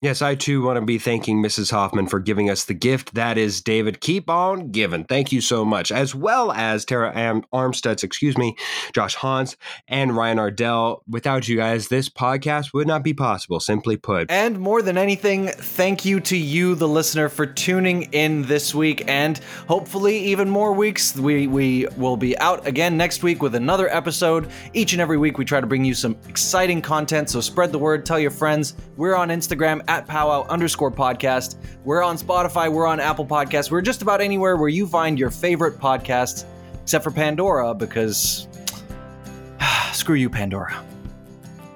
Yes, 0.05 0.21
I 0.21 0.35
too 0.35 0.61
want 0.61 0.77
to 0.77 0.85
be 0.85 0.99
thanking 0.99 1.41
Mrs. 1.41 1.71
Hoffman 1.71 2.05
for 2.05 2.19
giving 2.19 2.47
us 2.47 2.65
the 2.65 2.75
gift 2.75 3.15
that 3.15 3.39
is 3.39 3.59
David. 3.59 4.01
Keep 4.01 4.29
on 4.29 4.69
giving. 4.69 5.03
Thank 5.03 5.31
you 5.31 5.41
so 5.41 5.65
much. 5.65 5.91
As 5.91 6.13
well 6.13 6.51
as 6.51 6.85
Tara 6.85 7.11
Am- 7.17 7.41
Armsteads, 7.51 8.03
excuse 8.03 8.37
me, 8.37 8.55
Josh 8.93 9.15
Hans, 9.15 9.57
and 9.87 10.15
Ryan 10.15 10.37
Ardell. 10.37 11.01
Without 11.07 11.47
you 11.47 11.57
guys, 11.57 11.87
this 11.87 12.07
podcast 12.07 12.71
would 12.71 12.85
not 12.85 13.01
be 13.01 13.15
possible, 13.15 13.59
simply 13.59 13.97
put. 13.97 14.29
And 14.29 14.59
more 14.59 14.83
than 14.83 14.95
anything, 14.95 15.47
thank 15.47 16.05
you 16.05 16.19
to 16.19 16.37
you, 16.37 16.75
the 16.75 16.87
listener, 16.87 17.27
for 17.27 17.47
tuning 17.47 18.03
in 18.11 18.43
this 18.43 18.75
week 18.75 19.05
and 19.07 19.39
hopefully 19.67 20.19
even 20.19 20.47
more 20.47 20.73
weeks. 20.73 21.15
We, 21.15 21.47
we 21.47 21.87
will 21.97 22.15
be 22.15 22.37
out 22.37 22.67
again 22.67 22.95
next 22.95 23.23
week 23.23 23.41
with 23.41 23.55
another 23.55 23.89
episode. 23.89 24.51
Each 24.73 24.93
and 24.93 25.01
every 25.01 25.17
week, 25.17 25.39
we 25.39 25.45
try 25.45 25.61
to 25.61 25.65
bring 25.65 25.83
you 25.83 25.95
some 25.95 26.15
exciting 26.29 26.83
content, 26.83 27.31
so 27.31 27.41
spread 27.41 27.71
the 27.71 27.79
word, 27.79 28.05
tell 28.05 28.19
your 28.19 28.29
friends. 28.29 28.75
We're 28.97 29.15
on 29.15 29.29
Instagram 29.29 29.81
at 29.95 30.07
powwow 30.07 30.45
underscore 30.47 30.91
podcast. 30.91 31.55
We're 31.85 32.03
on 32.03 32.17
Spotify, 32.17 32.71
we're 32.71 32.85
on 32.85 32.99
Apple 32.99 33.25
Podcasts. 33.25 33.71
We're 33.71 33.81
just 33.81 34.01
about 34.01 34.19
anywhere 34.19 34.57
where 34.57 34.67
you 34.67 34.85
find 34.85 35.17
your 35.17 35.29
favorite 35.29 35.79
podcasts, 35.79 36.43
except 36.83 37.03
for 37.03 37.11
Pandora, 37.11 37.73
because 37.73 38.47
screw 39.93 40.15
you, 40.15 40.29
Pandora. 40.29 40.83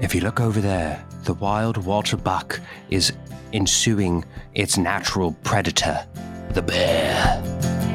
If 0.01 0.13
you 0.13 0.20
look 0.22 0.41
over 0.41 0.59
there, 0.59 1.03
the 1.24 1.34
wild 1.34 1.78
water 1.78 2.17
buck 2.17 2.59
is 2.89 3.13
ensuing 3.53 4.26
its 4.53 4.78
natural 4.78 5.32
predator, 5.43 6.05
the 6.51 6.61
bear. 6.61 7.89